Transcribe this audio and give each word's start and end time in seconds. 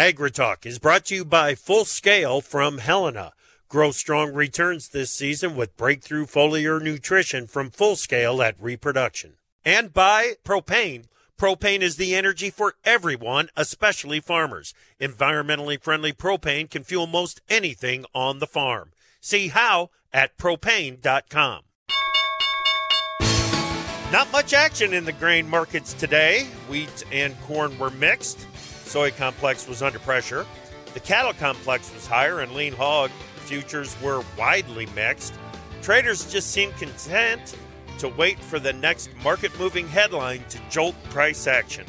AgriTalk 0.00 0.64
is 0.64 0.78
brought 0.78 1.04
to 1.04 1.14
you 1.14 1.26
by 1.26 1.54
Full 1.54 1.84
Scale 1.84 2.40
from 2.40 2.78
Helena. 2.78 3.34
Grow 3.68 3.90
strong 3.90 4.32
returns 4.32 4.88
this 4.88 5.10
season 5.10 5.54
with 5.54 5.76
breakthrough 5.76 6.24
foliar 6.24 6.80
nutrition 6.80 7.46
from 7.46 7.68
Full 7.68 7.96
Scale 7.96 8.40
at 8.40 8.56
Reproduction. 8.58 9.34
And 9.62 9.92
by 9.92 10.36
Propane. 10.42 11.04
Propane 11.38 11.82
is 11.82 11.96
the 11.96 12.14
energy 12.14 12.48
for 12.48 12.76
everyone, 12.82 13.50
especially 13.58 14.20
farmers. 14.20 14.72
Environmentally 14.98 15.78
friendly 15.78 16.14
propane 16.14 16.70
can 16.70 16.82
fuel 16.82 17.06
most 17.06 17.42
anything 17.50 18.06
on 18.14 18.38
the 18.38 18.46
farm. 18.46 18.92
See 19.20 19.48
how 19.48 19.90
at 20.14 20.38
propane.com. 20.38 21.64
Not 24.10 24.32
much 24.32 24.54
action 24.54 24.94
in 24.94 25.04
the 25.04 25.12
grain 25.12 25.46
markets 25.46 25.92
today. 25.92 26.44
Wheat 26.70 27.04
and 27.12 27.38
corn 27.42 27.78
were 27.78 27.90
mixed. 27.90 28.46
Soy 28.90 29.12
complex 29.12 29.68
was 29.68 29.84
under 29.84 30.00
pressure. 30.00 30.44
The 30.94 31.00
cattle 31.00 31.32
complex 31.32 31.94
was 31.94 32.08
higher, 32.08 32.40
and 32.40 32.50
lean 32.54 32.72
hog 32.72 33.12
futures 33.36 33.96
were 34.02 34.24
widely 34.36 34.86
mixed. 34.96 35.34
Traders 35.80 36.28
just 36.28 36.50
seemed 36.50 36.76
content 36.76 37.56
to 37.98 38.08
wait 38.08 38.40
for 38.40 38.58
the 38.58 38.72
next 38.72 39.08
market 39.22 39.56
moving 39.60 39.86
headline 39.86 40.42
to 40.48 40.58
jolt 40.70 40.96
price 41.04 41.46
action. 41.46 41.86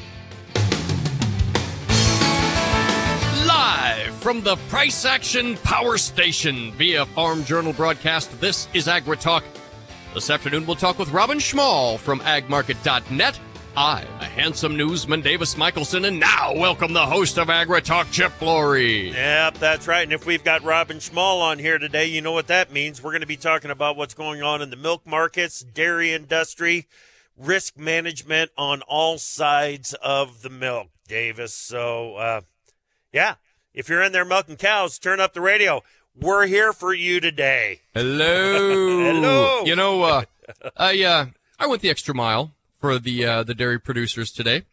Live 3.47 4.13
from 4.17 4.41
the 4.43 4.57
Price 4.69 5.03
Action 5.03 5.57
Power 5.63 5.97
Station 5.97 6.71
via 6.73 7.07
Farm 7.07 7.43
Journal 7.45 7.73
broadcast, 7.73 8.39
this 8.39 8.67
is 8.75 8.85
AgriTalk. 8.85 9.41
This 10.13 10.29
afternoon, 10.29 10.67
we'll 10.67 10.75
talk 10.75 10.99
with 10.99 11.09
Robin 11.09 11.39
Schmahl 11.39 11.97
from 11.97 12.19
agmarket.net. 12.19 13.39
I'm 13.75 14.05
a 14.19 14.25
handsome 14.25 14.75
newsman, 14.75 15.21
Davis 15.21 15.55
Michaelson, 15.55 16.03
and 16.03 16.19
now 16.19 16.53
welcome 16.53 16.91
the 16.91 17.05
host 17.05 17.37
of 17.37 17.47
AgriTalk, 17.47 18.11
Chip 18.11 18.33
Flory. 18.33 19.11
Yep, 19.11 19.59
that's 19.59 19.87
right. 19.87 20.03
And 20.03 20.11
if 20.11 20.25
we've 20.25 20.43
got 20.43 20.61
Robin 20.63 20.97
Schmahl 20.97 21.39
on 21.39 21.57
here 21.57 21.77
today, 21.77 22.05
you 22.07 22.21
know 22.21 22.33
what 22.33 22.47
that 22.47 22.73
means. 22.73 23.01
We're 23.01 23.11
going 23.11 23.21
to 23.21 23.27
be 23.27 23.37
talking 23.37 23.71
about 23.71 23.95
what's 23.95 24.13
going 24.13 24.43
on 24.43 24.61
in 24.61 24.71
the 24.71 24.75
milk 24.75 25.07
markets, 25.07 25.61
dairy 25.61 26.11
industry, 26.11 26.87
risk 27.37 27.77
management 27.77 28.51
on 28.57 28.81
all 28.89 29.17
sides 29.17 29.93
of 30.03 30.41
the 30.41 30.49
milk, 30.49 30.89
Davis. 31.07 31.53
So, 31.53 32.15
uh, 32.15 32.41
yeah, 33.13 33.35
if 33.73 33.87
you're 33.87 34.03
in 34.03 34.11
there 34.11 34.25
milking 34.25 34.57
cows, 34.57 34.99
turn 34.99 35.21
up 35.21 35.33
the 35.33 35.41
radio. 35.41 35.81
We're 36.13 36.45
here 36.45 36.73
for 36.73 36.93
you 36.93 37.21
today. 37.21 37.79
Hello. 37.93 39.03
Hello. 39.13 39.63
You 39.63 39.77
know, 39.77 40.03
uh, 40.03 40.23
I 40.75 41.01
uh, 41.03 41.25
I 41.57 41.67
went 41.67 41.81
the 41.81 41.89
extra 41.89 42.13
mile 42.13 42.51
for 42.81 42.99
the 42.99 43.25
uh, 43.25 43.43
the 43.43 43.53
dairy 43.55 43.79
producers 43.79 44.31
today. 44.31 44.63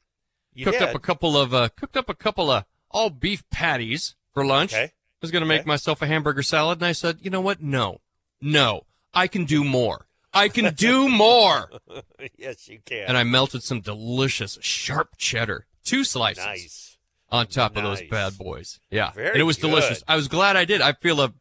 You 0.54 0.64
cooked 0.64 0.80
did. 0.80 0.88
up 0.88 0.94
a 0.96 0.98
couple 0.98 1.36
of 1.36 1.54
uh, 1.54 1.68
cooked 1.76 1.96
up 1.96 2.08
a 2.08 2.14
couple 2.14 2.50
of 2.50 2.64
all 2.90 3.10
beef 3.10 3.44
patties 3.50 4.16
for 4.34 4.44
lunch. 4.44 4.72
Okay. 4.74 4.92
was 5.22 5.30
going 5.30 5.42
to 5.42 5.46
make 5.46 5.60
Okay. 5.60 5.68
myself 5.68 6.02
a 6.02 6.06
hamburger 6.06 6.42
salad, 6.42 6.78
and 6.78 6.86
I 6.86 6.92
said, 6.92 7.18
you 7.22 7.30
know 7.30 7.40
what? 7.40 7.62
No, 7.62 8.00
no, 8.40 8.86
I 9.14 9.26
can 9.28 9.44
do 9.44 9.62
more. 9.62 10.06
I 10.32 10.48
can 10.48 10.74
do 10.74 11.08
more. 11.08 11.70
yes, 12.38 12.68
you 12.68 12.80
can. 12.84 13.04
And 13.08 13.16
I 13.16 13.24
melted 13.24 13.62
some 13.62 13.80
delicious 13.80 14.58
sharp 14.60 15.16
cheddar, 15.16 15.66
two 15.84 16.02
slices 16.04 16.44
nice. 16.44 16.98
on 17.30 17.46
top 17.46 17.76
of 17.76 17.82
those 17.82 18.02
bad 18.02 18.36
boys. 18.38 18.78
Yeah, 18.90 19.10
Very 19.12 19.30
and 19.32 19.36
it 19.40 19.44
was 19.44 19.56
good. 19.56 19.68
delicious. 19.70 20.02
I 20.08 20.16
was 20.16 20.28
glad 20.28 20.56
I 20.56 20.64
did. 20.64 20.80
I 20.80 20.92
feel 20.92 21.20
a, 21.20 21.32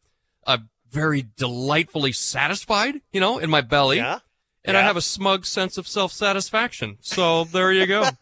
a 0.46 0.60
very 0.90 1.26
delightfully 1.36 2.12
satisfied, 2.12 2.96
you 3.12 3.20
know, 3.20 3.38
in 3.38 3.50
my 3.50 3.60
belly, 3.60 3.98
Yeah. 3.98 4.20
And 4.68 4.76
I 4.76 4.82
have 4.82 4.96
a 4.96 5.00
smug 5.02 5.46
sense 5.46 5.76
of 5.78 5.88
self 5.88 6.12
satisfaction. 6.12 6.98
So 7.00 7.44
there 7.44 7.72
you 7.72 7.86
go. 7.86 8.04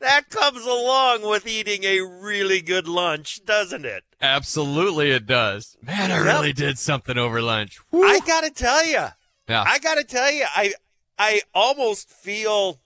That 0.00 0.28
comes 0.30 0.66
along 0.66 1.22
with 1.22 1.46
eating 1.46 1.84
a 1.84 2.00
really 2.00 2.60
good 2.60 2.86
lunch, 2.86 3.44
doesn't 3.44 3.84
it? 3.84 4.04
Absolutely, 4.20 5.10
it 5.10 5.26
does. 5.26 5.76
Man, 5.82 6.10
I 6.10 6.16
Yep. 6.16 6.24
really 6.24 6.52
did 6.52 6.78
something 6.78 7.16
over 7.16 7.40
lunch. 7.40 7.78
Woo. 7.90 8.04
I 8.04 8.20
gotta 8.20 8.50
tell 8.50 8.84
you, 8.84 9.08
yeah. 9.48 9.64
I 9.66 9.78
gotta 9.78 10.04
tell 10.04 10.30
you, 10.30 10.44
I 10.54 10.74
I 11.18 11.40
almost 11.54 12.10
feel 12.10 12.80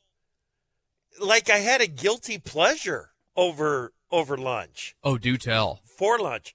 like 1.20 1.50
I 1.50 1.58
had 1.58 1.80
a 1.80 1.86
guilty 1.86 2.38
pleasure 2.38 3.10
over 3.34 3.92
over 4.10 4.36
lunch 4.36 4.94
oh, 5.02 5.18
do 5.18 5.36
tell. 5.36 5.80
for 5.84 6.18
lunch. 6.18 6.54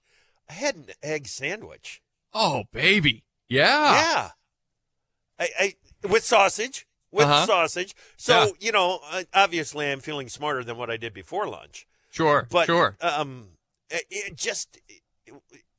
I 0.50 0.54
had 0.54 0.76
an 0.76 0.86
egg 1.04 1.28
sandwich. 1.28 2.02
Oh, 2.34 2.64
baby. 2.72 3.24
Yeah. 3.52 3.94
Yeah, 3.94 4.30
I, 5.40 5.50
I 5.60 6.08
with 6.08 6.24
sausage 6.24 6.86
with 7.12 7.26
Uh-huh. 7.28 7.46
sausage. 7.46 7.94
So 8.18 8.34
Yeah. 8.46 8.50
you 8.60 8.72
know, 8.72 9.00
obviously, 9.34 9.92
I'm 9.92 10.00
feeling 10.00 10.30
smarter 10.30 10.64
than 10.64 10.78
what 10.78 10.90
I 10.90 10.98
did 10.98 11.14
before 11.14 11.48
lunch. 11.48 11.86
Sure. 12.10 12.48
But 12.50 12.66
sure. 12.68 12.96
um, 13.02 13.50
it, 13.90 14.06
it 14.10 14.36
just 14.38 14.80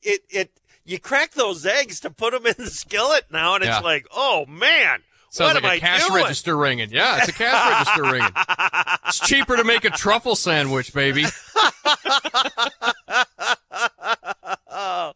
it, 0.03 0.21
it 0.31 0.51
you 0.85 0.99
crack 0.99 1.33
those 1.33 1.65
eggs 1.65 2.01
to 2.01 2.11
put 2.11 2.33
them 2.33 2.47
in 2.47 2.55
the 2.59 2.69
skillet 2.71 3.27
now, 3.31 3.55
and 3.55 3.65
it's 3.65 3.71
Yeah. 3.71 3.81
like, 3.81 4.07
oh 4.15 4.45
man, 4.47 5.01
Sounds 5.31 5.55
what 5.55 5.63
like 5.63 5.73
a 5.73 5.77
I 5.77 5.79
cash 5.79 6.07
doing? 6.09 6.23
register 6.25 6.57
ringing. 6.57 6.91
Yeah, 6.91 7.19
it's 7.19 7.29
a 7.29 7.33
cash 7.33 7.71
register 7.87 8.03
ringing. 8.13 8.33
It's 9.09 9.21
cheaper 9.21 9.57
to 9.57 9.65
make 9.65 9.85
a 9.87 9.91
truffle 9.91 10.37
sandwich, 10.37 10.93
baby. 10.93 11.25
oh, 14.71 15.13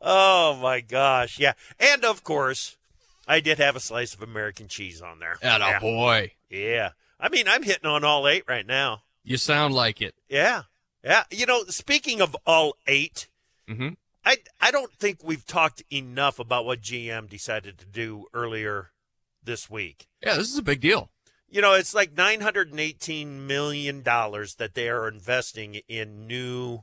oh 0.00 0.58
my 0.62 0.79
gosh, 0.90 1.38
yeah, 1.38 1.52
and 1.78 2.04
of 2.04 2.24
course, 2.24 2.76
I 3.26 3.40
did 3.40 3.58
have 3.58 3.76
a 3.76 3.80
slice 3.80 4.14
of 4.14 4.22
American 4.22 4.68
cheese 4.68 5.00
on 5.00 5.18
there. 5.20 5.36
And 5.42 5.62
yeah. 5.62 5.78
boy. 5.78 6.32
yeah, 6.50 6.90
I 7.18 7.28
mean, 7.28 7.48
I'm 7.48 7.62
hitting 7.62 7.88
on 7.88 8.04
all 8.04 8.26
eight 8.28 8.44
right 8.48 8.66
now. 8.66 9.02
You 9.22 9.36
sound 9.36 9.74
like 9.74 10.02
it. 10.02 10.14
Yeah, 10.28 10.62
yeah. 11.04 11.24
You 11.30 11.46
know, 11.46 11.64
speaking 11.64 12.20
of 12.20 12.36
all 12.46 12.74
8 12.86 13.28
Mm-hmm. 13.70 13.88
I 14.24 14.36
I 14.60 14.70
don't 14.70 14.92
think 14.92 15.20
we've 15.22 15.46
talked 15.46 15.82
enough 15.92 16.38
about 16.38 16.64
what 16.64 16.80
GM 16.80 17.28
decided 17.28 17.78
to 17.78 17.86
do 17.86 18.26
earlier 18.34 18.90
this 19.42 19.70
week. 19.70 20.08
Yeah, 20.22 20.34
this 20.34 20.50
is 20.50 20.58
a 20.58 20.62
big 20.62 20.80
deal. 20.80 21.10
You 21.48 21.62
know, 21.62 21.74
it's 21.74 21.94
like 21.94 22.16
nine 22.16 22.40
hundred 22.40 22.70
and 22.70 22.80
eighteen 22.80 23.46
million 23.46 24.02
dollars 24.02 24.56
that 24.56 24.74
they 24.74 24.88
are 24.88 25.08
investing 25.08 25.80
in 25.88 26.26
new 26.26 26.82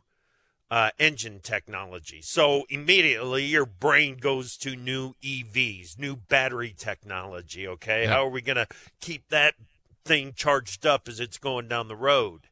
uh, 0.69 0.91
engine 0.99 1.39
technology. 1.41 2.21
So 2.21 2.65
immediately 2.69 3.45
your 3.45 3.65
brain 3.65 4.17
goes 4.17 4.57
to 4.57 4.75
new 4.75 5.13
EVs, 5.21 5.97
new 5.97 6.15
battery 6.15 6.73
technology. 6.77 7.67
Okay, 7.67 8.03
Yeah. 8.03 8.09
how 8.11 8.25
are 8.25 8.29
we 8.29 8.41
going 8.41 8.57
to 8.57 8.67
keep 8.99 9.29
that 9.29 9.55
thing 10.03 10.33
charged 10.33 10.85
up 10.85 11.07
as 11.07 11.19
it's 11.19 11.37
going 11.37 11.67
down 11.67 11.87
the 11.87 11.95
road? 11.95 12.49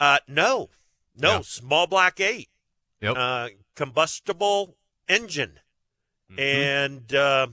Uh, 0.00 0.18
no, 0.26 0.70
no, 1.14 1.36
Yeah. 1.36 1.40
small 1.42 1.86
block 1.86 2.18
eight, 2.20 2.48
Yep. 3.00 3.16
uh, 3.16 3.48
combustible 3.74 4.76
engine 5.08 5.60
Mhm. 6.30 6.38
and 6.38 7.14
uh, 7.14 7.46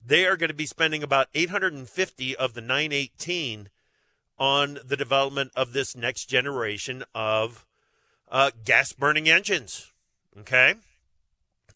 they 0.00 0.24
are 0.26 0.36
going 0.36 0.48
to 0.48 0.54
be 0.54 0.66
spending 0.66 1.02
about 1.02 1.28
850 1.34 2.36
of 2.36 2.54
the 2.54 2.60
918 2.60 3.70
on 4.38 4.78
the 4.84 4.96
development 4.96 5.50
of 5.56 5.72
this 5.72 5.96
next 5.96 6.26
generation 6.26 7.04
of 7.14 7.66
uh, 8.34 8.50
gas 8.64 8.92
burning 8.92 9.28
engines. 9.30 9.92
Okay, 10.40 10.74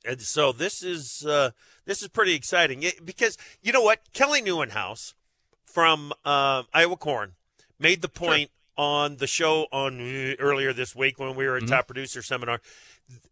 and 0.04 0.20
so 0.20 0.50
this 0.52 0.82
is 0.82 1.24
uh, 1.24 1.52
this 1.86 2.02
is 2.02 2.08
pretty 2.08 2.34
exciting 2.34 2.82
It- 2.82 3.06
because 3.06 3.38
you 3.62 3.72
know 3.72 3.82
what 3.82 4.00
Kelly 4.12 4.42
Nieuwenhuis 4.42 5.14
from 5.64 6.12
uh, 6.24 6.64
Iowa 6.74 6.96
Corn 6.96 7.32
made 7.78 8.02
the 8.02 8.08
point 8.08 8.50
on 8.76 9.16
the 9.16 9.26
show 9.26 9.66
on 9.72 10.00
uh, 10.00 10.34
earlier 10.38 10.72
this 10.72 10.94
week 10.96 11.18
when 11.18 11.34
we 11.36 11.46
were 11.46 11.56
at 11.56 11.62
Mhm. 11.64 11.68
Top 11.68 11.86
Producer 11.86 12.22
Seminar. 12.22 12.60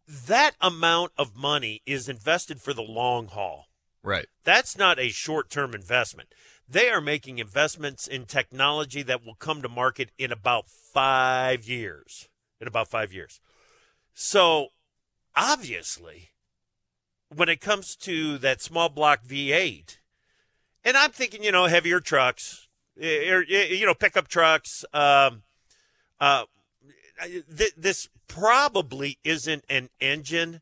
That 0.08 0.54
amount 0.60 1.12
of 1.18 1.34
money 1.36 1.82
is 1.84 2.08
invested 2.08 2.60
for 2.62 2.72
the 2.72 2.82
long 2.82 3.26
haul. 3.28 3.66
Right. 4.02 4.26
That's 4.44 4.76
not 4.78 4.98
a 5.00 5.08
short 5.10 5.50
term 5.50 5.74
investment. 5.74 6.32
They 6.68 6.88
are 6.90 7.00
making 7.00 7.38
investments 7.38 8.06
in 8.06 8.24
technology 8.26 9.02
that 9.02 9.24
will 9.24 9.34
come 9.34 9.62
to 9.62 9.68
market 9.68 10.10
in 10.18 10.30
about 10.32 10.68
five 10.68 11.64
years. 11.68 12.28
In 12.60 12.66
about 12.66 12.88
five 12.88 13.12
years. 13.12 13.40
So, 14.14 14.68
obviously, 15.36 16.30
when 17.28 17.48
it 17.48 17.60
comes 17.60 17.96
to 17.96 18.38
that 18.38 18.62
small 18.62 18.88
block 18.88 19.24
V8, 19.24 19.98
and 20.84 20.96
I'm 20.96 21.10
thinking, 21.10 21.42
you 21.42 21.52
know, 21.52 21.66
heavier 21.66 22.00
trucks, 22.00 22.68
eh, 23.00 23.28
er, 23.28 23.44
eh, 23.48 23.66
you 23.74 23.84
know, 23.84 23.94
pickup 23.94 24.28
trucks, 24.28 24.84
um, 24.94 25.42
uh, 26.20 26.44
th- 27.22 27.74
this 27.76 28.08
probably 28.28 29.18
isn't 29.24 29.64
an 29.68 29.90
engine 30.00 30.60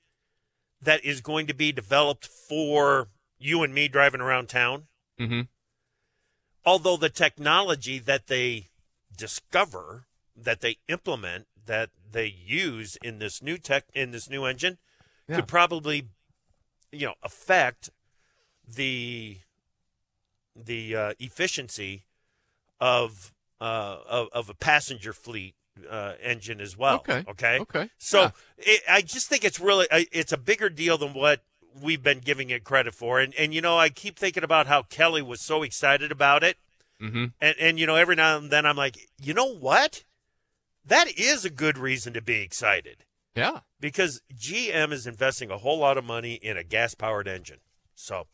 that 0.81 1.05
is 1.05 1.21
going 1.21 1.47
to 1.47 1.55
be 1.55 1.73
developed 1.73 2.27
for 2.27 3.09
you 3.39 3.63
and 3.63 3.75
me 3.75 3.89
driving 3.89 4.21
around 4.21 4.49
town. 4.49 4.85
Mm-hmm. 5.21 5.43
Although 6.65 6.97
the 6.97 7.11
technology 7.11 7.99
that 7.99 8.27
they 8.27 8.69
discover, 9.17 10.07
that 10.37 10.61
they 10.61 10.79
implement, 10.89 11.47
that 11.67 11.91
they 12.11 12.27
use 12.27 12.97
in 13.03 13.19
this 13.19 13.43
new 13.43 13.59
tech 13.59 13.85
in 13.95 14.11
this 14.11 14.29
new 14.31 14.45
engine 14.45 14.79
Yeah. 15.29 15.37
could 15.37 15.49
probably, 15.49 16.09
you 16.93 17.07
know, 17.07 17.15
affect 17.23 17.91
the 18.67 19.39
the 20.57 20.95
uh, 20.97 21.13
efficiency 21.19 22.05
of 22.81 23.33
uh, 23.61 23.99
of, 24.07 24.29
of 24.33 24.49
a 24.51 24.55
passenger 24.55 25.13
fleet 25.13 25.55
uh, 25.91 26.15
engine 26.23 26.61
as 26.61 26.77
well. 26.77 26.97
Okay. 26.97 27.25
Okay. 27.29 27.59
Okay. 27.61 27.91
So 27.99 28.21
Yeah. 28.23 28.31
it, 28.59 28.83
I 28.89 29.01
just 29.03 29.29
think 29.29 29.45
it's 29.45 29.59
really 29.61 29.87
it's 29.91 30.33
a 30.33 30.37
bigger 30.39 30.69
deal 30.69 30.99
than 30.99 31.15
what 31.15 31.43
we've 31.81 32.03
been 32.03 32.21
giving 32.21 32.51
it 32.51 32.63
credit 32.65 32.95
for. 32.95 33.21
And 33.21 33.35
and 33.35 33.53
you 33.55 33.61
know 33.61 33.79
I 33.79 33.89
keep 33.89 34.19
thinking 34.19 34.45
about 34.45 34.67
how 34.67 34.83
Kelly 34.83 35.23
was 35.23 35.41
so 35.41 35.63
excited 35.63 36.13
about 36.13 36.45
it. 36.45 36.57
Mhm. 37.01 37.33
And 37.41 37.57
and 37.59 37.79
you 37.79 37.87
know 37.87 37.97
every 37.97 38.15
now 38.17 38.37
and 38.39 38.51
then 38.51 38.67
I'm 38.67 38.77
like, 38.77 38.99
you 39.21 39.35
know 39.35 39.53
what? 39.57 40.05
That 40.85 41.19
is 41.19 41.45
a 41.45 41.51
good 41.51 41.79
reason 41.79 42.13
to 42.13 42.21
be 42.21 42.41
excited 42.41 43.05
Yeah. 43.35 43.61
because 43.81 44.21
GM 44.35 44.93
is 44.93 45.07
investing 45.07 45.51
a 45.51 45.59
whole 45.59 45.79
lot 45.79 45.97
of 45.97 46.05
money 46.05 46.35
in 46.35 46.57
a 46.57 46.65
gas 46.65 46.95
powered 46.95 47.27
engine. 47.29 47.61
So, 47.95 48.27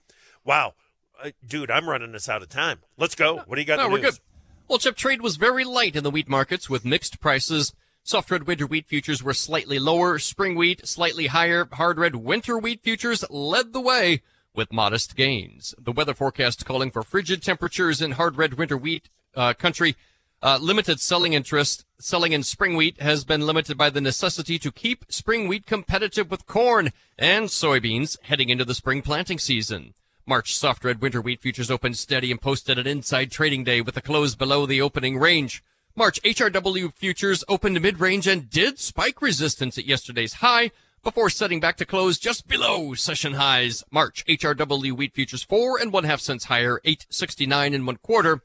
wow, 0.44 0.74
uh, 1.22 1.30
dude, 1.46 1.70
I'm 1.70 1.88
running 1.88 2.14
us 2.14 2.28
out 2.28 2.42
of 2.42 2.48
time. 2.48 2.80
Let's 2.96 3.14
go. 3.14 3.36
What 3.46 3.54
do 3.54 3.60
you 3.60 3.66
got? 3.66 3.76
No, 3.78 3.88
we're 3.88 3.98
news? 4.00 4.16
good. 4.16 4.20
Well, 4.68 4.78
chip 4.78 4.96
trade 4.96 5.20
was 5.22 5.36
very 5.36 5.64
light 5.64 5.96
in 5.96 6.04
the 6.04 6.10
wheat 6.10 6.28
markets 6.28 6.68
with 6.70 6.84
mixed 6.84 7.20
prices. 7.20 7.74
Soft 8.02 8.30
red 8.30 8.46
winter 8.46 8.66
wheat 8.66 8.86
futures 8.88 9.22
were 9.22 9.34
slightly 9.34 9.78
lower, 9.78 10.18
spring 10.18 10.54
wheat 10.54 10.86
slightly 10.86 11.26
higher, 11.26 11.68
hard 11.72 11.98
red 11.98 12.16
winter 12.16 12.56
wheat 12.58 12.82
futures 12.82 13.24
led 13.30 13.72
the 13.72 13.80
way 13.80 14.22
with 14.54 14.72
modest 14.72 15.14
gains. 15.16 15.74
The 15.78 15.92
weather 15.92 16.14
forecast 16.14 16.64
calling 16.64 16.90
for 16.90 17.02
frigid 17.02 17.42
temperatures 17.42 18.00
in 18.00 18.12
hard 18.12 18.36
red 18.36 18.54
winter 18.54 18.76
wheat 18.76 19.08
uh, 19.36 19.54
country. 19.54 19.96
Uh, 20.42 20.58
limited 20.58 20.98
selling 20.98 21.34
interest. 21.34 21.84
Selling 21.98 22.32
in 22.32 22.42
spring 22.42 22.74
wheat 22.74 22.98
has 23.02 23.26
been 23.26 23.42
limited 23.42 23.76
by 23.76 23.90
the 23.90 24.00
necessity 24.00 24.58
to 24.58 24.72
keep 24.72 25.04
spring 25.10 25.48
wheat 25.48 25.66
competitive 25.66 26.30
with 26.30 26.46
corn 26.46 26.92
and 27.18 27.48
soybeans 27.48 28.16
heading 28.22 28.48
into 28.48 28.64
the 28.64 28.72
spring 28.72 29.02
planting 29.02 29.38
season. 29.38 29.92
March 30.24 30.54
soft 30.54 30.82
red 30.82 31.02
winter 31.02 31.20
wheat 31.20 31.42
futures 31.42 31.70
opened 31.70 31.98
steady 31.98 32.30
and 32.30 32.40
posted 32.40 32.78
an 32.78 32.86
inside 32.86 33.30
trading 33.30 33.64
day 33.64 33.82
with 33.82 33.98
a 33.98 34.00
close 34.00 34.34
below 34.34 34.64
the 34.64 34.80
opening 34.80 35.18
range. 35.18 35.62
March 35.94 36.22
HRW 36.22 36.94
futures 36.94 37.44
opened 37.46 37.78
mid-range 37.82 38.26
and 38.26 38.48
did 38.48 38.78
spike 38.78 39.20
resistance 39.20 39.76
at 39.76 39.84
yesterday's 39.84 40.34
high 40.34 40.70
before 41.02 41.28
setting 41.28 41.60
back 41.60 41.76
to 41.76 41.84
close 41.84 42.18
just 42.18 42.48
below 42.48 42.94
session 42.94 43.34
highs. 43.34 43.84
March 43.90 44.24
HRW 44.26 44.92
wheat 44.92 45.12
futures 45.12 45.42
four 45.42 45.78
and 45.78 45.92
one 45.92 46.04
half 46.04 46.20
cents 46.20 46.44
higher, 46.44 46.80
869 46.82 47.74
and 47.74 47.86
one 47.86 47.96
quarter. 47.96 48.40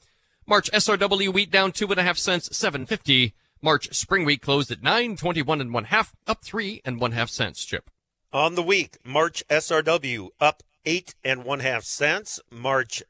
March 0.48 0.70
SRW 0.72 1.34
wheat 1.34 1.50
down 1.50 1.72
two 1.72 1.90
and 1.90 2.00
a 2.00 2.04
half 2.04 2.18
cents, 2.18 2.56
750. 2.56 3.34
March 3.62 3.92
spring 3.96 4.26
wheat 4.26 4.42
closed 4.42 4.70
at 4.70 4.84
921 4.84 5.60
and 5.60 5.74
one 5.74 5.86
half, 5.86 6.14
up 6.28 6.44
three 6.44 6.82
and 6.86 7.00
one 7.00 7.14
half 7.14 7.30
cents, 7.30 7.66
Chip. 7.66 7.90
On 8.32 8.54
the 8.54 8.62
week, 8.62 8.98
March 9.04 9.44
SRW 9.50 10.30
up 10.40 10.62
eight 10.86 11.16
and 11.24 11.44
one 11.44 11.62
half 11.62 11.84
cents. 11.84 12.40
March 12.52 13.02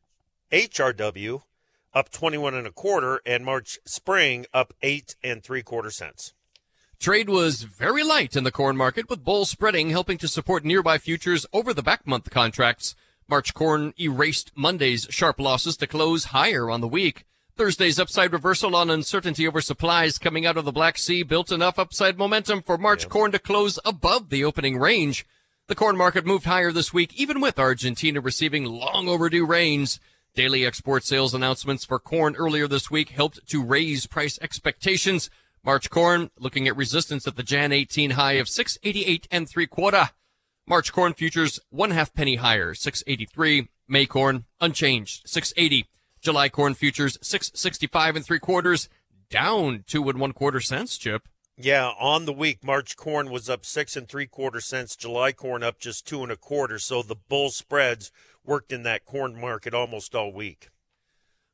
HRW 0.52 1.42
up 1.94 2.10
21 2.10 2.54
and 2.54 2.68
a 2.68 2.72
quarter, 2.72 3.22
and 3.26 3.44
March 3.44 3.80
Spring 3.86 4.46
up 4.54 4.74
eight 4.82 5.16
and 5.24 5.44
three 5.44 5.62
quarter 5.62 5.90
cents. 5.90 6.34
Trade 7.00 7.30
was 7.30 7.64
very 7.64 8.04
light 8.04 8.36
in 8.36 8.46
the 8.46 8.52
corn 8.52 8.78
market 8.78 9.10
with 9.10 9.24
bull 9.26 9.46
spreading 9.46 9.90
helping 9.90 10.18
to 10.20 10.28
support 10.28 10.64
nearby 10.64 10.98
futures 10.98 11.46
over 11.52 11.74
the 11.74 11.84
back 11.84 12.08
month 12.08 12.30
contracts. 12.30 12.96
March 13.27 13.54
corn 13.54 13.94
erased 14.00 14.51
Monday's 14.56 15.07
sharp 15.10 15.39
losses 15.39 15.77
to 15.77 15.88
close 15.88 16.25
higher 16.25 16.69
on 16.69 16.81
the 16.81 16.88
week. 16.88 17.25
Thursday's 17.57 18.00
upside 18.00 18.33
reversal 18.33 18.75
on 18.75 18.89
uncertainty 18.89 19.48
over 19.48 19.62
supplies 19.62 20.18
coming 20.18 20.45
out 20.45 20.57
of 20.57 20.66
the 20.66 20.72
Black 20.72 20.98
Sea 20.98 21.24
built 21.24 21.51
enough 21.51 21.80
upside 21.80 22.18
momentum 22.18 22.62
for 22.62 22.77
March 22.77 23.07
corn 23.10 23.31
to 23.31 23.39
close 23.39 23.80
above 23.86 24.30
the 24.30 24.44
opening 24.44 24.77
range. 24.77 25.25
The 25.68 25.75
corn 25.75 25.98
market 25.98 26.25
moved 26.25 26.45
higher 26.45 26.72
this 26.72 26.94
week, 26.94 27.16
even 27.16 27.42
with 27.42 27.57
Argentina 27.57 28.22
receiving 28.22 28.66
long 28.66 29.07
overdue 29.07 29.45
rains. 29.45 30.00
Daily 30.36 30.66
export 30.66 31.06
sales 31.06 31.33
announcements 31.33 31.86
for 31.86 31.98
corn 31.98 32.36
earlier 32.36 32.68
this 32.68 32.92
week 32.92 33.10
helped 33.10 33.48
to 33.50 33.63
raise 33.63 34.06
price 34.06 34.38
expectations. 34.42 35.30
March 35.63 35.89
corn 35.89 36.30
looking 36.38 36.68
at 36.68 36.75
resistance 36.75 37.25
at 37.25 37.38
the 37.38 37.42
Jan 37.42 37.72
18 37.72 38.12
high 38.12 38.33
of 38.33 38.50
688 38.50 39.27
and 39.31 39.50
three 39.50 39.66
quarter. 39.66 40.10
March 40.68 40.92
corn 40.92 41.14
futures 41.14 41.60
one 41.70 41.92
half 41.92 42.14
penny 42.14 42.36
higher, 42.38 42.74
683. 42.74 43.68
May 43.88 44.08
corn 44.08 44.46
unchanged, 44.60 45.30
680. 45.30 45.88
July 46.22 46.50
corn 46.50 46.74
futures 46.74 47.20
665 47.22 48.16
and 48.16 48.26
three 48.26 48.40
quarters, 48.40 48.90
down 49.30 49.84
two 49.86 50.10
and 50.10 50.20
one 50.20 50.32
quarter 50.32 50.60
cents, 50.60 50.98
Chip. 50.98 51.28
Yeah, 51.56 51.90
on 52.00 52.26
the 52.26 52.34
week, 52.34 52.64
March 52.64 52.98
corn 52.98 53.30
was 53.30 53.48
up 53.48 53.64
six 53.64 53.96
and 53.96 54.10
three 54.10 54.26
quarter 54.26 54.60
cents. 54.60 54.96
July 54.96 55.32
corn 55.32 55.62
up 55.62 55.80
just 55.80 56.08
two 56.08 56.24
and 56.24 56.32
a 56.32 56.36
quarter. 56.36 56.80
So 56.80 57.04
the 57.04 57.16
bull 57.16 57.52
spreads 57.52 58.12
worked 58.44 58.72
in 58.72 58.82
that 58.84 59.06
corn 59.06 59.40
market 59.40 59.76
almost 59.76 60.16
all 60.16 60.34
week. 60.34 60.70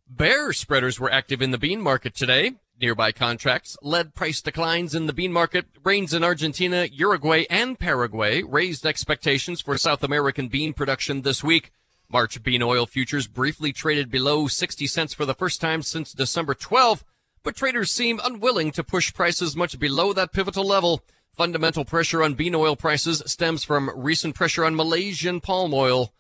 Bear 0.08 0.54
spreaders 0.54 1.00
were 1.00 1.12
active 1.12 1.42
in 1.42 1.52
the 1.52 1.58
bean 1.58 1.82
market 1.82 2.16
today. 2.16 2.54
Nearby 2.82 3.12
contracts 3.12 3.78
led 3.84 4.16
price 4.16 4.42
declines 4.42 4.96
in 4.96 5.06
the 5.06 5.14
bean 5.14 5.32
market. 5.32 5.68
Rains 5.84 6.16
in 6.16 6.24
Argentina, 6.24 6.88
Uruguay, 6.92 7.46
and 7.48 7.78
Paraguay 7.78 8.42
raised 8.42 8.88
expectations 8.88 9.62
for 9.62 9.78
South 9.78 10.04
American 10.04 10.48
bean 10.48 10.74
production 10.74 11.22
this 11.22 11.44
week. 11.44 11.72
March 12.10 12.42
bean 12.42 12.64
oil 12.64 12.88
futures 12.88 13.28
briefly 13.28 13.72
traded 13.72 14.10
below 14.10 14.48
60 14.48 14.88
cents 14.88 15.14
for 15.14 15.28
the 15.28 15.36
first 15.36 15.62
time 15.62 15.84
since 15.84 16.12
December 16.12 16.56
12, 16.56 17.04
but 17.44 17.56
traders 17.56 17.92
seem 17.92 18.20
unwilling 18.24 18.72
to 18.72 18.84
push 18.84 19.14
prices 19.14 19.56
much 19.56 19.78
below 19.78 20.12
that 20.12 20.34
pivotal 20.34 20.66
level. 20.66 21.04
Fundamental 21.34 21.86
pressure 21.86 22.24
on 22.24 22.34
bean 22.34 22.56
oil 22.56 22.76
prices 22.76 23.22
stems 23.28 23.64
from 23.64 23.92
recent 23.96 24.34
pressure 24.34 24.66
on 24.66 24.76
Malaysian 24.76 25.40
palm 25.40 25.72
oil. 25.72 26.16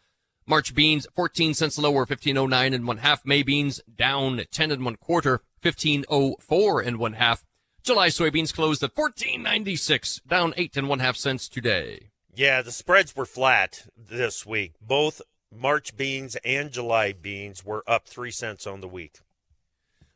March 0.51 0.75
beans 0.75 1.07
14 1.15 1.53
cents 1.53 1.77
lower, 1.77 1.99
1509 1.99 2.73
and 2.73 2.85
one 2.85 2.97
half. 2.97 3.25
May 3.25 3.41
beans 3.41 3.79
down 3.95 4.41
10 4.51 4.69
and 4.69 4.83
one 4.83 4.97
quarter, 4.97 5.41
1504 5.61 6.81
and 6.81 6.97
one 6.97 7.13
half. 7.13 7.45
July 7.83 8.09
soybeans 8.09 8.53
closed 8.53 8.83
at 8.83 8.91
1496, 8.93 10.19
down 10.27 10.53
eight 10.57 10.75
and 10.75 10.89
one 10.89 10.99
half 10.99 11.15
cents 11.15 11.47
today. 11.47 12.09
Yeah, 12.35 12.61
the 12.61 12.73
spreads 12.73 13.15
were 13.15 13.25
flat 13.25 13.87
this 13.95 14.45
week. 14.45 14.73
Both 14.81 15.21
March 15.55 15.95
beans 15.95 16.35
and 16.43 16.69
July 16.69 17.13
beans 17.13 17.63
were 17.63 17.85
up 17.87 18.05
three 18.05 18.31
cents 18.31 18.67
on 18.67 18.81
the 18.81 18.89
week. 18.89 19.19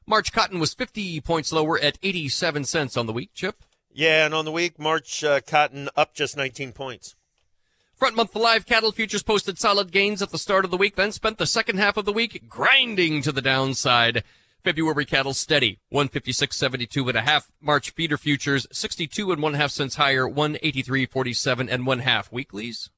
March 0.05 0.33
cotton 0.33 0.59
was 0.59 0.73
50 0.73 1.21
points 1.21 1.53
lower 1.53 1.79
at 1.79 1.97
87 2.03 2.65
cents 2.65 2.97
on 2.97 3.05
the 3.05 3.13
week, 3.13 3.29
Chip. 3.33 3.63
Yeah, 3.93 4.25
and 4.25 4.33
on 4.33 4.43
the 4.43 4.51
week, 4.51 4.77
March 4.77 5.23
uh, 5.23 5.39
cotton 5.39 5.87
up 5.95 6.13
just 6.13 6.35
19 6.35 6.73
points. 6.73 7.15
Front 7.95 8.15
month 8.17 8.35
live 8.35 8.65
cattle 8.65 8.91
futures 8.91 9.23
posted 9.23 9.57
solid 9.57 9.89
gains 9.89 10.21
at 10.21 10.31
the 10.31 10.37
start 10.37 10.65
of 10.65 10.71
the 10.71 10.75
week, 10.75 10.97
then 10.97 11.13
spent 11.13 11.37
the 11.37 11.45
second 11.45 11.77
half 11.77 11.95
of 11.95 12.03
the 12.03 12.11
week 12.11 12.49
grinding 12.49 13.21
to 13.21 13.31
the 13.31 13.41
downside. 13.41 14.25
February 14.61 15.05
cattle 15.05 15.33
steady, 15.33 15.79
156.72 15.93 17.07
and 17.07 17.17
a 17.17 17.21
half. 17.21 17.53
March 17.61 17.91
feeder 17.91 18.17
futures, 18.17 18.67
62 18.69 19.31
and 19.31 19.41
one 19.41 19.53
half 19.53 19.71
cents 19.71 19.95
higher, 19.95 20.27
183.47 20.27 21.69
and 21.71 21.85
one 21.85 21.99
half 21.99 22.29
weeklies. 22.33 22.89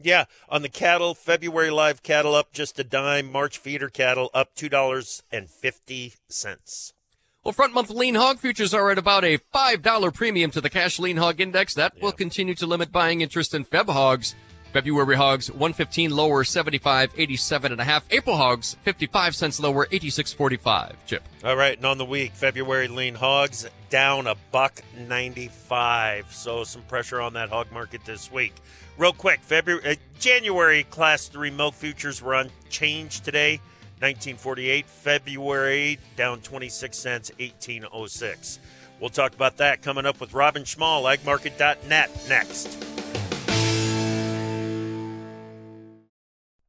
Yeah, 0.00 0.24
on 0.48 0.62
the 0.62 0.70
cattle, 0.70 1.14
February 1.14 1.70
live 1.70 2.02
cattle 2.02 2.34
up 2.34 2.50
just 2.50 2.78
a 2.78 2.84
dime. 2.84 3.30
March 3.30 3.58
feeder 3.58 3.90
cattle 3.90 4.30
up 4.32 4.54
$2.50. 4.54 6.92
Well, 7.48 7.54
front 7.54 7.72
month 7.72 7.88
lean 7.88 8.14
hog 8.14 8.38
futures 8.38 8.74
are 8.74 8.90
at 8.90 8.98
about 8.98 9.24
a 9.24 9.38
$5 9.38 10.12
premium 10.12 10.50
to 10.50 10.60
the 10.60 10.68
cash 10.68 10.98
lean 10.98 11.16
hog 11.16 11.40
index. 11.40 11.72
That 11.72 11.94
will 12.02 12.12
continue 12.12 12.54
to 12.56 12.66
limit 12.66 12.92
buying 12.92 13.22
interest 13.22 13.54
in 13.54 13.64
Feb 13.64 13.88
hogs. 13.88 14.34
February 14.74 15.16
hogs 15.16 15.50
115 15.50 16.10
lower 16.10 16.44
75 16.44 17.10
87 17.16 17.72
and 17.72 17.80
a 17.80 17.84
half. 17.84 18.04
April 18.10 18.36
hogs 18.36 18.76
55 18.82 19.34
cents 19.34 19.60
lower 19.60 19.86
86.45. 19.86 20.96
Chip. 21.06 21.22
All 21.42 21.56
right, 21.56 21.74
and 21.74 21.86
on 21.86 21.96
the 21.96 22.04
week, 22.04 22.32
February 22.34 22.86
lean 22.86 23.14
hogs 23.14 23.66
down 23.88 24.26
a 24.26 24.34
buck 24.52 24.82
ninety-five. 25.08 26.30
So 26.30 26.64
some 26.64 26.82
pressure 26.82 27.22
on 27.22 27.32
that 27.32 27.48
hog 27.48 27.72
market 27.72 28.04
this 28.04 28.30
week. 28.30 28.56
Real 28.98 29.14
quick, 29.14 29.40
February, 29.40 29.92
uh, 29.92 29.94
January 30.20 30.84
class 30.84 31.28
three 31.28 31.50
milk 31.50 31.72
futures 31.72 32.20
were 32.20 32.34
unchanged 32.34 33.24
today. 33.24 33.62
1948, 34.00 34.86
February 34.86 35.98
down 36.16 36.40
26 36.40 36.96
cents, 36.96 37.30
1806. 37.38 38.58
We'll 39.00 39.10
talk 39.10 39.34
about 39.34 39.58
that 39.58 39.82
coming 39.82 40.06
up 40.06 40.20
with 40.20 40.34
Robin 40.34 40.64
Schmahl, 40.64 41.16
agmarket.net 41.16 42.28
next. 42.28 42.78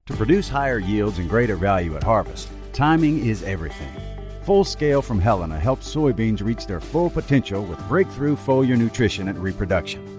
To 0.06 0.16
produce 0.16 0.50
higher 0.50 0.80
yields 0.80 1.20
and 1.20 1.30
greater 1.30 1.56
value 1.56 1.96
at 1.96 2.04
harvest, 2.04 2.50
timing 2.74 3.26
is 3.26 3.44
everything. 3.44 3.94
Full 4.44 4.64
Scale 4.64 5.04
from 5.04 5.20
Helena 5.20 5.60
helps 5.60 5.94
soybeans 5.94 6.44
reach 6.44 6.66
their 6.66 6.80
full 6.80 7.12
potential 7.12 7.64
with 7.64 7.88
breakthrough 7.88 8.36
foliar 8.36 8.78
nutrition 8.78 9.28
and 9.28 9.38
reproduction. 9.38 10.19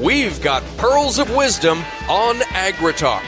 we've 0.00 0.40
got 0.40 0.62
pearls 0.76 1.18
of 1.18 1.34
wisdom 1.34 1.78
on 2.08 2.36
AgriTalk. 2.36 3.22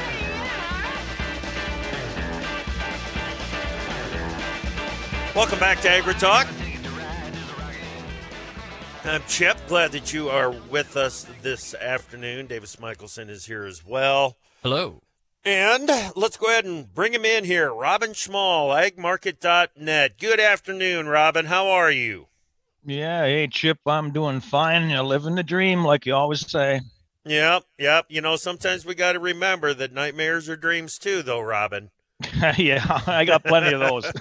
Welcome 5.35 5.59
back 5.59 5.81
to 5.81 5.89
AgriTalk. 5.89 6.47
I'm 9.05 9.23
Chip. 9.29 9.59
Glad 9.67 9.93
that 9.93 10.15
you 10.15 10.31
are 10.31 10.51
with 10.51 10.97
us 10.97 11.27
this 11.43 11.75
afternoon. 11.75 12.47
Davis 12.47 12.81
Michaelson 12.81 13.29
is 13.29 13.45
here 13.45 13.65
as 13.65 13.85
well. 13.85 14.39
Hello. 14.63 15.03
And 15.45 15.91
let's 16.17 16.39
go 16.39 16.47
ahead 16.47 16.65
and 16.65 16.95
bring 16.95 17.13
him 17.13 17.27
in 17.27 17.45
here. 17.45 17.71
Robin 17.71 18.13
Schmahl, 18.13 18.71
agmarket.net. 18.75 20.19
Good 20.19 20.41
afternoon, 20.41 21.09
Robin. 21.09 21.47
How 21.47 21.69
are 21.69 21.91
you? 21.91 22.29
Yeah, 22.87 23.25
hey 23.25 23.47
Chip, 23.47 23.79
I'm 23.87 24.13
doing 24.13 24.41
fine. 24.41 24.91
You're 24.91 25.03
living 25.03 25.37
the 25.37 25.43
dream, 25.43 25.85
like 25.85 26.05
you 26.05 26.15
always 26.15 26.49
say. 26.51 26.81
Yep, 27.25 27.65
yep. 27.79 28.07
You 28.11 28.21
know, 28.21 28.37
sometimes 28.37 28.85
we 28.85 28.95
got 28.95 29.13
to 29.13 29.19
remember 29.19 29.73
that 29.73 29.93
nightmares 29.93 30.49
are 30.51 30.57
dreams 30.57 30.99
too, 30.99 31.23
though, 31.23 31.41
Robin. 31.41 31.91
yeah, 32.59 32.85
I 33.07 33.25
got 33.25 33.45
plenty 33.45 33.73
of 33.73 33.81
those. 33.81 34.05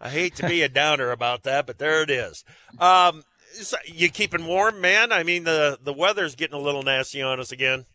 I 0.00 0.10
hate 0.10 0.36
to 0.36 0.46
be 0.46 0.62
a 0.62 0.68
downer 0.68 1.10
about 1.10 1.42
that, 1.44 1.66
but 1.66 1.78
there 1.78 2.02
it 2.02 2.10
is. 2.10 2.44
Um, 2.78 3.24
so 3.54 3.78
you 3.86 4.10
keeping 4.10 4.46
warm, 4.46 4.80
man? 4.80 5.12
I 5.12 5.22
mean, 5.22 5.44
the 5.44 5.78
the 5.82 5.92
weather's 5.94 6.34
getting 6.34 6.58
a 6.58 6.62
little 6.62 6.82
nasty 6.82 7.22
on 7.22 7.40
us 7.40 7.50
again. 7.50 7.86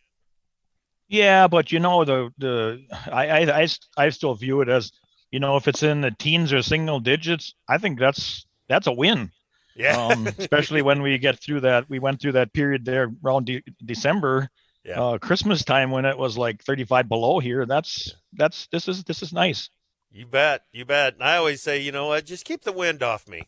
Yeah, 1.08 1.46
but 1.46 1.70
you 1.70 1.78
know 1.78 2.04
the 2.04 2.32
the 2.38 2.84
I 3.10 3.28
I 3.28 3.62
I, 3.62 3.68
I 3.96 4.08
still 4.08 4.34
view 4.34 4.60
it 4.60 4.68
as 4.68 4.90
you 5.32 5.40
know, 5.40 5.56
if 5.56 5.66
it's 5.66 5.82
in 5.82 6.02
the 6.02 6.12
teens 6.12 6.52
or 6.52 6.62
single 6.62 7.00
digits, 7.00 7.54
I 7.68 7.78
think 7.78 7.98
that's 7.98 8.46
that's 8.68 8.86
a 8.86 8.92
win. 8.92 9.32
Yeah. 9.74 9.96
um, 10.06 10.26
especially 10.38 10.82
when 10.82 11.02
we 11.02 11.18
get 11.18 11.40
through 11.40 11.60
that, 11.62 11.88
we 11.88 11.98
went 11.98 12.20
through 12.20 12.32
that 12.32 12.52
period 12.52 12.84
there 12.84 13.10
around 13.24 13.46
de- 13.46 13.64
December, 13.84 14.50
Yeah. 14.84 15.02
uh, 15.02 15.18
Christmas 15.18 15.64
time 15.64 15.90
when 15.90 16.04
it 16.04 16.16
was 16.18 16.36
like 16.38 16.62
35 16.62 17.08
below 17.08 17.40
here. 17.40 17.66
That's 17.66 18.14
that's 18.34 18.66
this 18.68 18.86
is 18.86 19.02
this 19.04 19.22
is 19.22 19.32
nice. 19.32 19.70
You 20.12 20.26
bet. 20.26 20.64
You 20.72 20.84
bet. 20.84 21.14
And 21.14 21.22
I 21.24 21.36
always 21.38 21.62
say, 21.62 21.80
you 21.80 21.90
know 21.90 22.08
what? 22.08 22.26
Just 22.26 22.44
keep 22.44 22.62
the 22.62 22.72
wind 22.72 23.02
off 23.02 23.26
me. 23.26 23.44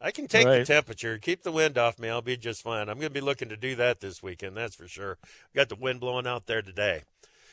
I 0.00 0.10
can 0.12 0.26
take 0.28 0.46
the 0.46 0.64
temperature. 0.64 1.18
Keep 1.18 1.42
the 1.42 1.50
wind 1.52 1.76
off 1.76 1.98
me. 1.98 2.08
I'll 2.08 2.22
be 2.22 2.36
just 2.36 2.62
fine. 2.62 2.88
I'm 2.88 2.98
going 2.98 3.08
to 3.08 3.20
be 3.20 3.20
looking 3.20 3.48
to 3.48 3.56
do 3.56 3.74
that 3.76 4.00
this 4.00 4.22
weekend. 4.22 4.56
That's 4.56 4.76
for 4.76 4.86
sure. 4.86 5.18
Got 5.56 5.68
the 5.70 5.74
wind 5.74 5.98
blowing 6.00 6.26
out 6.26 6.46
there 6.46 6.62
today. 6.62 7.02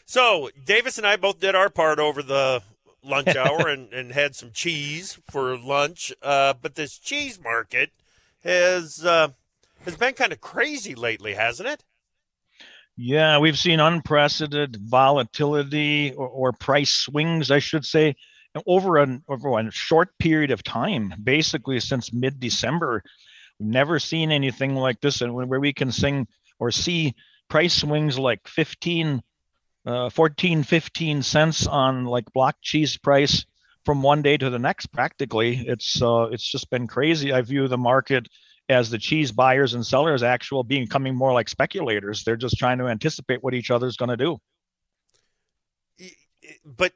So 0.06 0.52
Davis 0.64 0.98
and 1.00 1.08
I 1.08 1.16
both 1.18 1.40
did 1.40 1.56
our 1.56 1.70
part 1.72 1.98
over 2.00 2.22
the 2.22 2.62
lunch 3.06 3.36
hour 3.36 3.68
and, 3.68 3.92
and 3.94 4.12
had 4.12 4.36
some 4.36 4.52
cheese 4.52 5.20
for 5.30 5.58
lunch. 5.58 6.14
Uh, 6.22 6.54
but 6.60 6.76
this 6.76 6.98
cheese 6.98 7.40
market 7.42 7.92
has 8.44 9.06
uh, 9.06 9.30
has 9.84 9.96
been 9.96 10.14
kind 10.14 10.32
of 10.32 10.42
crazy 10.42 10.96
lately, 10.96 11.34
hasn't 11.34 11.70
it? 11.70 11.84
Yeah, 12.98 13.40
we've 13.40 13.58
seen 13.58 13.80
unprecedented 13.80 14.78
volatility 14.78 16.14
or, 16.14 16.28
or 16.28 16.52
price 16.54 16.94
swings, 16.94 17.52
I 17.52 17.60
should 17.60 17.86
say, 17.86 18.16
over 18.66 18.98
an 18.98 19.24
over 19.28 19.60
a 19.60 19.72
short 19.72 20.18
period 20.18 20.52
of 20.52 20.64
time, 20.64 21.14
basically 21.22 21.80
since 21.80 22.14
mid-December. 22.14 23.04
We've 23.60 23.70
never 23.70 24.00
seen 24.00 24.32
anything 24.32 24.76
like 24.76 25.02
this, 25.02 25.22
and 25.22 25.34
where 25.34 25.60
we 25.60 25.74
can 25.74 25.92
sing 25.92 26.28
or 26.60 26.72
see 26.72 27.16
price 27.50 27.74
swings 27.74 28.18
like 28.18 28.48
15, 28.48 29.22
uh, 29.86 30.10
14, 30.10 30.64
15 30.64 31.22
cents 31.24 31.68
on 31.68 32.06
like 32.06 32.32
block 32.34 32.56
cheese 32.62 32.98
price 32.98 33.46
from 33.86 34.02
one 34.02 34.22
day 34.22 34.38
to 34.38 34.50
the 34.50 34.60
next. 34.60 34.88
Practically, 34.88 35.64
it's 35.68 36.02
uh, 36.02 36.28
it's 36.32 36.50
just 36.50 36.70
been 36.70 36.88
crazy. 36.88 37.32
I 37.32 37.42
view 37.42 37.68
the 37.68 37.78
market 37.78 38.28
as 38.68 38.90
the 38.90 38.98
cheese 38.98 39.32
buyers 39.32 39.76
and 39.76 39.86
sellers 39.86 40.24
actual 40.24 40.64
becoming 40.64 41.16
more 41.16 41.34
like 41.34 41.50
speculators. 41.50 42.24
They're 42.24 42.36
just 42.36 42.58
trying 42.58 42.80
to 42.80 42.88
anticipate 42.88 43.44
what 43.44 43.54
each 43.54 43.70
other's 43.70 43.96
going 43.98 44.10
to 44.10 44.18
do. 44.18 44.38
but 46.66 46.94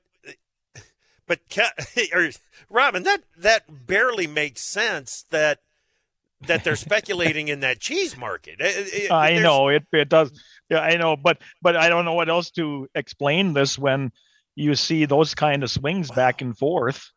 but 1.28 1.40
or 2.14 2.30
Robin, 2.70 3.04
that 3.04 3.24
that 3.38 3.86
barely 3.88 4.26
makes 4.28 4.62
sense. 4.62 5.26
That 5.30 5.60
that 6.48 6.64
they're 6.64 6.76
speculating 6.76 7.50
in 7.50 7.60
that 7.60 7.80
cheese 7.80 8.18
market. 8.18 8.56
It- 8.60 9.04
it- 9.06 9.12
I 9.12 9.38
know 9.38 9.68
it 9.68 9.84
it 9.94 10.10
does. 10.10 10.32
Yeah, 10.70 10.80
I 10.80 10.98
know, 10.98 11.16
but 11.16 11.40
but 11.62 11.76
I 11.76 11.90
don't 11.90 12.06
know 12.06 12.14
what 12.14 12.30
else 12.30 12.52
to 12.52 12.88
explain 12.96 13.54
this 13.54 13.78
when 13.78 14.12
you 14.56 14.76
see 14.76 15.06
those 15.06 15.34
kind 15.36 15.64
of 15.64 15.72
swings 15.72 16.12
back 16.12 16.42
and 16.42 16.58
forth. 16.58 17.12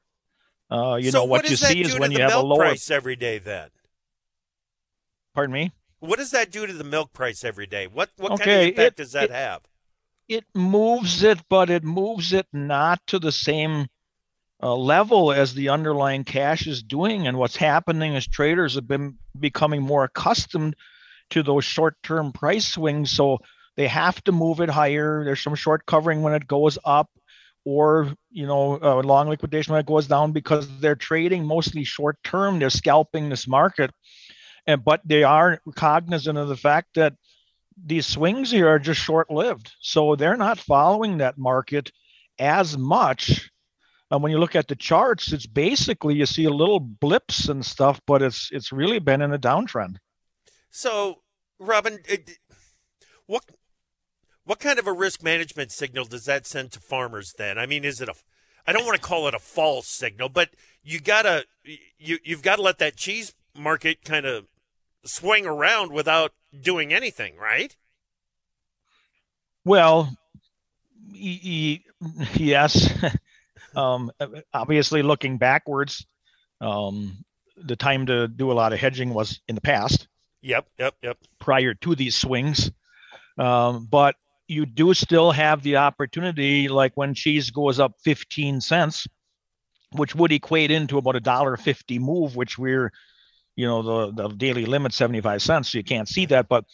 Uh, 0.71 0.95
you 0.97 1.11
so 1.11 1.19
know 1.19 1.25
what, 1.25 1.43
does 1.43 1.51
you 1.51 1.57
see 1.59 1.81
is 1.83 1.99
when 1.99 2.13
you 2.13 2.21
have 2.23 2.33
a 2.35 2.41
lower. 2.41 2.61
price 2.61 2.91
every 2.91 3.17
day. 3.17 3.39
Then 3.39 3.69
Pardon 5.35 5.53
me. 5.53 5.73
what 6.01 6.19
does 6.19 6.31
that 6.31 6.51
do 6.51 6.67
to 6.67 6.73
the 6.73 6.85
milk 6.85 7.13
price 7.13 7.45
every 7.45 7.67
day? 7.67 7.87
What 7.87 8.11
what 8.17 8.39
kind 8.41 8.51
of 8.51 8.69
impact 8.69 8.79
it- 8.79 8.97
does 8.97 9.13
that 9.13 9.25
it- 9.25 9.31
have? 9.31 9.63
it 10.29 10.45
moves 10.55 11.23
it, 11.23 11.41
but 11.51 11.69
it 11.69 11.85
moves 11.85 12.33
it 12.33 12.47
not 12.53 13.01
to 13.09 13.19
the 13.19 13.33
same 13.33 13.87
uh, 14.63 14.75
level 14.75 15.33
as 15.33 15.53
the 15.53 15.69
underlying 15.69 16.25
cash 16.25 16.67
is 16.67 16.83
doing. 16.83 17.27
And 17.27 17.37
what's 17.37 17.57
happening 17.57 18.15
is 18.15 18.27
traders 18.27 18.77
have 18.77 18.87
been 18.87 19.19
becoming 19.39 19.83
more 19.83 20.05
accustomed 20.05 20.77
to 21.33 21.43
those 21.43 21.65
short-term 21.65 22.33
price 22.33 22.67
swings, 22.67 23.11
so 23.11 23.39
they 23.77 23.89
have 23.89 24.23
to 24.25 24.33
move 24.33 24.61
it 24.61 24.71
higher. 24.71 25.25
There's 25.25 25.43
some 25.43 25.55
short 25.55 25.87
covering 25.87 26.23
when 26.23 26.35
it 26.35 26.47
goes 26.47 26.79
up, 26.85 27.11
or 27.65 28.13
you 28.31 28.47
know, 28.47 28.79
uh, 28.83 29.03
long 29.03 29.29
liquidation 29.29 29.73
when 29.73 29.81
it 29.81 29.87
goes 29.87 30.07
down 30.07 30.33
because 30.33 30.69
they're 30.81 30.97
trading 30.97 31.45
mostly 31.45 31.85
short-term. 31.85 32.59
They're 32.59 32.71
scalping 32.71 33.29
this 33.29 33.47
market, 33.47 33.91
and 34.67 34.85
but 34.85 35.01
they 35.05 35.23
are 35.23 35.61
cognizant 35.75 36.39
of 36.39 36.49
the 36.49 36.57
fact 36.57 36.95
that 36.95 37.15
these 37.85 38.07
swings 38.07 38.51
here 38.51 38.69
are 38.69 38.79
just 38.79 39.01
short 39.01 39.31
lived. 39.31 39.73
So 39.81 40.17
they're 40.17 40.37
not 40.37 40.59
following 40.59 41.19
that 41.19 41.39
market 41.39 41.91
as 42.39 42.77
much. 42.77 43.51
And 44.11 44.23
when 44.23 44.31
you 44.31 44.39
look 44.39 44.55
at 44.55 44.69
the 44.69 44.77
charts, 44.77 45.33
it's 45.33 45.47
basically 45.47 46.15
you 46.15 46.27
see 46.27 46.45
a 46.45 46.51
little 46.51 46.81
blips 46.81 47.49
and 47.49 47.65
stuff, 47.65 47.99
but 48.07 48.21
it's 48.21 48.51
it's 48.53 48.71
really 48.71 48.99
been 48.99 49.23
in 49.23 49.33
a 49.33 49.39
downtrend. 49.39 49.97
So, 50.71 51.22
Robin, 51.59 52.01
it, 52.09 52.39
what 53.27 53.45
what 54.45 54.59
kind 54.59 54.79
of 54.79 54.87
a 54.87 54.93
risk 54.93 55.23
management 55.23 55.71
signal 55.71 56.05
does 56.05 56.25
that 56.25 56.47
send 56.47 56.73
to 56.73 56.81
farmers? 56.81 57.35
Then, 57.37 57.59
I 57.59 57.67
mean, 57.67 57.85
is 57.85 58.01
it 58.01 58.09
a 58.09 58.15
I 58.67 58.73
don't 58.73 58.85
want 58.85 59.01
to 59.01 59.07
call 59.07 59.29
it 59.29 59.35
a 59.35 59.39
false 59.39 59.89
signal, 59.89 60.29
but 60.29 60.51
you 60.83 61.01
gotta 61.01 61.45
you 61.99 62.19
you've 62.25 62.43
got 62.43 62.57
to 62.57 62.63
let 62.63 62.79
that 62.79 62.97
cheese 62.97 63.35
market 63.57 64.05
kind 64.05 64.27
of 64.27 64.47
swing 65.05 65.47
around 65.47 65.93
without 65.93 66.33
doing 66.59 66.93
anything, 66.93 67.37
right? 67.37 67.77
Well, 69.65 70.17
e- 71.15 71.41
e- 71.43 71.85
yes. 72.35 72.93
um, 73.77 74.11
obviously, 74.53 75.03
looking 75.03 75.39
backwards, 75.39 76.07
um, 76.61 77.25
the 77.57 77.77
time 77.77 78.07
to 78.07 78.29
do 78.29 78.51
a 78.51 78.55
lot 78.55 78.73
of 78.73 78.79
hedging 78.79 79.15
was 79.15 79.41
in 79.49 79.55
the 79.55 79.61
past. 79.61 80.09
Yep, 80.43 80.67
yep, 80.79 80.95
yep. 81.03 81.19
prior 81.39 81.75
to 81.75 81.95
these 81.95 82.17
swings. 82.17 82.71
Um, 83.39 83.87
but 83.91 84.17
you 84.49 84.67
do 84.67 84.93
still 84.93 85.31
have 85.31 85.63
the 85.63 85.77
opportunity, 85.77 86.69
like 86.69 86.93
when 86.95 87.15
cheese 87.15 87.51
goes 87.51 87.81
up 87.81 87.95
15 88.05 88.61
cents, 88.61 89.07
which 89.93 90.15
would 90.15 90.33
equate 90.33 90.71
into 90.71 90.99
about 90.99 91.17
a 91.17 91.21
dollar 91.21 91.57
fifty 91.57 91.99
move, 91.99 92.37
which 92.37 92.59
we're, 92.59 92.93
you 93.57 93.67
know, 93.67 93.83
the, 94.11 94.23
the 94.23 94.29
daily 94.35 94.67
limit 94.67 94.93
75 94.93 95.41
cents. 95.43 95.71
So 95.71 95.79
you 95.79 95.85
can't 95.85 96.09
see 96.09 96.27
that. 96.27 96.49
But 96.49 96.65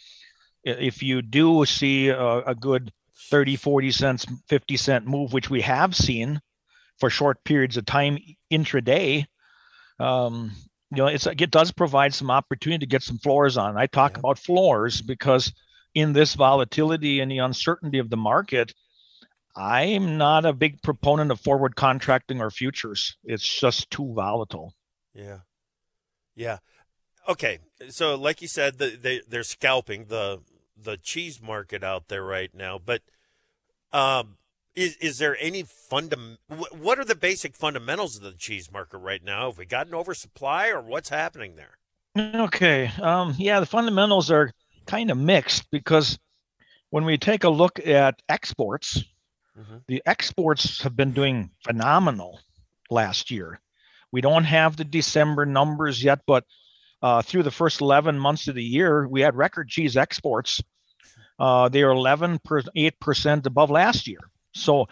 if 0.65 1.03
you 1.03 1.23
do 1.23 1.65
see 1.67 2.09
a, 2.09 2.39
a 2.39 2.55
good 2.55 2.93
30, 3.31 3.57
40 3.57 3.91
cents, 3.91 4.27
50 4.49 4.77
cent 4.77 5.07
move, 5.07 5.33
which 5.33 5.51
we 5.51 5.61
have 5.61 5.95
seen 5.95 6.41
for 6.99 7.11
short 7.11 7.43
periods 7.45 7.77
of 7.77 7.85
time 7.85 8.19
intraday, 8.51 9.27
um, 10.01 10.53
you 10.91 10.99
know, 10.99 11.07
it's 11.07 11.27
it 11.27 11.51
does 11.51 11.71
provide 11.73 12.15
some 12.15 12.31
opportunity 12.31 12.81
to 12.81 12.91
get 12.91 13.03
some 13.03 13.19
floors 13.19 13.57
on. 13.57 13.77
I 13.77 13.87
talk 13.87 14.13
Yeah. 14.15 14.21
about 14.21 14.39
floors 14.39 15.03
because 15.03 15.53
in 15.95 16.13
this 16.13 16.35
volatility 16.35 17.21
and 17.21 17.31
the 17.31 17.39
uncertainty 17.39 17.99
of 17.99 18.11
the 18.11 18.17
market, 18.17 18.73
I'm 19.57 20.17
not 20.19 20.47
a 20.47 20.53
big 20.53 20.83
proponent 20.83 21.31
of 21.31 21.41
forward 21.41 21.77
contracting 21.77 22.41
or 22.41 22.51
futures. 22.51 23.17
It's 23.25 23.61
just 23.61 23.91
too 23.91 24.13
volatile. 24.15 24.75
Yeah. 25.15 25.41
Yeah. 26.35 26.59
Okay. 27.29 27.59
So 27.91 28.15
like 28.15 28.41
you 28.41 28.49
said, 28.49 28.79
the, 28.79 28.91
they 28.91 29.21
they're 29.29 29.43
scalping 29.43 30.07
the 30.07 30.43
the 30.77 30.97
cheese 30.97 31.43
market 31.43 31.83
out 31.83 32.09
there 32.09 32.23
right 32.23 32.55
now, 32.55 32.79
but 32.79 33.03
um 33.93 34.37
is 34.79 34.97
is 34.97 35.19
there 35.19 35.37
any 35.41 35.65
fundam 35.65 36.39
what 36.71 36.99
are 36.99 37.05
the 37.05 37.17
basic 37.17 37.57
fundamentals 37.57 38.17
of 38.17 38.23
the 38.23 38.33
cheese 38.33 38.71
market 38.71 38.99
right 38.99 39.23
now? 39.25 39.47
Have 39.47 39.59
we 39.59 39.67
got 39.67 39.89
an 39.89 39.95
oversupply 39.95 40.69
or 40.69 40.81
what's 40.81 41.09
happening 41.09 41.57
there? 41.57 41.79
Okay. 42.17 42.91
Um 43.03 43.35
yeah, 43.39 43.61
the 43.61 43.67
fundamentals 43.67 44.31
are 44.31 44.53
kind 44.87 45.11
of 45.11 45.19
mixed 45.19 45.69
because 45.71 46.19
when 46.91 47.05
we 47.05 47.19
take 47.19 47.45
a 47.45 47.51
look 47.51 47.85
at 47.87 48.23
exports, 48.29 49.03
mm-hmm. 49.59 49.79
the 49.89 50.01
exports 50.07 50.81
have 50.83 50.97
been 50.97 51.13
doing 51.13 51.51
phenomenal 51.65 52.39
last 52.89 53.31
year. 53.31 53.61
We 54.13 54.21
don't 54.21 54.45
have 54.45 54.77
the 54.77 54.85
December 54.85 55.45
numbers 55.45 56.03
yet, 56.03 56.21
but 56.27 56.45
uh, 57.03 57.21
through 57.23 57.43
the 57.43 57.51
first 57.51 57.81
11 57.81 58.19
months 58.19 58.49
of 58.49 58.55
the 58.55 58.65
year, 58.65 59.07
we 59.07 59.21
had 59.21 59.37
record 59.37 59.69
cheese 59.69 59.97
exports. 59.97 60.63
Uh, 61.39 61.69
they 61.69 61.83
are 61.83 61.91
11 61.91 62.39
per, 62.43 62.63
8% 62.63 63.47
above 63.47 63.71
last 63.71 64.09
year. 64.09 64.21
So 64.55 64.89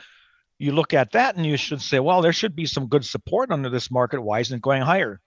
you 0.59 0.73
look 0.73 0.95
at 0.95 1.13
that 1.13 1.37
and 1.37 1.45
you 1.45 1.57
should 1.57 1.83
say, 1.83 2.01
well, 2.01 2.23
there 2.23 2.33
should 2.33 2.57
be 2.57 2.67
some 2.67 2.87
good 2.87 3.05
support 3.05 3.51
under 3.51 3.69
this 3.69 3.91
market. 3.91 4.21
Why 4.21 4.41
isn't 4.41 4.57
it 4.57 4.63
going 4.63 4.83
higher? 4.83 5.21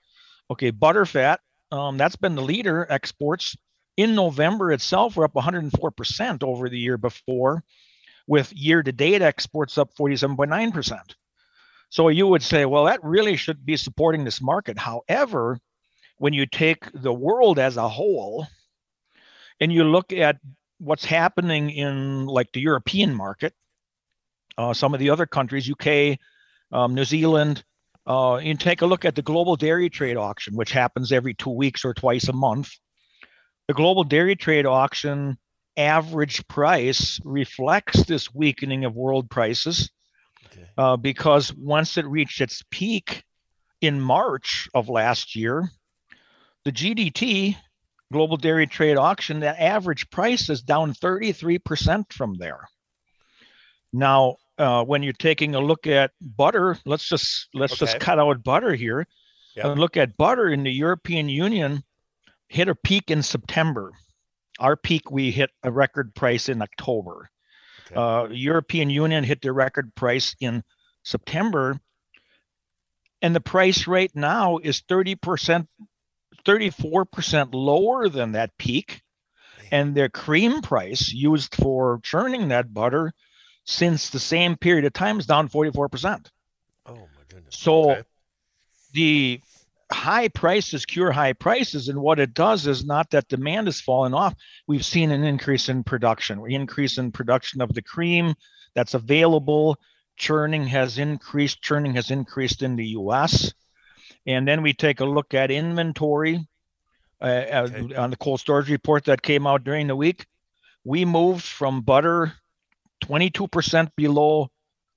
Okay, 0.51 0.71
butterfat, 0.71 1.37
um, 1.71 1.97
that's 1.97 2.15
been 2.15 2.35
the 2.35 2.41
leader 2.41 2.87
exports. 2.89 3.55
In 3.97 4.15
November 4.15 4.71
itself, 4.71 5.15
we're 5.15 5.25
up 5.25 5.33
104% 5.33 6.43
over 6.43 6.69
the 6.69 6.79
year 6.79 6.97
before, 6.97 7.63
with 8.27 8.53
year 8.53 8.81
to 8.81 8.91
date 8.91 9.21
exports 9.21 9.77
up 9.77 9.93
47.9%. 9.99 10.99
So 11.89 12.07
you 12.07 12.27
would 12.27 12.43
say, 12.43 12.65
well, 12.65 12.85
that 12.85 13.03
really 13.03 13.35
should 13.35 13.65
be 13.65 13.77
supporting 13.77 14.23
this 14.23 14.41
market. 14.41 14.77
However, 14.77 15.59
when 16.17 16.33
you 16.33 16.45
take 16.45 16.85
the 16.93 17.13
world 17.13 17.59
as 17.59 17.77
a 17.77 17.89
whole 17.89 18.47
and 19.59 19.73
you 19.73 19.83
look 19.83 20.13
at 20.13 20.37
what's 20.77 21.05
happening 21.05 21.69
in 21.69 22.25
like 22.25 22.51
the 22.51 22.61
European 22.61 23.13
market, 23.13 23.53
uh, 24.59 24.73
some 24.73 24.93
of 24.93 24.99
the 24.99 25.09
other 25.09 25.25
countries, 25.25 25.71
UK, 25.71 26.19
um, 26.73 26.93
New 26.93 27.05
Zealand, 27.05 27.63
uh, 28.05 28.39
you 28.43 28.53
take 28.55 28.81
a 28.81 28.85
look 28.85 29.05
at 29.05 29.15
the 29.15 29.21
global 29.21 29.55
dairy 29.55 29.89
trade 29.89 30.17
auction, 30.17 30.55
which 30.55 30.71
happens 30.71 31.13
every 31.13 31.33
two 31.33 31.49
weeks 31.49 31.85
or 31.85 31.93
twice 31.93 32.27
a 32.27 32.33
month. 32.33 32.69
The 33.69 33.73
global 33.73 34.03
dairy 34.03 34.35
trade 34.35 34.65
auction 34.65 35.37
average 35.77 36.45
price 36.49 37.21
reflects 37.23 38.03
this 38.03 38.33
weakening 38.35 38.83
of 38.83 38.95
world 38.95 39.29
prices 39.29 39.89
okay. 40.47 40.67
uh, 40.77 40.97
because 40.97 41.53
once 41.53 41.97
it 41.97 42.05
reached 42.05 42.41
its 42.41 42.61
peak 42.69 43.23
in 43.79 44.01
March 44.01 44.67
of 44.73 44.89
last 44.89 45.37
year, 45.37 45.69
the 46.65 46.73
GDT, 46.73 47.55
Global 48.11 48.35
Dairy 48.35 48.67
Trade 48.67 48.97
Auction, 48.97 49.39
the 49.39 49.61
average 49.61 50.09
price 50.09 50.49
is 50.49 50.61
down 50.63 50.93
33% 50.93 52.11
from 52.11 52.33
there. 52.33 52.67
Now, 53.93 54.35
uh, 54.59 54.83
when 54.83 55.01
you're 55.01 55.13
taking 55.13 55.55
a 55.55 55.59
look 55.59 55.87
at 55.87 56.11
butter, 56.21 56.77
let's 56.85 57.07
just 57.07 57.47
let's 57.53 57.73
okay. 57.73 57.79
just 57.79 57.99
cut 57.99 58.19
out 58.19 58.43
butter 58.43 58.75
here 58.75 59.07
yep. 59.55 59.65
and 59.65 59.79
look 59.79 59.97
at 59.97 60.17
butter 60.17 60.49
in 60.49 60.63
the 60.63 60.71
European 60.71 61.29
Union 61.29 61.83
hit 62.49 62.67
a 62.67 62.75
peak 62.75 63.09
in 63.09 63.23
September. 63.23 63.93
Our 64.59 64.75
peak 64.75 65.09
we 65.09 65.31
hit 65.31 65.49
a 65.63 65.71
record 65.71 66.13
price 66.13 66.49
in 66.49 66.61
October. 66.61 67.29
Okay. 67.87 67.95
Uh, 67.95 68.27
European 68.27 68.89
Union 68.89 69.23
hit 69.23 69.41
the 69.41 69.53
record 69.53 69.95
price 69.95 70.35
in 70.41 70.63
September, 71.03 71.79
and 73.21 73.33
the 73.33 73.39
price 73.39 73.87
right 73.87 74.13
now 74.13 74.57
is 74.57 74.81
30% 74.81 75.67
34% 76.45 77.49
lower 77.53 78.09
than 78.09 78.33
that 78.33 78.57
peak. 78.57 79.01
And 79.71 79.93
their 79.93 80.09
cream 80.09 80.61
price 80.61 81.11
used 81.11 81.53
for 81.55 81.99
churning 82.03 82.47
that 82.47 82.73
butter 82.73 83.13
since 83.69 84.09
the 84.09 84.19
same 84.19 84.57
period 84.57 84.83
of 84.83 84.93
time 84.93 85.19
is 85.19 85.27
down 85.27 85.47
44%. 85.47 86.25
Oh, 86.87 86.93
my 86.95 86.99
goodness. 87.27 87.55
So 87.55 87.91
okay. 87.91 88.03
the 88.93 89.41
high 89.91 90.27
prices 90.27 90.85
cure 90.85 91.11
high 91.11 91.33
prices. 91.33 91.87
And 91.87 92.01
what 92.01 92.19
it 92.19 92.33
does 92.33 92.65
is 92.65 92.83
not 92.83 93.11
that 93.11 93.27
demand 93.27 93.67
is 93.67 93.79
falling 93.79 94.15
off. 94.15 94.33
We've 94.65 94.83
seen 94.83 95.11
an 95.11 95.23
increase 95.23 95.69
in 95.69 95.83
production, 95.83 96.41
we 96.41 96.55
increase 96.55 96.97
in 96.97 97.11
production 97.11 97.61
of 97.61 97.71
the 97.73 97.83
cream 97.83 98.33
that's 98.73 98.95
available. 98.95 99.77
Churning 100.17 100.65
has 100.65 100.97
increased. 100.97 101.61
Churning 101.61 101.93
has 101.93 102.09
increased 102.09 102.63
in 102.63 102.75
the 102.75 102.87
US. 102.87 103.53
And 104.25 104.47
then 104.47 104.63
we 104.63 104.73
take 104.73 104.99
a 104.99 105.05
look 105.05 105.33
at 105.33 105.51
inventory 105.51 106.47
uh, 107.21 107.25
uh, 107.25 107.67
okay. 107.71 107.95
on 107.95 108.09
the 108.09 108.17
cold 108.17 108.39
storage 108.39 108.69
report 108.69 109.05
that 109.05 109.21
came 109.21 109.45
out 109.45 109.63
during 109.63 109.87
the 109.87 109.95
week. 109.95 110.25
We 110.83 111.05
moved 111.05 111.45
from 111.45 111.81
butter 111.81 112.33
22% 113.09 113.91
below 113.95 114.49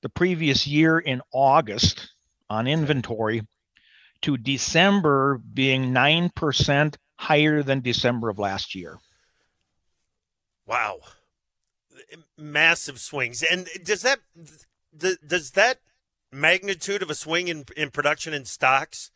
the 0.03 0.09
previous 0.09 0.67
year 0.67 0.99
in 0.99 1.23
August 1.33 2.11
on 2.51 2.67
inventory 2.67 3.43
to 4.21 4.37
December 4.37 5.41
being 5.53 5.93
9% 5.93 6.95
higher 7.17 7.63
than 7.63 7.81
December 7.81 8.29
of 8.29 8.39
last 8.39 8.75
year. 8.75 8.99
Wow. 10.67 11.01
Massive 12.37 13.01
swings. 13.01 13.43
And 13.43 13.69
does 13.85 14.03
that 14.03 14.21
does 14.97 15.53
that 15.53 15.79
magnitude 16.31 17.03
of 17.03 17.11
a 17.11 17.15
swing 17.15 17.49
in, 17.49 17.65
in 17.77 17.91
production 17.91 18.35
in 18.35 18.45
stocks, 18.45 19.11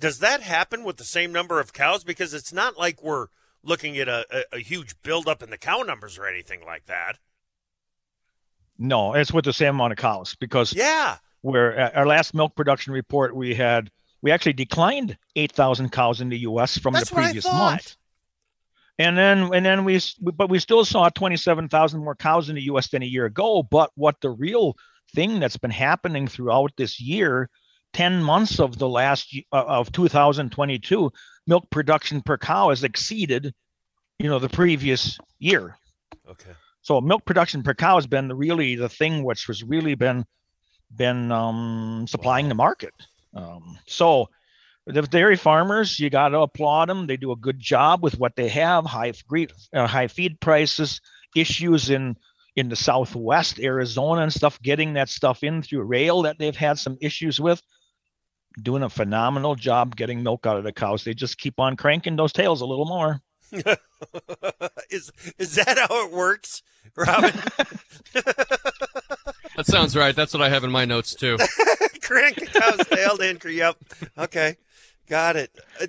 does 0.00 0.18
that 0.18 0.42
happen 0.42 0.84
with 0.84 0.96
the 0.96 1.04
same 1.04 1.32
number 1.32 1.60
of 1.60 1.72
cows? 1.72 2.04
Because 2.04 2.34
it's 2.34 2.52
not 2.52 2.78
like 2.78 3.02
we're 3.02 3.28
looking 3.62 3.96
at 3.98 4.08
a, 4.08 4.26
a, 4.30 4.56
a 4.56 4.58
huge 4.58 5.00
buildup 5.02 5.42
in 5.42 5.50
the 5.50 5.58
cow 5.58 5.78
numbers 5.78 6.18
or 6.18 6.26
anything 6.26 6.64
like 6.64 6.86
that. 6.86 7.18
No, 8.78 9.14
it's 9.14 9.32
with 9.32 9.44
the 9.44 9.52
same 9.52 9.76
amount 9.76 9.92
of 9.92 9.98
cows 9.98 10.36
because 10.40 10.72
yeah, 10.72 11.16
where 11.42 11.96
our 11.96 12.06
last 12.06 12.34
milk 12.34 12.54
production 12.56 12.92
report 12.92 13.36
we 13.36 13.54
had 13.54 13.90
we 14.22 14.30
actually 14.30 14.54
declined 14.54 15.18
8,000 15.36 15.92
cows 15.92 16.22
in 16.22 16.30
the 16.30 16.38
U.S. 16.38 16.78
from 16.78 16.94
That's 16.94 17.10
the 17.10 17.16
previous 17.16 17.44
month. 17.44 17.96
And 18.98 19.18
then, 19.18 19.52
and 19.52 19.66
then 19.66 19.84
we, 19.84 20.00
but 20.20 20.48
we 20.48 20.58
still 20.60 20.84
saw 20.84 21.10
27,000 21.10 22.02
more 22.02 22.14
cows 22.14 22.48
in 22.48 22.54
the 22.54 22.62
U.S. 22.62 22.88
than 22.88 23.02
a 23.02 23.06
year 23.06 23.26
ago. 23.26 23.62
But 23.62 23.90
what 23.96 24.20
the 24.22 24.30
real 24.30 24.76
thing 25.14 25.40
that's 25.40 25.58
been 25.58 25.70
happening 25.70 26.26
throughout 26.26 26.72
this 26.76 27.00
year 27.00 27.50
10 27.92 28.22
months 28.22 28.58
of 28.60 28.78
the 28.78 28.88
last 28.88 29.36
uh, 29.52 29.64
of 29.64 29.92
2022 29.92 31.12
milk 31.46 31.70
production 31.70 32.20
per 32.20 32.36
cow 32.36 32.70
has 32.70 32.82
exceeded 32.82 33.54
you 34.18 34.28
know 34.28 34.38
the 34.38 34.48
previous 34.48 35.18
year 35.38 35.76
okay 36.28 36.50
so 36.84 37.00
milk 37.00 37.24
production 37.24 37.62
per 37.62 37.72
cow 37.72 37.94
has 37.94 38.06
been 38.06 38.30
really 38.30 38.76
the 38.76 38.90
thing 38.90 39.24
which 39.24 39.46
has 39.46 39.64
really 39.64 39.94
been 39.94 40.26
been 40.94 41.32
um, 41.32 42.04
supplying 42.06 42.50
the 42.50 42.54
market. 42.54 42.92
Um, 43.34 43.78
so 43.86 44.28
the 44.86 45.00
dairy 45.00 45.36
farmers 45.36 45.98
you 45.98 46.10
got 46.10 46.28
to 46.28 46.40
applaud 46.40 46.90
them 46.90 47.06
they 47.06 47.16
do 47.16 47.32
a 47.32 47.36
good 47.36 47.58
job 47.58 48.02
with 48.02 48.18
what 48.18 48.36
they 48.36 48.48
have 48.48 48.84
high 48.84 49.14
uh, 49.72 49.86
high 49.86 50.08
feed 50.08 50.38
prices 50.40 51.00
issues 51.34 51.88
in 51.88 52.18
in 52.54 52.68
the 52.68 52.76
southwest 52.76 53.58
arizona 53.58 54.20
and 54.20 54.32
stuff 54.32 54.60
getting 54.60 54.92
that 54.92 55.08
stuff 55.08 55.42
in 55.42 55.62
through 55.62 55.82
rail 55.82 56.20
that 56.22 56.38
they've 56.38 56.54
had 56.54 56.78
some 56.78 56.98
issues 57.00 57.40
with. 57.40 57.62
Doing 58.62 58.82
a 58.82 58.90
phenomenal 58.90 59.54
job 59.54 59.96
getting 59.96 60.22
milk 60.22 60.46
out 60.46 60.58
of 60.58 60.64
the 60.64 60.72
cows. 60.72 61.02
They 61.02 61.14
just 61.14 61.38
keep 61.38 61.58
on 61.58 61.76
cranking 61.76 62.14
those 62.14 62.32
tails 62.32 62.60
a 62.60 62.66
little 62.66 62.84
more 62.84 63.22
is 64.90 65.10
is 65.38 65.54
that 65.54 65.86
how 65.88 66.06
it 66.06 66.12
works 66.12 66.62
robin? 66.96 67.32
That 69.56 69.66
sounds 69.66 69.96
right. 69.96 70.16
That's 70.16 70.34
what 70.34 70.42
i 70.42 70.48
have 70.48 70.64
in 70.64 70.70
my 70.70 70.84
notes 70.84 71.14
too. 71.14 71.38
Crank 72.02 72.38
a 72.38 72.46
cow's 72.46 72.86
tail 72.88 73.16
to 73.16 73.30
increase 73.30 73.58
yep. 73.58 73.76
Okay. 74.18 74.56
Got 75.08 75.36
it. 75.36 75.50
Uh, 75.80 75.86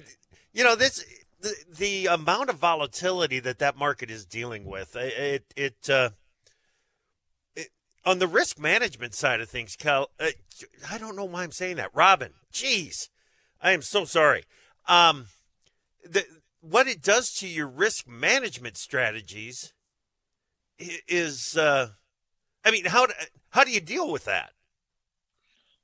you 0.53 0.63
know 0.63 0.75
this 0.75 1.03
the, 1.41 1.55
the 1.77 2.05
amount 2.05 2.49
of 2.49 2.57
volatility 2.57 3.39
that 3.39 3.59
that 3.59 3.77
market 3.77 4.11
is 4.11 4.25
dealing 4.25 4.65
with 4.65 4.95
it 4.95 5.45
it 5.55 5.89
uh 5.89 6.09
it 7.55 7.69
on 8.05 8.19
the 8.19 8.27
risk 8.27 8.59
management 8.59 9.15
side 9.15 9.41
of 9.41 9.49
things, 9.49 9.75
Cal, 9.75 10.11
uh, 10.19 10.27
I 10.89 10.97
don't 10.97 11.15
know 11.15 11.25
why 11.25 11.43
I'm 11.43 11.51
saying 11.51 11.77
that. 11.77 11.89
Robin, 11.93 12.33
jeez, 12.53 13.09
I 13.61 13.71
am 13.71 13.81
so 13.81 14.05
sorry. 14.05 14.43
Um, 14.87 15.25
the, 16.03 16.23
what 16.69 16.87
it 16.87 17.01
does 17.01 17.31
to 17.35 17.47
your 17.47 17.67
risk 17.67 18.07
management 18.07 18.75
strategies 18.77 19.73
is, 20.79 21.55
uh, 21.55 21.89
I 22.63 22.71
mean, 22.71 22.85
how, 22.85 23.07
how 23.49 23.63
do 23.63 23.71
you 23.71 23.81
deal 23.81 24.11
with 24.11 24.25
that? 24.25 24.51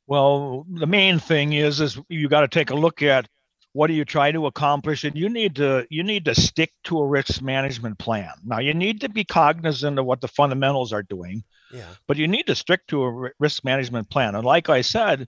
Well, 0.07 0.65
the 0.67 0.87
main 0.87 1.19
thing 1.19 1.53
is, 1.53 1.79
is 1.79 1.99
you 2.09 2.27
got 2.27 2.41
to 2.41 2.47
take 2.47 2.71
a 2.71 2.75
look 2.75 3.01
at 3.03 3.27
what 3.73 3.87
do 3.87 3.93
you 3.93 4.03
try 4.03 4.31
to 4.31 4.47
accomplish 4.47 5.03
and 5.03 5.15
you 5.15 5.29
need 5.29 5.55
to 5.55 5.85
you 5.89 6.03
need 6.03 6.25
to 6.25 6.35
stick 6.35 6.71
to 6.83 6.99
a 6.99 7.07
risk 7.07 7.41
management 7.41 7.97
plan 7.97 8.31
now 8.43 8.59
you 8.59 8.73
need 8.73 8.99
to 8.99 9.07
be 9.07 9.23
cognizant 9.23 9.97
of 9.97 10.05
what 10.05 10.19
the 10.19 10.27
fundamentals 10.27 10.91
are 10.91 11.03
doing 11.03 11.41
Yeah. 11.71 11.85
but 12.05 12.17
you 12.17 12.27
need 12.27 12.47
to 12.47 12.55
stick 12.55 12.85
to 12.87 13.03
a 13.03 13.31
risk 13.39 13.63
management 13.63 14.09
plan 14.09 14.35
and 14.35 14.43
like 14.43 14.67
i 14.67 14.81
said 14.81 15.25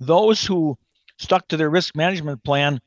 those 0.00 0.42
who 0.42 0.78
stuck 1.18 1.48
to 1.48 1.58
their 1.58 1.68
risk 1.68 1.94
management 1.94 2.42
plan 2.44 2.80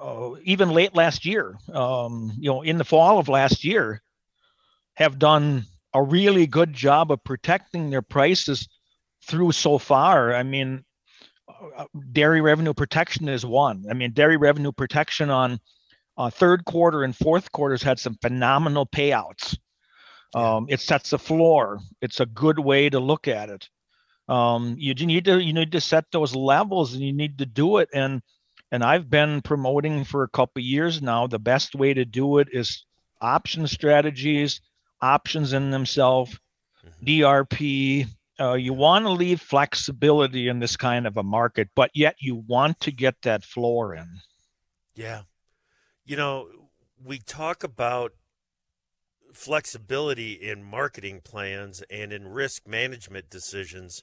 uh, 0.00 0.30
even 0.44 0.70
late 0.70 0.94
last 0.94 1.24
year 1.24 1.56
um, 1.72 2.32
you 2.38 2.50
know 2.50 2.62
in 2.62 2.78
the 2.78 2.84
fall 2.84 3.18
of 3.18 3.28
last 3.28 3.64
year 3.64 4.02
have 4.94 5.18
done 5.18 5.64
a 5.94 6.02
really 6.02 6.46
good 6.46 6.72
job 6.72 7.10
of 7.10 7.22
protecting 7.24 7.90
their 7.90 8.02
prices 8.02 8.68
through 9.26 9.52
so 9.52 9.78
far 9.78 10.34
i 10.34 10.42
mean 10.42 10.84
uh, 11.76 11.84
dairy 12.12 12.40
revenue 12.40 12.72
protection 12.72 13.28
is 13.28 13.44
one. 13.44 13.84
I 13.90 13.94
mean, 13.94 14.12
dairy 14.12 14.36
revenue 14.36 14.72
protection 14.72 15.30
on 15.30 15.60
uh, 16.16 16.30
third 16.30 16.64
quarter 16.64 17.02
and 17.02 17.14
fourth 17.14 17.50
quarters 17.52 17.82
had 17.82 17.98
some 17.98 18.16
phenomenal 18.22 18.86
payouts. 18.86 19.56
Um, 20.34 20.66
it 20.68 20.80
sets 20.80 21.12
a 21.12 21.18
floor. 21.18 21.80
It's 22.00 22.20
a 22.20 22.26
good 22.26 22.58
way 22.58 22.88
to 22.88 23.00
look 23.00 23.28
at 23.28 23.50
it. 23.50 23.68
Um, 24.28 24.76
you 24.78 24.94
need 24.94 25.24
to 25.24 25.42
you 25.42 25.52
need 25.52 25.72
to 25.72 25.80
set 25.80 26.04
those 26.12 26.36
levels, 26.36 26.94
and 26.94 27.02
you 27.02 27.12
need 27.12 27.38
to 27.38 27.46
do 27.46 27.78
it. 27.78 27.88
And 27.92 28.22
and 28.70 28.84
I've 28.84 29.10
been 29.10 29.42
promoting 29.42 30.04
for 30.04 30.22
a 30.22 30.28
couple 30.28 30.62
years 30.62 31.02
now. 31.02 31.26
The 31.26 31.38
best 31.38 31.74
way 31.74 31.94
to 31.94 32.04
do 32.04 32.38
it 32.38 32.48
is 32.52 32.84
option 33.20 33.66
strategies, 33.66 34.60
options 35.00 35.52
in 35.52 35.70
themselves, 35.70 36.38
DRP, 37.04 38.06
uh, 38.40 38.54
you 38.54 38.72
want 38.72 39.04
to 39.04 39.10
leave 39.10 39.40
flexibility 39.40 40.48
in 40.48 40.60
this 40.60 40.76
kind 40.76 41.06
of 41.06 41.16
a 41.16 41.22
market, 41.22 41.68
but 41.74 41.90
yet 41.94 42.16
you 42.20 42.36
want 42.46 42.80
to 42.80 42.90
get 42.90 43.14
that 43.22 43.44
floor 43.44 43.94
in. 43.94 44.08
Yeah. 44.94 45.22
You 46.06 46.16
know, 46.16 46.48
we 47.02 47.18
talk 47.18 47.62
about 47.62 48.12
flexibility 49.32 50.32
in 50.32 50.62
marketing 50.62 51.20
plans 51.22 51.82
and 51.90 52.12
in 52.12 52.28
risk 52.28 52.66
management 52.66 53.30
decisions 53.30 54.02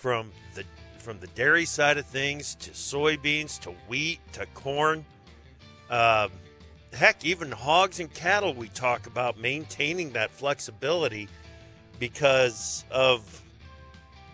from 0.00 0.32
the 0.54 0.64
from 0.98 1.20
the 1.20 1.26
dairy 1.28 1.66
side 1.66 1.98
of 1.98 2.06
things 2.06 2.54
to 2.54 2.70
soybeans 2.70 3.60
to 3.60 3.70
wheat 3.86 4.18
to 4.32 4.46
corn. 4.54 5.04
Um, 5.90 6.30
heck, 6.92 7.24
even 7.24 7.50
hogs 7.52 8.00
and 8.00 8.12
cattle, 8.12 8.54
we 8.54 8.68
talk 8.68 9.06
about 9.06 9.38
maintaining 9.38 10.12
that 10.12 10.30
flexibility 10.30 11.28
because 11.98 12.84
of 12.90 13.42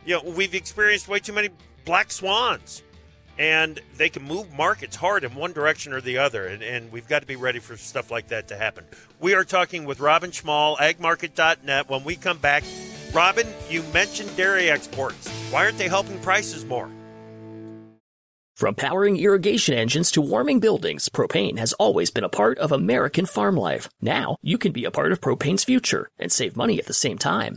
you 0.04 0.14
know 0.14 0.30
we've 0.30 0.54
experienced 0.54 1.08
way 1.08 1.18
too 1.18 1.32
many 1.32 1.48
black 1.84 2.12
swans 2.12 2.82
and 3.38 3.80
they 3.96 4.08
can 4.08 4.22
move 4.22 4.52
markets 4.54 4.96
hard 4.96 5.24
in 5.24 5.34
one 5.34 5.52
direction 5.52 5.92
or 5.92 6.00
the 6.00 6.16
other. 6.16 6.46
And, 6.46 6.62
and 6.62 6.90
we've 6.90 7.06
got 7.06 7.20
to 7.20 7.26
be 7.26 7.36
ready 7.36 7.58
for 7.58 7.76
stuff 7.76 8.10
like 8.10 8.28
that 8.28 8.48
to 8.48 8.56
happen. 8.56 8.84
We 9.20 9.34
are 9.34 9.44
talking 9.44 9.84
with 9.84 10.00
robin 10.00 10.30
schmahl 10.30 10.78
agmarket.net 10.78 11.90
when 11.90 12.04
we 12.04 12.16
come 12.16 12.38
back 12.38 12.62
robin 13.16 13.46
you 13.70 13.82
mentioned 13.94 14.30
dairy 14.36 14.68
exports 14.70 15.26
why 15.50 15.64
aren't 15.64 15.78
they 15.78 15.88
helping 15.88 16.18
prices 16.20 16.66
more 16.66 16.90
From 18.56 18.74
powering 18.74 19.18
irrigation 19.18 19.74
engines 19.74 20.10
to 20.12 20.22
warming 20.22 20.60
buildings, 20.60 21.10
propane 21.10 21.58
has 21.58 21.74
always 21.74 22.10
been 22.10 22.24
a 22.24 22.36
part 22.40 22.56
of 22.58 22.72
American 22.72 23.26
farm 23.26 23.54
life. 23.54 23.84
Now, 24.00 24.36
you 24.40 24.56
can 24.56 24.72
be 24.72 24.86
a 24.86 24.90
part 24.90 25.12
of 25.12 25.20
propane's 25.20 25.64
future 25.64 26.08
and 26.18 26.32
save 26.32 26.56
money 26.56 26.78
at 26.78 26.86
the 26.86 26.94
same 26.94 27.18
time. 27.18 27.56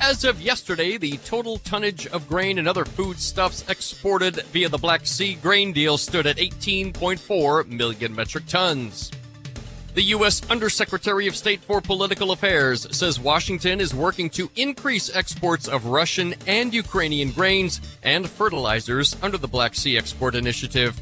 As 0.00 0.24
of 0.24 0.40
yesterday, 0.40 0.98
the 0.98 1.16
total 1.18 1.58
tonnage 1.58 2.06
of 2.08 2.28
grain 2.28 2.58
and 2.58 2.68
other 2.68 2.84
foodstuffs 2.84 3.68
exported 3.68 4.36
via 4.52 4.68
the 4.68 4.78
Black 4.78 5.06
Sea 5.06 5.34
grain 5.34 5.72
deal 5.72 5.98
stood 5.98 6.26
at 6.26 6.36
18.4 6.36 7.66
million 7.66 8.14
metric 8.14 8.44
tons. 8.46 9.10
The 9.94 10.02
U.S. 10.02 10.42
Undersecretary 10.50 11.26
of 11.26 11.34
State 11.34 11.62
for 11.62 11.80
Political 11.80 12.32
Affairs 12.32 12.86
says 12.94 13.18
Washington 13.18 13.80
is 13.80 13.94
working 13.94 14.28
to 14.30 14.50
increase 14.54 15.14
exports 15.16 15.68
of 15.68 15.86
Russian 15.86 16.34
and 16.46 16.74
Ukrainian 16.74 17.32
grains 17.32 17.80
and 18.02 18.28
fertilizers 18.28 19.16
under 19.22 19.38
the 19.38 19.48
Black 19.48 19.74
Sea 19.74 19.96
Export 19.96 20.34
Initiative. 20.34 21.00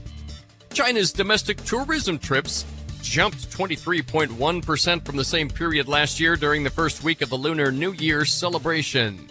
China's 0.73 1.13
domestic 1.13 1.63
tourism 1.65 2.19
trips 2.19 2.65
jumped 3.05 3.51
23.1% 3.51 5.05
from 5.05 5.17
the 5.17 5.25
same 5.25 5.49
period 5.49 5.87
last 5.87 6.19
year 6.19 6.37
during 6.37 6.65
the 6.65 6.71
first 6.71 7.05
week 7.05 7.23
of 7.23 7.29
the 7.29 7.37
Lunar 7.37 7.71
New 7.71 7.93
Year 7.93 8.25
celebration. 8.25 9.29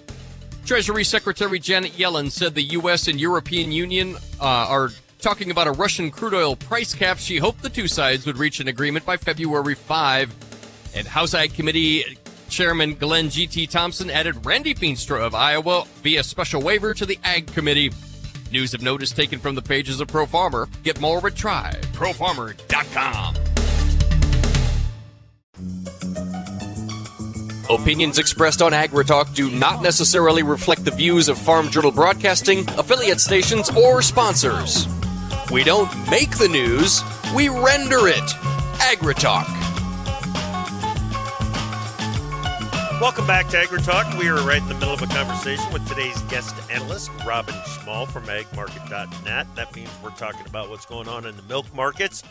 Treasury 0.66 1.04
Secretary 1.04 1.60
Janet 1.60 1.92
Yellen 1.94 2.32
said 2.32 2.56
the 2.56 2.64
U.S. 2.64 3.08
and 3.08 3.20
European 3.20 3.72
Union 3.72 4.16
uh, 4.40 4.68
are 4.70 4.90
talking 5.20 5.52
about 5.52 5.68
a 5.68 5.72
Russian 5.72 6.12
crude 6.12 6.34
oil 6.34 6.56
price 6.56 6.94
cap. 6.94 7.18
She 7.18 7.38
hoped 7.38 7.62
the 7.62 7.70
two 7.70 7.88
sides 7.88 8.26
would 8.26 8.38
reach 8.38 8.60
an 8.60 8.70
agreement 8.70 9.06
by 9.06 9.18
February 9.18 9.76
5. 9.76 10.34
And 10.96 11.08
House 11.08 11.34
Ag 11.34 11.54
Committee 11.54 12.18
Chairman 12.50 12.96
Glenn 12.96 13.30
G.T. 13.30 13.68
Thompson 13.68 14.10
added 14.10 14.46
Randy 14.46 14.76
Feenstra 14.76 15.20
of 15.20 15.34
Iowa 15.34 15.86
via 16.04 16.24
special 16.24 16.62
waiver 16.62 16.94
to 16.94 17.06
the 17.06 17.18
Ag 17.24 17.48
Committee. 17.48 17.92
News 18.52 18.74
of 18.76 18.84
note 18.84 19.02
is 19.02 19.12
taken 19.12 19.40
from 19.40 19.56
the 19.56 19.62
pages 19.62 20.00
of 20.00 20.08
Pro 20.08 20.28
Farmer. 20.28 20.70
Get 20.84 21.02
more 21.02 21.26
at 21.26 21.34
tryprofarmer.com. 21.34 23.53
Opinions 27.70 28.20
expressed 28.20 28.62
on 28.62 28.74
AgriTalk 28.74 29.34
do 29.34 29.50
not 29.50 29.82
necessarily 29.82 30.44
reflect 30.44 30.84
the 30.84 30.92
views 30.92 31.30
of 31.30 31.38
Farm 31.38 31.70
Journal 31.70 31.92
Broadcasting, 31.92 32.68
affiliate 32.72 33.22
stations, 33.22 33.70
or 33.70 34.02
sponsors. 34.02 34.86
We 35.50 35.64
don't 35.64 35.90
make 36.10 36.38
the 36.38 36.50
news, 36.50 37.02
we 37.34 37.48
render 37.48 38.08
it. 38.08 38.30
AgriTalk. 38.80 39.48
welcome 43.02 43.28
back 43.28 43.50
to 43.50 43.58
agritalk 43.58 44.18
we 44.18 44.30
are 44.30 44.42
right 44.48 44.62
in 44.62 44.68
the 44.70 44.74
middle 44.76 44.94
of 44.94 45.02
a 45.02 45.08
conversation 45.08 45.66
with 45.74 45.86
today's 45.90 46.22
guest 46.24 46.56
analyst 46.72 47.12
robin 47.26 47.54
schmahl 47.56 48.08
from 48.08 48.24
agmarket.net 48.26 49.46
that 49.56 49.76
means 49.76 49.90
we're 50.02 50.10
talking 50.12 50.46
about 50.48 50.70
what's 50.70 50.86
going 50.86 51.10
on 51.10 51.26
in 51.26 51.36
the 51.36 51.42
milk 51.44 51.66
markets 51.76 52.24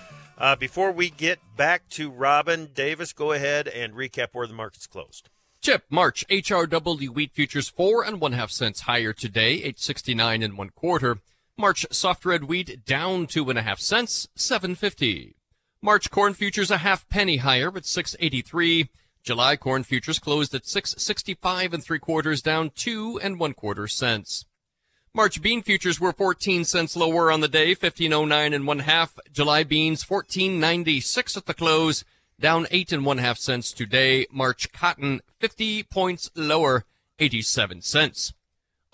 uh, 0.43 0.57
before 0.57 0.91
we 0.91 1.09
get 1.09 1.39
back 1.57 1.89
to 1.91 2.11
Robin 2.11 2.69
Davis, 2.75 3.13
go 3.13 3.31
ahead 3.31 3.69
and 3.69 3.95
recap 3.95 4.29
where 4.33 4.47
the 4.47 4.53
market's 4.53 4.89
closed. 4.89 5.31
Chip 5.63 5.85
March 5.89 6.27
HRW 6.29 7.09
wheat 7.11 7.33
futures 7.33 7.69
four 7.69 8.05
and 8.05 8.21
one 8.21 8.33
half 8.33 8.51
cents 8.51 8.81
higher 8.81 9.13
today, 9.13 9.63
eight 9.63 9.79
sixty 9.79 10.13
nine 10.13 10.43
and 10.43 10.59
one 10.59 10.71
quarter. 10.71 11.19
March 11.57 11.87
soft 11.93 12.25
red 12.25 12.45
wheat 12.45 12.85
down 12.85 13.29
two 13.29 13.49
and 13.49 13.59
a 13.59 13.63
half 13.63 13.79
cents, 13.79 14.29
seven 14.35 14.75
fifty. 14.75 15.37
March 15.81 16.11
corn 16.11 16.35
futures 16.35 16.73
a 16.73 16.79
half 16.79 17.09
penny 17.09 17.37
higher 17.37 17.71
at 17.77 17.87
six 17.87 18.17
eighty 18.19 18.43
three. 18.43 18.91
July 19.23 19.57
corn 19.57 19.85
futures 19.85 20.19
closed 20.19 20.53
at 20.53 20.67
six 20.67 20.97
sixty 20.99 21.35
five 21.35 21.73
and 21.73 21.85
three 21.85 22.01
quarters, 22.01 22.43
down 22.43 22.71
two 22.75 23.21
and 23.23 23.39
one 23.39 23.55
quarter 23.55 23.87
cents. 23.87 24.45
March 25.15 25.43
bean 25.43 25.63
futures 25.63 26.01
were 26.01 26.11
14 26.11 26.65
cents 26.65 26.97
lower 26.97 27.31
on 27.31 27.41
the 27.41 27.49
day, 27.49 27.75
1509 27.75 28.55
and 28.55 28.67
one 28.67 28.79
half. 28.79 29.19
July 29.31 29.63
beans 29.63 30.09
1496 30.09 31.37
at 31.37 31.45
the 31.45 31.53
close, 31.53 32.03
down 32.41 32.67
eight 32.71 32.93
and 32.93 33.05
one 33.05 33.19
half 33.19 33.37
cents 33.37 33.73
today. 33.73 34.25
March 34.33 34.73
cotton 34.73 35.21
50 35.39 35.83
points 35.83 36.31
lower, 36.35 36.87
87 37.19 37.83
cents. 37.83 38.33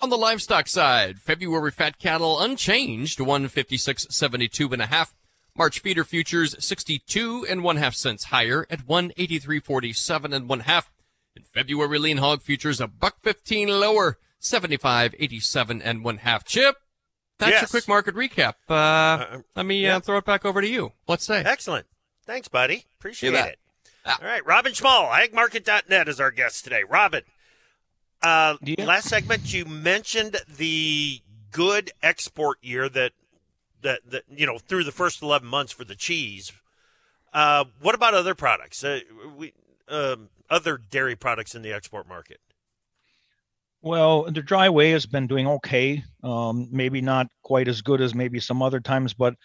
On 0.01 0.09
the 0.09 0.17
livestock 0.17 0.67
side, 0.67 1.19
February 1.19 1.71
fat 1.71 1.99
cattle 1.99 2.41
unchanged, 2.41 3.19
156.72 3.19 4.73
and 4.73 4.81
a 4.81 4.87
half. 4.87 5.15
March 5.55 5.79
feeder 5.79 6.03
futures 6.03 6.53
62 6.59 7.45
and 7.49 7.63
one 7.63 7.77
half 7.77 7.95
cents 7.95 8.25
higher 8.25 8.67
at 8.69 8.85
183.47 8.85 10.35
and 10.35 10.49
one 10.49 10.59
half. 10.61 10.91
In 11.33 11.43
February, 11.43 11.97
lean 11.97 12.17
hog 12.17 12.41
futures 12.41 12.81
a 12.81 12.87
buck 12.87 13.21
15 13.21 13.69
lower, 13.69 14.17
75.87 14.41 15.81
and 15.83 16.03
one 16.03 16.17
half. 16.17 16.43
Chip, 16.45 16.75
that's 17.37 17.51
Yes. 17.51 17.61
your 17.61 17.67
quick 17.69 17.87
market 17.87 18.15
recap. 18.15 18.53
Uh, 18.69 18.73
Uh, 18.73 19.37
let 19.55 19.65
me 19.65 19.83
yeah. 19.83 19.97
uh, 19.97 19.99
throw 19.99 20.17
it 20.17 20.25
back 20.25 20.45
over 20.45 20.61
to 20.61 20.67
you. 20.67 20.93
Let's 21.07 21.25
say. 21.25 21.41
Excellent. 21.43 21.87
Thanks, 22.25 22.47
buddy. 22.47 22.85
Appreciate 22.99 23.33
it. 23.33 23.59
Ah. 24.05 24.17
All 24.21 24.27
right, 24.27 24.45
Robin 24.45 24.71
Schmahl, 24.73 25.09
agmarket.net 25.11 26.07
is 26.07 26.19
our 26.19 26.31
guest 26.31 26.63
today. 26.63 26.83
Robin, 26.87 27.23
uh, 28.21 28.57
Yeah. 28.61 28.85
last 28.85 29.09
segment 29.09 29.51
you 29.53 29.65
mentioned 29.65 30.37
the 30.47 31.21
good 31.51 31.91
export 32.03 32.57
year 32.63 32.87
that 32.89 33.13
that 33.81 34.01
that 34.09 34.23
you 34.29 34.45
know 34.45 34.57
through 34.59 34.83
the 34.83 34.91
first 34.91 35.21
eleven 35.21 35.47
months 35.47 35.71
for 35.73 35.83
the 35.83 35.95
cheese. 35.95 36.51
Uh, 37.33 37.65
what 37.79 37.95
about 37.95 38.13
other 38.13 38.35
products? 38.35 38.83
Uh, 38.83 39.01
we 39.35 39.53
um, 39.87 40.29
other 40.49 40.77
dairy 40.77 41.15
products 41.15 41.55
in 41.55 41.61
the 41.61 41.73
export 41.73 42.07
market. 42.07 42.39
Well, 43.81 44.23
the 44.23 44.41
dry 44.41 44.69
whey 44.69 44.91
has 44.91 45.05
been 45.05 45.27
doing 45.27 45.47
okay. 45.47 46.03
Um, 46.23 46.67
maybe 46.71 46.99
not 47.01 47.27
quite 47.43 47.69
as 47.69 47.81
good 47.81 48.01
as 48.01 48.13
maybe 48.13 48.39
some 48.39 48.61
other 48.61 48.81
times, 48.81 49.13
but 49.13 49.35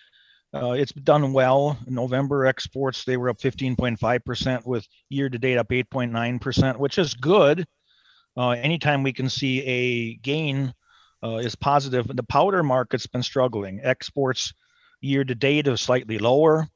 uh, 0.53 0.73
it's 0.73 0.93
done 0.93 1.33
well. 1.33 1.79
November 1.87 2.47
exports 2.47 3.05
they 3.05 3.17
were 3.17 3.29
up 3.29 3.39
15.5% 3.39 4.67
with 4.67 4.87
year 5.09 5.29
to 5.29 5.39
date 5.39 5.59
up 5.59 5.69
8.9%, 5.69 6.79
which 6.79 6.99
is 6.99 7.15
good. 7.15 7.65
Uh, 8.37 8.51
anytime 8.51 9.05
we 9.05 9.13
can 9.13 9.29
see 9.29 9.63
a 9.63 10.15
gain 10.17 10.75
uh, 11.23 11.37
is 11.37 11.55
positive. 11.55 12.07
The 12.09 12.23
powder 12.25 12.63
market's 12.63 13.07
been 13.07 13.23
struggling. 13.23 13.81
Exports 13.83 14.53
year 15.01 15.25
to 15.25 15.35
date 15.35 15.69
are 15.69 15.77
slightly 15.77 16.19
lower. 16.19 16.69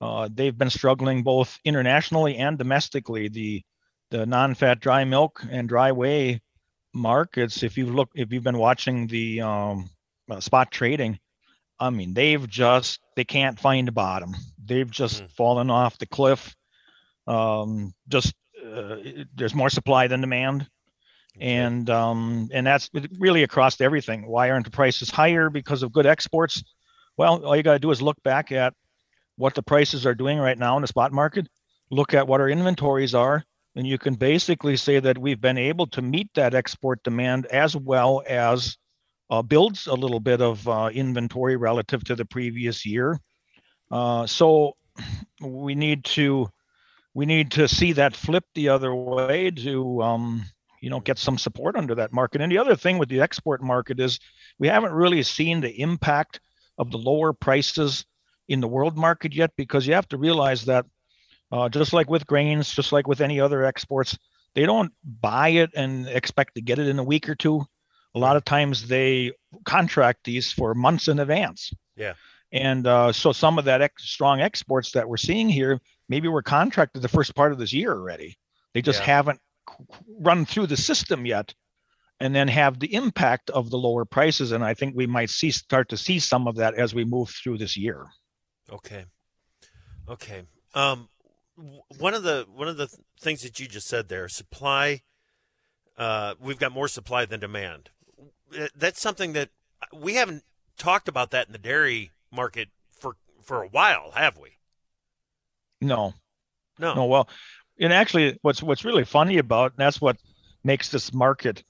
Uh, 0.00 0.28
they've 0.32 0.56
been 0.56 0.70
struggling 0.70 1.22
both 1.22 1.58
internationally 1.64 2.36
and 2.36 2.58
domestically. 2.58 3.28
The 3.28 3.62
the 4.10 4.26
non-fat 4.26 4.80
dry 4.80 5.04
milk 5.04 5.42
and 5.50 5.66
dry 5.66 5.92
whey 5.92 6.42
markets 6.94 7.62
if 7.62 7.76
you 7.78 7.86
look 7.86 8.10
if 8.14 8.32
you've 8.32 8.42
been 8.44 8.58
watching 8.58 9.06
the 9.06 9.40
um, 9.40 9.88
uh, 10.30 10.40
spot 10.40 10.70
trading 10.70 11.18
i 11.80 11.90
mean 11.90 12.14
they've 12.14 12.48
just 12.48 13.00
they 13.16 13.24
can't 13.24 13.58
find 13.58 13.88
a 13.88 13.92
bottom. 13.92 14.34
They've 14.64 14.90
just 14.90 15.24
Mm. 15.24 15.30
fallen 15.32 15.70
off 15.70 15.98
the 15.98 16.06
cliff. 16.06 16.54
Um, 17.26 17.92
just 18.08 18.34
uh, 18.64 18.96
there's 19.34 19.54
more 19.54 19.68
supply 19.70 20.06
than 20.06 20.20
demand. 20.20 20.68
And 21.40 21.88
um, 21.90 22.48
and 22.52 22.66
that's 22.66 22.90
really 23.18 23.42
across 23.42 23.80
everything. 23.80 24.26
Why 24.26 24.50
aren't 24.50 24.64
the 24.66 24.70
prices 24.70 25.10
higher? 25.10 25.50
Because 25.50 25.82
of 25.82 25.92
good 25.92 26.06
exports? 26.06 26.62
Well 27.16 27.44
all 27.44 27.56
you 27.56 27.62
got 27.62 27.74
to 27.74 27.78
do 27.78 27.90
is 27.90 28.02
look 28.02 28.22
back 28.22 28.52
at 28.52 28.74
what 29.36 29.54
the 29.54 29.62
prices 29.62 30.06
are 30.06 30.14
doing 30.14 30.38
right 30.38 30.58
now 30.58 30.76
in 30.76 30.82
the 30.82 30.86
spot 30.88 31.12
market. 31.12 31.48
Look 31.90 32.14
at 32.14 32.26
what 32.26 32.40
our 32.40 32.48
inventories 32.48 33.14
are 33.14 33.44
and 33.76 33.86
you 33.86 33.98
can 33.98 34.14
basically 34.14 34.76
say 34.76 35.00
that 35.00 35.18
we've 35.18 35.40
been 35.40 35.58
able 35.58 35.86
to 35.88 36.02
meet 36.02 36.28
that 36.34 36.54
export 36.54 37.02
demand 37.02 37.46
as 37.46 37.74
well 37.74 38.22
as 38.28 38.76
uh, 39.30 39.40
builds 39.40 39.86
a 39.86 39.94
little 39.94 40.20
bit 40.20 40.42
of 40.42 40.66
uh, 40.68 40.90
inventory 40.92 41.56
relative 41.56 42.04
to 42.04 42.14
the 42.14 42.24
previous 42.24 42.84
year. 42.84 43.18
Uh, 43.90 44.26
so 44.26 44.76
we 45.40 45.74
need 45.74 46.04
to 46.04 46.48
we 47.14 47.26
need 47.26 47.50
to 47.50 47.68
see 47.68 47.92
that 47.92 48.16
flip 48.16 48.44
the 48.54 48.68
other 48.68 48.94
way 48.94 49.50
to 49.50 50.02
um, 50.02 50.44
you 50.80 50.90
know 50.90 51.00
get 51.00 51.18
some 51.18 51.38
support 51.38 51.76
under 51.76 51.94
that 51.94 52.12
market. 52.12 52.40
And 52.40 52.52
the 52.52 52.58
other 52.58 52.76
thing 52.76 52.98
with 52.98 53.08
the 53.08 53.20
export 53.20 53.62
market 53.62 54.00
is 54.00 54.18
we 54.58 54.68
haven't 54.68 54.92
really 54.92 55.22
seen 55.22 55.60
the 55.60 55.80
impact 55.80 56.40
of 56.78 56.90
the 56.90 56.98
lower 56.98 57.32
prices 57.32 58.04
in 58.48 58.60
the 58.60 58.68
world 58.68 58.98
market 58.98 59.34
yet 59.34 59.52
because 59.56 59.86
you 59.86 59.94
have 59.94 60.08
to 60.08 60.18
realize 60.18 60.64
that 60.66 60.84
uh, 61.52 61.68
just 61.68 61.92
like 61.92 62.10
with 62.10 62.26
grains, 62.26 62.72
just 62.72 62.90
like 62.92 63.06
with 63.06 63.20
any 63.20 63.38
other 63.38 63.64
exports, 63.64 64.18
they 64.54 64.66
don't 64.66 64.92
buy 65.04 65.48
it 65.48 65.70
and 65.76 66.08
expect 66.08 66.54
to 66.56 66.60
get 66.60 66.78
it 66.78 66.88
in 66.88 66.98
a 66.98 67.04
week 67.04 67.28
or 67.28 67.34
two. 67.34 67.64
A 68.14 68.18
lot 68.18 68.36
of 68.36 68.44
times 68.44 68.88
they 68.88 69.32
contract 69.64 70.24
these 70.24 70.50
for 70.50 70.74
months 70.74 71.08
in 71.08 71.18
advance. 71.20 71.72
Yeah. 71.96 72.14
And 72.52 72.86
uh, 72.86 73.12
so 73.12 73.32
some 73.32 73.58
of 73.58 73.64
that 73.66 73.80
ex- 73.80 74.04
strong 74.04 74.40
exports 74.40 74.92
that 74.92 75.08
we're 75.08 75.16
seeing 75.16 75.48
here, 75.48 75.80
maybe 76.08 76.28
were 76.28 76.42
contracted 76.42 77.00
the 77.00 77.08
first 77.08 77.34
part 77.34 77.52
of 77.52 77.58
this 77.58 77.72
year 77.72 77.92
already. 77.92 78.36
They 78.74 78.82
just 78.82 79.00
Yeah. 79.00 79.06
haven't 79.06 79.40
run 80.20 80.44
through 80.44 80.66
the 80.66 80.76
system 80.76 81.24
yet 81.24 81.54
and 82.20 82.34
then 82.34 82.48
have 82.48 82.78
the 82.78 82.94
impact 82.94 83.48
of 83.50 83.70
the 83.70 83.78
lower 83.78 84.04
prices. 84.04 84.52
And 84.52 84.62
I 84.62 84.74
think 84.74 84.94
we 84.94 85.06
might 85.06 85.30
see 85.30 85.50
start 85.50 85.88
to 85.90 85.96
see 85.96 86.18
some 86.18 86.46
of 86.46 86.56
that 86.56 86.74
as 86.74 86.94
we 86.94 87.04
move 87.04 87.30
through 87.30 87.58
this 87.58 87.76
year. 87.76 88.06
Okay. 88.70 89.06
Okay. 90.08 90.42
Um, 90.74 91.08
one 91.98 92.14
of 92.14 92.22
the 92.22 92.46
one 92.52 92.68
of 92.68 92.76
the 92.76 92.88
things 93.20 93.42
that 93.42 93.60
you 93.60 93.68
just 93.68 93.86
said 93.86 94.08
there, 94.08 94.28
supply. 94.28 95.02
Uh, 95.96 96.34
we've 96.40 96.58
got 96.58 96.72
more 96.72 96.88
supply 96.88 97.24
than 97.26 97.40
demand. 97.40 97.90
Uh, 98.58 98.68
That's 98.74 99.00
something 99.00 99.34
that 99.34 99.50
we 99.92 100.14
haven't 100.14 100.42
talked 100.78 101.06
about 101.08 101.30
that 101.30 101.46
in 101.46 101.52
the 101.52 101.58
dairy 101.58 102.10
market 102.30 102.68
for 102.92 103.16
for 103.42 103.62
a 103.62 103.68
while, 103.68 104.12
have 104.14 104.38
we? 104.38 104.56
No, 105.80 106.14
No. 106.78 106.94
No, 106.94 107.04
well, 107.06 107.28
and 107.80 107.92
actually, 107.92 108.38
what's 108.42 108.62
what's 108.62 108.84
really 108.84 109.04
funny 109.04 109.38
about, 109.38 109.72
and 109.72 109.78
that's 109.78 110.00
what 110.00 110.16
makes 110.64 110.88
this 110.88 111.12
market 111.12 111.62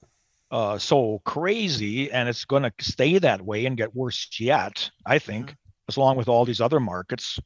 uh, 0.51 0.77
so 0.77 1.19
crazy, 1.25 2.11
and 2.11 2.29
it's 2.29 2.45
going 2.45 2.63
to 2.63 2.71
stay 2.79 3.17
that 3.17 3.41
way 3.41 3.65
and 3.65 3.77
get 3.77 3.95
worse 3.95 4.29
yet. 4.39 4.89
I 5.05 5.19
think, 5.19 5.55
as 5.89 5.97
long 5.97 6.15
with 6.15 6.27
all 6.27 6.45
these 6.45 6.61
other 6.61 6.79
markets, 6.79 7.39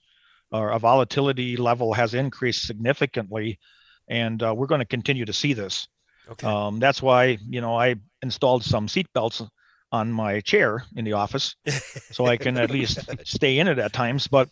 uh, 0.51 0.57
our 0.57 0.79
volatility 0.79 1.57
level 1.57 1.93
has 1.93 2.13
increased 2.13 2.65
significantly, 2.65 3.59
and 4.07 4.41
uh, 4.41 4.53
we're 4.55 4.67
going 4.67 4.79
to 4.79 4.85
continue 4.85 5.25
to 5.25 5.33
see 5.33 5.53
this. 5.53 5.87
Okay. 6.29 6.47
Um, 6.47 6.79
that's 6.79 7.01
why 7.01 7.37
you 7.47 7.61
know 7.61 7.75
I 7.75 7.95
installed 8.21 8.63
some 8.63 8.87
seat 8.87 9.07
belts 9.13 9.41
on 9.91 10.11
my 10.11 10.41
chair 10.41 10.83
in 10.95 11.05
the 11.05 11.13
office, 11.13 11.55
so 12.11 12.25
I 12.25 12.37
can 12.37 12.57
at 12.57 12.71
least 12.71 12.99
stay 13.25 13.59
in 13.59 13.67
it 13.67 13.79
at 13.79 13.93
times. 13.93 14.27
But 14.27 14.49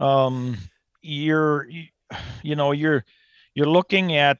um, 0.00 0.56
you're 1.00 1.68
you 2.42 2.56
know 2.56 2.72
you're 2.72 3.04
you're 3.54 3.66
looking 3.68 4.16
at 4.16 4.38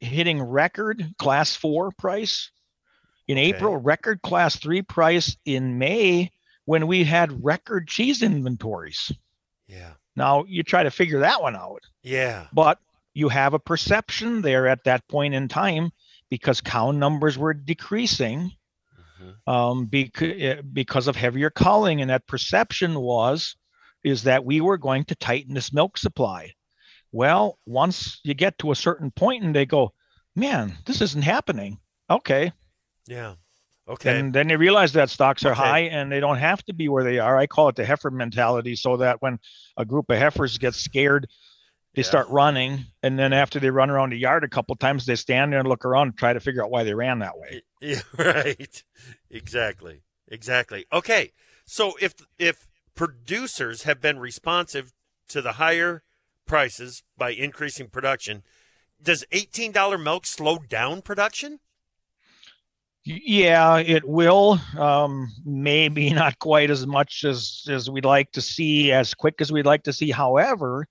hitting 0.00 0.42
record 0.42 1.14
class 1.18 1.56
four 1.56 1.90
price 1.92 2.50
in 3.28 3.38
Okay. 3.38 3.48
April, 3.48 3.76
record 3.76 4.22
class 4.22 4.56
three 4.56 4.82
price 4.82 5.36
in 5.44 5.78
May 5.78 6.30
when 6.64 6.86
we 6.86 7.02
had 7.04 7.44
record 7.44 7.88
cheese 7.88 8.22
inventories. 8.22 9.10
yeah. 9.66 9.92
Now 10.16 10.44
you 10.48 10.62
try 10.62 10.82
to 10.82 10.90
figure 10.90 11.20
that 11.20 11.40
one 11.42 11.56
out 11.56 11.82
Yeah. 12.02 12.46
but 12.52 12.78
you 13.14 13.28
have 13.28 13.54
a 13.54 13.58
perception 13.58 14.42
there 14.42 14.66
at 14.66 14.84
that 14.84 15.06
point 15.08 15.34
in 15.34 15.48
time 15.48 15.90
because 16.30 16.60
cow 16.60 16.90
numbers 16.90 17.38
were 17.38 17.54
decreasing 17.54 18.52
Mhm. 19.20 19.52
um, 19.52 19.86
because, 19.86 20.62
because 20.72 21.06
of 21.06 21.16
heavier 21.16 21.50
culling 21.50 22.00
and 22.00 22.10
that 22.10 22.26
perception 22.26 22.98
was 23.00 23.56
is 24.04 24.22
that 24.24 24.44
we 24.44 24.60
were 24.60 24.76
going 24.78 25.04
to 25.04 25.14
tighten 25.14 25.54
this 25.54 25.72
milk 25.72 25.96
supply 25.98 26.52
well 27.12 27.58
once 27.66 28.20
you 28.24 28.34
get 28.34 28.58
to 28.58 28.70
a 28.72 28.76
certain 28.76 29.10
point 29.10 29.42
and 29.44 29.54
they 29.54 29.64
go 29.66 29.92
man 30.34 30.76
this 30.84 31.00
isn't 31.00 31.22
happening 31.22 31.78
okay 32.10 32.52
Yeah. 33.06 33.34
Okay. 33.88 34.18
and 34.18 34.32
then 34.32 34.48
they 34.48 34.56
realize 34.56 34.92
that 34.94 35.10
stocks 35.10 35.44
are 35.44 35.52
Okay. 35.52 35.60
high 35.60 35.78
and 35.80 36.10
they 36.10 36.18
don't 36.20 36.38
have 36.38 36.62
to 36.64 36.74
be 36.74 36.88
where 36.88 37.04
they 37.04 37.18
are. 37.20 37.36
I 37.36 37.46
call 37.46 37.68
it 37.68 37.76
the 37.76 37.84
heifer 37.84 38.10
mentality, 38.10 38.74
so 38.74 38.96
that 38.96 39.22
when 39.22 39.38
a 39.76 39.84
group 39.84 40.10
of 40.10 40.18
heifers 40.18 40.58
get 40.58 40.74
scared, 40.74 41.28
they 41.94 42.02
Yeah. 42.02 42.08
start 42.08 42.28
running, 42.28 42.84
and 43.02 43.18
then 43.18 43.32
after 43.32 43.58
they 43.60 43.70
run 43.70 43.88
around 43.88 44.10
the 44.10 44.18
yard 44.18 44.42
a 44.44 44.48
couple 44.48 44.74
times, 44.76 45.06
they 45.06 45.14
stand 45.16 45.52
there 45.52 45.60
and 45.60 45.68
look 45.68 45.84
around 45.84 46.08
and 46.08 46.18
try 46.18 46.32
to 46.32 46.40
figure 46.40 46.62
out 46.64 46.70
why 46.70 46.82
they 46.84 46.94
ran 46.94 47.20
that 47.20 47.38
way. 47.38 47.62
Yeah, 47.80 48.00
right. 48.18 48.82
Exactly. 49.30 50.02
Exactly. 50.28 50.86
Okay. 50.92 51.32
So 51.64 51.94
if 52.00 52.14
if 52.38 52.70
producers 52.94 53.82
have 53.84 54.00
been 54.00 54.18
responsive 54.18 54.92
to 55.28 55.40
the 55.42 55.52
higher 55.52 56.02
prices 56.46 57.02
by 57.16 57.30
increasing 57.30 57.88
production, 57.88 58.42
does 59.02 59.24
$18 59.32 59.98
milk 60.02 60.26
slow 60.26 60.58
down 60.58 61.02
production? 61.02 61.60
Yeah, 63.08 63.78
it 63.78 64.04
will. 64.04 64.60
Um, 64.76 65.32
maybe 65.44 66.10
not 66.14 66.40
quite 66.40 66.70
as 66.70 66.86
much 66.86 67.24
as 67.24 67.64
as 67.68 67.88
we'd 67.88 68.04
like 68.04 68.32
to 68.32 68.40
see, 68.40 68.90
as 68.90 69.14
quick 69.14 69.40
as 69.40 69.52
we'd 69.52 69.64
like 69.64 69.84
to 69.84 69.92
see. 69.92 70.10
However, 70.10 70.88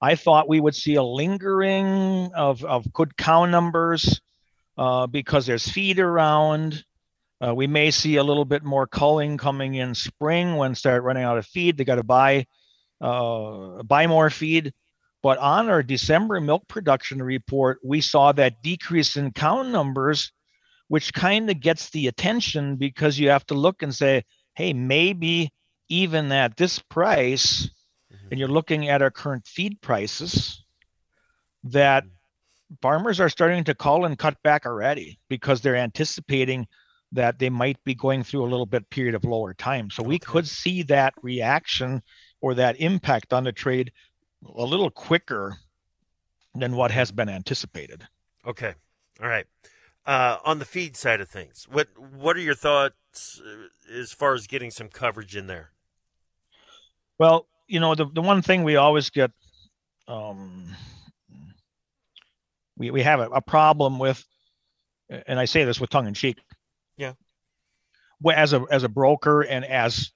I 0.00 0.14
thought 0.14 0.48
we 0.48 0.60
would 0.60 0.76
see 0.76 0.94
a 0.94 1.02
lingering 1.02 2.30
of 2.32 2.64
of 2.64 2.92
good 2.92 3.16
cow 3.16 3.44
numbers 3.44 4.20
uh, 4.78 5.08
because 5.08 5.46
there's 5.46 5.68
feed 5.68 5.98
around. 5.98 6.84
Uh, 7.44 7.54
we 7.54 7.66
may 7.66 7.90
see 7.90 8.16
a 8.16 8.24
little 8.24 8.44
bit 8.44 8.62
more 8.62 8.86
culling 8.86 9.36
coming 9.36 9.74
in 9.74 9.94
spring 9.94 10.56
when 10.56 10.76
start 10.76 11.02
running 11.02 11.24
out 11.24 11.38
of 11.38 11.46
feed. 11.46 11.76
They 11.76 11.84
got 11.84 11.96
to 11.96 12.04
buy 12.04 12.46
uh, 13.00 13.82
buy 13.82 14.06
more 14.06 14.30
feed. 14.30 14.72
But 15.24 15.38
on 15.38 15.70
our 15.70 15.82
December 15.82 16.40
milk 16.40 16.68
production 16.68 17.20
report, 17.20 17.80
we 17.82 18.00
saw 18.00 18.30
that 18.32 18.62
decrease 18.62 19.16
in 19.16 19.32
cow 19.32 19.62
numbers 19.62 20.30
which 20.88 21.12
kind 21.12 21.50
of 21.50 21.60
gets 21.60 21.90
the 21.90 22.06
attention 22.06 22.76
because 22.76 23.18
you 23.18 23.28
have 23.28 23.46
to 23.46 23.54
look 23.54 23.82
and 23.82 23.94
say, 23.94 24.24
hey, 24.54 24.72
maybe 24.72 25.52
even 25.88 26.30
at 26.32 26.56
this 26.56 26.78
price, 26.78 27.68
Mhm. 28.12 28.30
and 28.30 28.40
you're 28.40 28.48
looking 28.48 28.88
at 28.88 29.02
our 29.02 29.10
current 29.10 29.46
feed 29.46 29.80
prices, 29.80 30.64
that 31.64 32.04
farmers 32.80 33.20
are 33.20 33.28
starting 33.28 33.64
to 33.64 33.74
call 33.74 34.04
and 34.04 34.18
cut 34.18 34.40
back 34.42 34.66
already 34.66 35.18
because 35.28 35.60
they're 35.60 35.76
anticipating 35.76 36.66
that 37.12 37.38
they 37.38 37.50
might 37.50 37.82
be 37.84 37.94
going 37.94 38.22
through 38.24 38.44
a 38.44 38.50
little 38.50 38.66
bit 38.66 38.88
period 38.90 39.14
of 39.14 39.24
lower 39.24 39.54
time. 39.54 39.90
So 39.90 40.02
we 40.02 40.18
could 40.18 40.46
see 40.46 40.82
that 40.84 41.14
reaction 41.22 42.02
or 42.40 42.54
that 42.54 42.80
impact 42.80 43.32
on 43.32 43.44
the 43.44 43.52
trade 43.52 43.92
a 44.44 44.64
little 44.64 44.90
quicker 44.90 45.56
than 46.54 46.74
what 46.74 46.90
has 46.90 47.12
been 47.12 47.28
anticipated. 47.28 48.06
Okay. 48.44 48.74
All 49.20 49.28
right. 49.28 49.46
Uh, 50.06 50.38
on 50.44 50.60
the 50.60 50.64
feed 50.64 50.96
side 50.96 51.20
of 51.20 51.28
things, 51.28 51.66
what 51.70 51.88
what 51.98 52.36
are 52.36 52.40
your 52.40 52.54
thoughts 52.54 53.40
uh, 53.44 53.66
as 53.92 54.12
far 54.12 54.34
as 54.34 54.46
getting 54.46 54.70
some 54.70 54.88
coverage 54.88 55.34
in 55.34 55.48
there? 55.48 55.70
Well, 57.18 57.48
you 57.66 57.80
know, 57.80 57.94
the, 57.96 58.06
the 58.14 58.22
one 58.22 58.40
thing 58.42 58.62
we 58.62 58.76
always 58.76 59.10
get, 59.10 59.32
um, 60.06 60.68
we, 62.76 62.90
we 62.92 63.02
have 63.02 63.18
a, 63.20 63.28
a 63.30 63.40
problem 63.40 63.98
with, 63.98 64.24
and 65.08 65.40
I 65.40 65.46
say 65.46 65.64
this 65.64 65.80
with 65.80 65.90
tongue 65.90 66.06
in 66.06 66.14
cheek. 66.14 66.38
Yeah. 66.96 67.14
Well, 68.20 68.36
as 68.36 68.52
a, 68.52 68.64
as 68.70 68.84
a 68.84 68.88
broker 68.88 69.40
and 69.42 69.64
as 69.64 70.12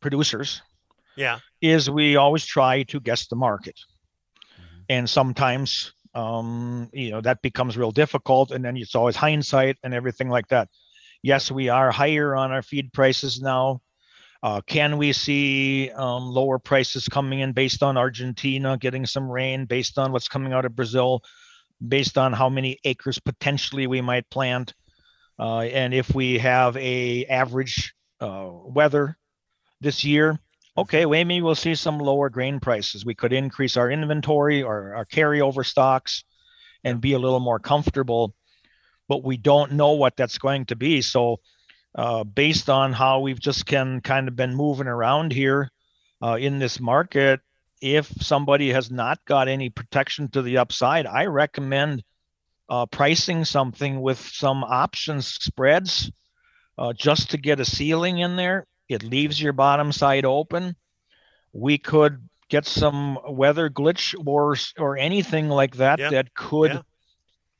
producers 0.00 0.60
Yeah. 1.16 1.38
is 1.62 1.88
we 1.88 2.16
always 2.16 2.44
try 2.44 2.82
to 2.84 3.00
guess 3.00 3.26
the 3.28 3.36
market. 3.36 3.78
Mhm. 4.58 4.84
And 4.88 5.08
sometimes, 5.08 5.92
um, 6.14 6.90
you 6.92 7.10
know, 7.10 7.20
that 7.20 7.42
becomes 7.42 7.76
real 7.76 7.90
difficult 7.90 8.50
and 8.50 8.64
then 8.64 8.76
it's 8.76 8.94
always 8.94 9.16
hindsight 9.16 9.76
and 9.82 9.94
everything 9.94 10.28
like 10.28 10.48
that. 10.48 10.68
Yes, 11.22 11.50
we 11.50 11.68
are 11.68 11.90
higher 11.90 12.34
on 12.34 12.50
our 12.50 12.62
feed 12.62 12.92
prices 12.92 13.40
now. 13.40 13.80
Uh, 14.42 14.60
can 14.62 14.96
we 14.96 15.12
see 15.12 15.90
um, 15.90 16.24
lower 16.30 16.58
prices 16.58 17.08
coming 17.08 17.40
in 17.40 17.52
based 17.52 17.82
on 17.82 17.98
Argentina 17.98 18.78
getting 18.78 19.04
some 19.04 19.30
rain, 19.30 19.66
based 19.66 19.98
on 19.98 20.12
what's 20.12 20.28
coming 20.28 20.54
out 20.54 20.64
of 20.64 20.74
Brazil, 20.74 21.22
based 21.86 22.16
on 22.16 22.32
how 22.32 22.48
many 22.48 22.78
acres 22.84 23.18
potentially 23.18 23.86
we 23.86 24.00
might 24.00 24.28
plant, 24.30 24.72
uh, 25.38 25.60
and 25.60 25.94
if 25.94 26.14
we 26.14 26.38
have 26.38 26.76
a 26.76 27.24
average 27.26 27.94
uh, 28.20 28.50
weather 28.50 29.16
this 29.80 30.04
year, 30.04 30.38
okay, 30.76 31.06
well, 31.06 31.24
maybe 31.24 31.42
we'll 31.42 31.54
see 31.54 31.74
some 31.74 31.98
lower 31.98 32.28
grain 32.30 32.60
prices. 32.60 33.04
We 33.04 33.14
could 33.14 33.32
increase 33.32 33.76
our 33.76 33.90
inventory 33.90 34.62
or 34.62 34.94
our 34.94 35.04
carryover 35.04 35.64
stocks 35.64 36.24
and 36.84 37.00
be 37.00 37.12
a 37.12 37.18
little 37.18 37.40
more 37.40 37.58
comfortable, 37.58 38.34
but 39.08 39.24
we 39.24 39.36
don't 39.36 39.72
know 39.72 39.92
what 39.92 40.16
that's 40.16 40.38
going 40.38 40.66
to 40.66 40.76
be. 40.76 41.02
So 41.02 41.40
uh, 41.94 42.24
based 42.24 42.70
on 42.70 42.92
how 42.92 43.20
we've 43.20 43.40
just 43.40 43.66
can 43.66 44.00
kind 44.00 44.28
of 44.28 44.36
been 44.36 44.54
moving 44.54 44.86
around 44.86 45.32
here 45.32 45.70
uh, 46.22 46.36
in 46.40 46.58
this 46.58 46.80
market, 46.80 47.40
if 47.80 48.06
somebody 48.20 48.70
has 48.70 48.90
not 48.90 49.24
got 49.24 49.48
any 49.48 49.70
protection 49.70 50.28
to 50.28 50.42
the 50.42 50.58
upside, 50.58 51.06
I 51.06 51.26
recommend 51.26 52.04
uh, 52.68 52.86
pricing 52.86 53.44
something 53.44 54.00
with 54.00 54.20
some 54.20 54.62
options 54.62 55.26
spreads 55.26 56.10
uh, 56.78 56.92
just 56.92 57.30
to 57.30 57.38
get 57.38 57.60
a 57.60 57.64
ceiling 57.64 58.18
in 58.18 58.36
there. 58.36 58.66
It 58.90 59.04
leaves 59.04 59.40
your 59.40 59.52
bottom 59.52 59.92
side 59.92 60.24
open. 60.24 60.74
We 61.52 61.78
could 61.78 62.28
get 62.48 62.66
some 62.66 63.18
weather 63.28 63.70
glitch 63.70 64.14
or 64.26 64.56
or 64.76 64.98
anything 64.98 65.48
like 65.48 65.76
that 65.76 66.00
Yeah. 66.00 66.10
that 66.10 66.34
could 66.34 66.72
Yeah. 66.72 66.82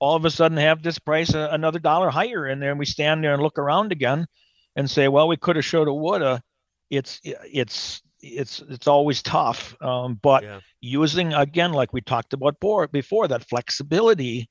all 0.01 0.17
of 0.17 0.25
a 0.25 0.31
sudden 0.31 0.59
have 0.59 0.83
this 0.83 0.99
price 0.99 1.33
a- 1.33 1.51
another 1.53 1.79
dollar 1.79 2.11
higher 2.11 2.47
and 2.47 2.61
then 2.61 2.77
we 2.79 2.85
stand 2.87 3.23
there 3.23 3.33
and 3.33 3.41
look 3.43 3.59
around 3.59 3.93
again 3.93 4.27
and 4.75 4.91
say 4.91 5.07
well 5.07 5.29
we 5.29 5.37
could 5.37 5.55
have 5.55 5.65
shoulda 5.65 5.93
woulda 5.95 6.43
it's 6.91 7.21
it's 7.23 8.03
it's 8.21 8.61
it's 8.69 8.89
always 8.89 9.23
tough 9.23 9.81
um, 9.81 10.19
but 10.21 10.43
Yeah. 10.43 10.61
using 10.81 11.33
again 11.35 11.73
like 11.73 11.93
we 11.93 12.01
talked 12.01 12.33
about 12.33 12.59
before, 12.59 12.89
before 12.89 13.29
that 13.29 13.49
flexibility 13.49 14.49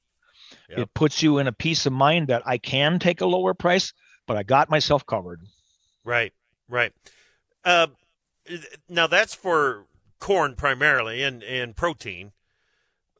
Yep. 0.69 0.79
it 0.79 0.93
puts 0.93 1.21
you 1.21 1.39
in 1.39 1.47
a 1.47 1.51
peace 1.51 1.85
of 1.85 1.91
mind 1.91 2.29
that 2.29 2.43
i 2.45 2.57
can 2.57 2.97
take 2.99 3.19
a 3.19 3.25
lower 3.25 3.53
price 3.53 3.91
but 4.25 4.37
i 4.37 4.43
got 4.43 4.69
myself 4.69 5.05
covered 5.05 5.41
Right. 6.05 6.31
Right. 6.69 6.93
Uh, 7.65 7.87
now 8.87 9.07
that's 9.07 9.33
for 9.33 9.85
corn 10.19 10.55
primarily 10.55 11.23
and 11.23 11.43
and 11.43 11.75
protein. 11.75 12.31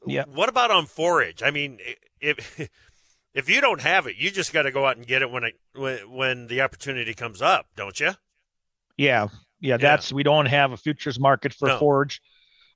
Yeah. 0.06 0.24
What 0.32 0.48
about 0.48 0.70
on 0.70 0.86
forage? 0.86 1.42
I 1.42 1.50
mean, 1.50 1.78
if 2.20 2.58
if 3.34 3.48
you 3.50 3.60
don't 3.60 3.82
have 3.82 4.06
it, 4.06 4.16
you 4.16 4.30
just 4.30 4.52
got 4.52 4.62
to 4.62 4.70
go 4.70 4.86
out 4.86 4.96
and 4.96 5.06
get 5.06 5.22
it 5.22 5.30
when 5.30 5.44
it 5.44 5.54
when, 5.74 5.98
when 6.10 6.46
the 6.46 6.60
opportunity 6.62 7.12
comes 7.14 7.42
up, 7.42 7.66
don't 7.76 7.98
you? 8.00 8.12
yeah 8.96 9.28
yeah 9.60 9.78
that's 9.78 10.12
we 10.12 10.22
don't 10.22 10.44
have 10.46 10.72
a 10.72 10.76
futures 10.76 11.18
market 11.18 11.54
for 11.54 11.68
No. 11.68 11.78
forage 11.78 12.20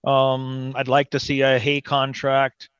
um 0.06 0.72
i'd 0.76 0.88
like 0.88 1.10
to 1.10 1.20
see 1.20 1.42
a 1.42 1.58
hay 1.58 1.82
contract 1.82 2.70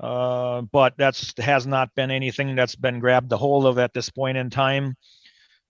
uh 0.00 0.60
but 0.62 0.92
that's 0.98 1.32
has 1.38 1.66
not 1.66 1.94
been 1.94 2.10
anything 2.10 2.54
that's 2.54 2.74
been 2.76 2.98
grabbed 2.98 3.32
a 3.32 3.36
hold 3.38 3.64
of 3.64 3.78
at 3.78 3.94
this 3.94 4.10
point 4.10 4.36
in 4.36 4.50
time 4.50 4.94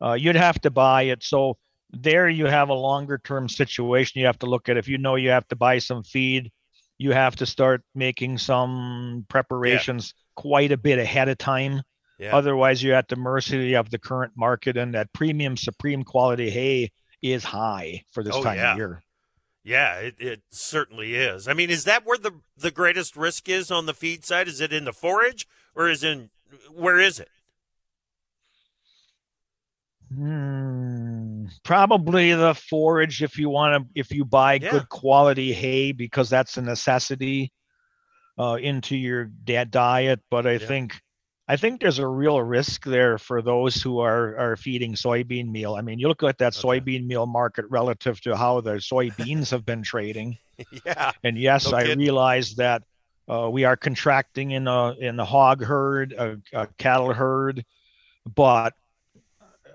uh 0.02 0.12
you'd 0.14 0.36
have 0.36 0.60
to 0.60 0.70
buy 0.70 1.02
it 1.02 1.22
so 1.22 1.56
there 1.90 2.28
you 2.28 2.46
have 2.46 2.68
a 2.70 2.74
longer 2.74 3.18
term 3.22 3.48
situation 3.48 4.20
you 4.20 4.26
have 4.26 4.38
to 4.38 4.46
look 4.46 4.68
at 4.68 4.76
if 4.76 4.88
you 4.88 4.98
know 4.98 5.14
you 5.16 5.30
have 5.30 5.46
to 5.48 5.56
buy 5.56 5.78
some 5.78 6.02
feed 6.02 6.50
you 6.98 7.12
have 7.12 7.36
to 7.36 7.46
start 7.46 7.82
making 7.94 8.38
some 8.38 9.24
preparations 9.28 10.14
quite 10.36 10.72
a 10.72 10.76
bit 10.76 10.98
ahead 10.98 11.28
of 11.28 11.36
time 11.38 11.82
Yeah. 12.18 12.34
otherwise 12.36 12.82
you're 12.82 12.94
at 12.96 13.08
the 13.08 13.16
mercy 13.16 13.74
of 13.74 13.90
the 13.90 13.98
current 13.98 14.32
market 14.36 14.76
and 14.76 14.94
that 14.94 15.12
premium 15.12 15.56
supreme 15.56 16.02
quality 16.04 16.50
hay 16.50 16.90
is 17.22 17.44
high 17.44 18.02
for 18.12 18.22
this 18.24 18.34
Oh, 18.34 18.42
time 18.42 18.56
yeah. 18.58 18.72
of 18.72 18.76
year 18.78 19.02
Yeah, 19.64 19.98
it, 19.98 20.14
it 20.18 20.40
certainly 20.50 21.14
is. 21.14 21.46
I 21.46 21.54
mean, 21.54 21.70
is 21.70 21.84
that 21.84 22.04
where 22.04 22.18
the 22.18 22.32
the 22.56 22.72
greatest 22.72 23.16
risk 23.16 23.48
is 23.48 23.70
on 23.70 23.86
the 23.86 23.94
feed 23.94 24.24
side? 24.24 24.48
Is 24.48 24.60
it 24.60 24.72
in 24.72 24.84
the 24.84 24.92
forage 24.92 25.46
or 25.76 25.88
is 25.88 26.02
in 26.02 26.30
where 26.68 26.98
is 26.98 27.20
it? 27.20 27.28
Hmm, 30.14 31.46
probably 31.64 32.34
the 32.34 32.54
forage 32.54 33.22
if 33.22 33.38
you 33.38 33.48
want 33.48 33.82
to 33.82 34.00
if 34.00 34.10
you 34.10 34.24
buy 34.24 34.58
Yeah. 34.58 34.70
good 34.72 34.88
quality 34.88 35.52
hay 35.52 35.92
because 35.92 36.28
that's 36.28 36.56
a 36.58 36.62
necessity 36.62 37.50
uh, 38.38 38.58
into 38.60 38.96
your 38.96 39.24
da- 39.44 39.64
diet 39.64 40.20
but 40.30 40.46
i 40.46 40.58
Yeah. 40.58 40.66
think 40.66 41.00
i 41.48 41.56
think 41.56 41.80
there's 41.80 41.98
a 41.98 42.06
real 42.06 42.42
risk 42.42 42.84
there 42.84 43.16
for 43.18 43.40
those 43.42 43.76
who 43.82 44.00
are 44.00 44.36
are 44.36 44.56
feeding 44.56 44.94
soybean 44.94 45.50
meal 45.50 45.74
i 45.76 45.80
mean 45.80 45.98
you 45.98 46.08
look 46.08 46.22
at 46.22 46.38
that 46.38 46.52
Okay. 46.56 46.80
soybean 46.80 47.06
meal 47.06 47.26
market 47.26 47.64
relative 47.70 48.20
to 48.22 48.36
how 48.36 48.60
the 48.60 48.72
soybeans 48.80 49.50
have 49.50 49.64
been 49.64 49.82
trading 49.82 50.36
yeah. 50.84 51.12
and 51.24 51.38
yes 51.38 51.70
No 51.70 51.78
i 51.78 51.82
kidding. 51.82 51.98
realize 51.98 52.54
that 52.56 52.82
uh, 53.28 53.48
we 53.48 53.64
are 53.64 53.76
contracting 53.76 54.50
in 54.50 54.66
a 54.68 54.92
in 54.98 55.16
the 55.16 55.24
hog 55.24 55.62
herd 55.64 56.12
a, 56.12 56.38
a 56.52 56.66
cattle 56.78 57.12
herd 57.14 57.64
but 58.34 58.74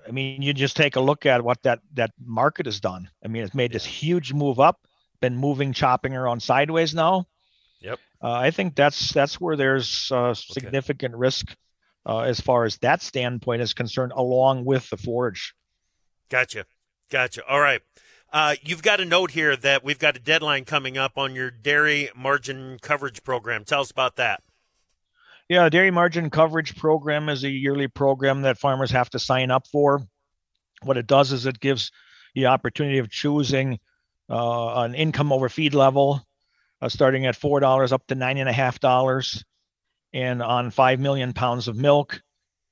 i 0.08 0.12
mean 0.12 0.42
you 0.42 0.54
just 0.54 0.78
take 0.78 0.96
a 0.96 1.00
look 1.02 1.26
at 1.26 1.44
what 1.44 1.62
that 1.64 1.80
that 1.94 2.12
market 2.20 2.66
has 2.66 2.80
done 2.80 3.10
i 3.24 3.28
mean 3.28 3.44
it's 3.44 3.54
made 3.56 3.72
this 3.72 3.86
huge 3.86 4.34
move 4.34 4.60
up 4.60 4.88
been 5.20 5.36
moving 5.36 5.74
chopping 5.74 6.16
around 6.16 6.42
sideways 6.42 6.94
now 6.94 7.26
Yep. 7.82 8.00
uh, 8.24 8.32
i 8.32 8.52
think 8.52 8.76
that's 8.76 9.12
that's 9.14 9.40
where 9.40 9.56
there's 9.56 10.12
uh, 10.12 10.34
significant 10.34 11.16
risk 11.16 11.56
uh, 12.06 12.22
as 12.22 12.40
far 12.40 12.66
as 12.66 12.78
that 12.78 13.02
standpoint 13.02 13.62
is 13.62 13.74
concerned 13.74 14.14
along 14.16 14.66
with 14.66 14.90
the 14.90 14.98
forage 14.98 15.54
Gotcha. 16.30 16.66
Gotcha. 17.10 17.46
All 17.48 17.60
right. 17.62 17.82
Uh, 18.34 18.56
you've 18.62 18.84
got 18.84 19.00
a 19.00 19.06
note 19.06 19.32
here 19.32 19.56
that 19.56 19.84
we've 19.84 20.00
got 20.00 20.18
a 20.18 20.20
deadline 20.20 20.66
coming 20.66 20.98
up 20.98 21.18
on 21.18 21.34
your 21.34 21.50
dairy 21.50 22.10
margin 22.16 22.78
coverage 22.82 23.24
program. 23.24 23.64
Tell 23.64 23.82
us 23.82 23.92
about 23.92 24.18
that. 24.18 24.44
Yeah, 25.50 25.70
dairy 25.70 25.92
margin 25.92 26.30
coverage 26.30 26.76
program 26.76 27.30
is 27.30 27.44
a 27.46 27.50
yearly 27.50 27.88
program 27.88 28.42
that 28.42 28.58
farmers 28.58 28.92
have 28.92 29.10
to 29.12 29.20
sign 29.20 29.50
up 29.50 29.66
for. 29.68 30.02
What 30.84 30.98
it 30.98 31.08
does 31.08 31.32
is 31.32 31.46
it 31.46 31.60
gives 31.60 31.92
the 32.36 32.48
opportunity 32.48 32.98
of 32.98 33.10
choosing 33.10 33.80
uh, 34.30 34.82
an 34.82 34.94
income 34.94 35.32
over 35.32 35.48
feed 35.48 35.74
level, 35.74 36.22
uh, 36.82 36.90
starting 36.90 37.26
at 37.26 37.38
four 37.38 37.62
dollars 37.62 37.94
up 37.94 38.06
to 38.08 38.16
nine 38.16 38.38
and 38.38 38.50
a 38.50 38.54
half 38.54 38.82
dollars, 38.82 39.46
and 40.14 40.44
on 40.44 40.70
five 40.70 41.00
million 41.00 41.32
pounds 41.32 41.70
of 41.70 41.78
milk. 41.78 42.22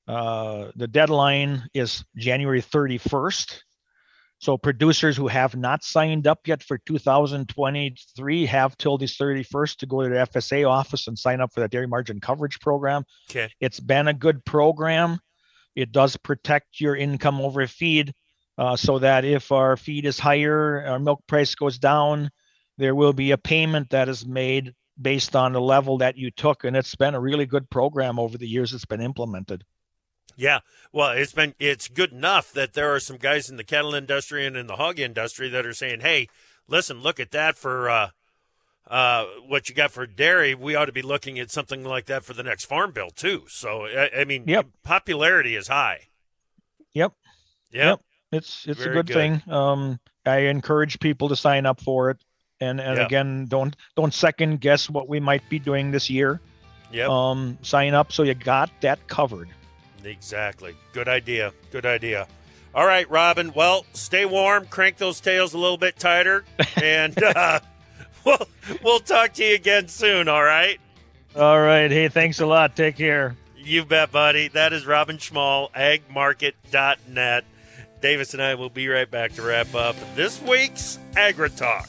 Uh, 0.06 0.70
the 0.76 0.86
deadline 0.86 1.64
is 1.74 2.04
January 2.14 2.60
31st. 2.60 3.62
So 4.38 4.58
producers 4.58 5.16
who 5.16 5.28
have 5.28 5.56
not 5.56 5.82
signed 5.82 6.26
up 6.26 6.40
yet 6.46 6.62
for 6.62 6.78
2023 6.78 8.46
have 8.46 8.76
till 8.76 8.98
this 8.98 9.16
31st 9.16 9.76
to 9.76 9.86
go 9.86 10.02
to 10.02 10.08
the 10.08 10.14
FSA 10.16 10.68
office 10.68 11.06
and 11.06 11.18
sign 11.18 11.40
up 11.40 11.52
for 11.54 11.60
the 11.60 11.68
dairy 11.68 11.86
margin 11.86 12.20
coverage 12.20 12.60
program. 12.60 13.04
Okay. 13.30 13.50
It's 13.60 13.80
been 13.80 14.08
a 14.08 14.14
good 14.14 14.44
program. 14.44 15.20
It 15.74 15.90
does 15.90 16.16
protect 16.16 16.80
your 16.80 16.96
income 16.96 17.40
over 17.40 17.66
feed 17.66 18.12
uh, 18.58 18.76
so 18.76 18.98
that 18.98 19.24
if 19.24 19.52
our 19.52 19.76
feed 19.76 20.04
is 20.04 20.18
higher, 20.18 20.84
our 20.86 20.98
milk 20.98 21.22
price 21.26 21.54
goes 21.54 21.78
down, 21.78 22.30
there 22.78 22.94
will 22.94 23.12
be 23.12 23.30
a 23.30 23.38
payment 23.38 23.90
that 23.90 24.08
is 24.08 24.26
made 24.26 24.74
based 25.00 25.36
on 25.36 25.52
the 25.52 25.60
level 25.60 25.98
that 25.98 26.16
you 26.16 26.30
took. 26.30 26.64
And 26.64 26.76
it's 26.76 26.94
been 26.94 27.14
a 27.14 27.20
really 27.20 27.46
good 27.46 27.68
program 27.70 28.18
over 28.18 28.36
the 28.38 28.48
years 28.48 28.72
it's 28.72 28.84
been 28.84 29.02
implemented. 29.02 29.64
Yeah, 30.36 30.60
well, 30.92 31.12
it's 31.12 31.32
been 31.32 31.54
it's 31.58 31.88
good 31.88 32.12
enough 32.12 32.52
that 32.52 32.74
there 32.74 32.94
are 32.94 33.00
some 33.00 33.16
guys 33.16 33.48
in 33.48 33.56
the 33.56 33.64
cattle 33.64 33.94
industry 33.94 34.46
and 34.46 34.56
in 34.56 34.66
the 34.66 34.76
hog 34.76 34.98
industry 34.98 35.48
that 35.48 35.64
are 35.64 35.72
saying, 35.72 36.00
"Hey, 36.00 36.28
listen, 36.68 37.00
look 37.00 37.18
at 37.18 37.30
that 37.30 37.56
for 37.56 37.88
uh, 37.88 38.10
uh, 38.86 39.24
what 39.46 39.68
you 39.70 39.74
got 39.74 39.90
for 39.92 40.06
dairy. 40.06 40.54
We 40.54 40.74
ought 40.74 40.84
to 40.86 40.92
be 40.92 41.00
looking 41.02 41.38
at 41.38 41.50
something 41.50 41.82
like 41.84 42.04
that 42.06 42.22
for 42.22 42.34
the 42.34 42.42
next 42.42 42.66
farm 42.66 42.92
bill 42.92 43.08
too." 43.08 43.44
So, 43.48 43.86
I, 43.86 44.10
I 44.20 44.24
mean, 44.24 44.44
Yep. 44.46 44.66
popularity 44.82 45.56
is 45.56 45.68
high. 45.68 46.08
Yep. 46.92 47.12
Yep. 47.72 47.84
Yep. 47.86 48.00
It's 48.32 48.66
it's 48.68 48.78
Very 48.78 48.90
a 48.90 48.94
good, 49.02 49.06
good. 49.06 49.14
thing. 49.14 49.42
Um, 49.52 49.98
I 50.26 50.38
encourage 50.40 51.00
people 51.00 51.30
to 51.30 51.36
sign 51.36 51.64
up 51.64 51.80
for 51.80 52.10
it, 52.10 52.18
and 52.60 52.78
and 52.78 52.98
Yep. 52.98 53.06
again, 53.06 53.46
don't 53.48 53.74
don't 53.96 54.12
second 54.12 54.60
guess 54.60 54.90
what 54.90 55.08
we 55.08 55.18
might 55.18 55.48
be 55.48 55.58
doing 55.58 55.92
this 55.92 56.10
year. 56.10 56.40
Yep. 56.92 57.08
Um, 57.08 57.58
sign 57.62 57.94
up 57.94 58.12
so 58.12 58.22
you 58.22 58.34
got 58.34 58.70
that 58.82 59.08
covered. 59.08 59.48
Exactly. 60.04 60.76
Good 60.92 61.08
idea. 61.08 61.52
Good 61.70 61.86
idea. 61.86 62.26
All 62.74 62.86
right, 62.86 63.08
Robin. 63.10 63.52
Well, 63.54 63.86
stay 63.94 64.26
warm. 64.26 64.66
Crank 64.66 64.98
those 64.98 65.20
tails 65.20 65.54
a 65.54 65.58
little 65.58 65.78
bit 65.78 65.96
tighter, 65.98 66.44
and 66.82 67.20
uh, 67.22 67.60
we'll 68.24 68.48
we'll 68.82 69.00
talk 69.00 69.32
to 69.34 69.44
you 69.44 69.54
again 69.54 69.88
soon. 69.88 70.28
All 70.28 70.42
right. 70.44 70.78
All 71.34 71.60
right. 71.60 71.90
Hey, 71.90 72.08
thanks 72.08 72.40
a 72.40 72.46
lot. 72.46 72.76
Take 72.76 72.96
care. 72.96 73.36
You 73.56 73.84
bet, 73.84 74.12
buddy. 74.12 74.48
That 74.48 74.72
is 74.72 74.86
Robin 74.86 75.18
Schmahl, 75.18 75.72
agmarket.net. 75.72 77.44
Davis 78.00 78.34
and 78.34 78.42
I 78.42 78.54
will 78.54 78.70
be 78.70 78.88
right 78.88 79.10
back 79.10 79.32
to 79.32 79.42
wrap 79.42 79.74
up 79.74 79.96
this 80.14 80.40
week's 80.42 80.98
Agri 81.16 81.50
Talk. 81.50 81.88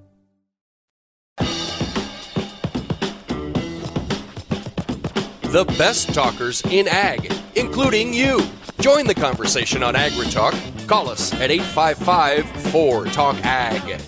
The 5.51 5.65
best 5.77 6.13
talkers 6.13 6.61
in 6.61 6.87
ag, 6.87 7.29
including 7.55 8.13
you. 8.13 8.39
Join 8.79 9.05
the 9.05 9.13
conversation 9.13 9.83
on 9.83 9.95
AgriTalk. 9.95 10.87
Call 10.87 11.09
us 11.09 11.33
at 11.33 11.51
855 11.51 12.49
4 12.71 13.05
Talk 13.07 13.35
Ag. 13.43 14.01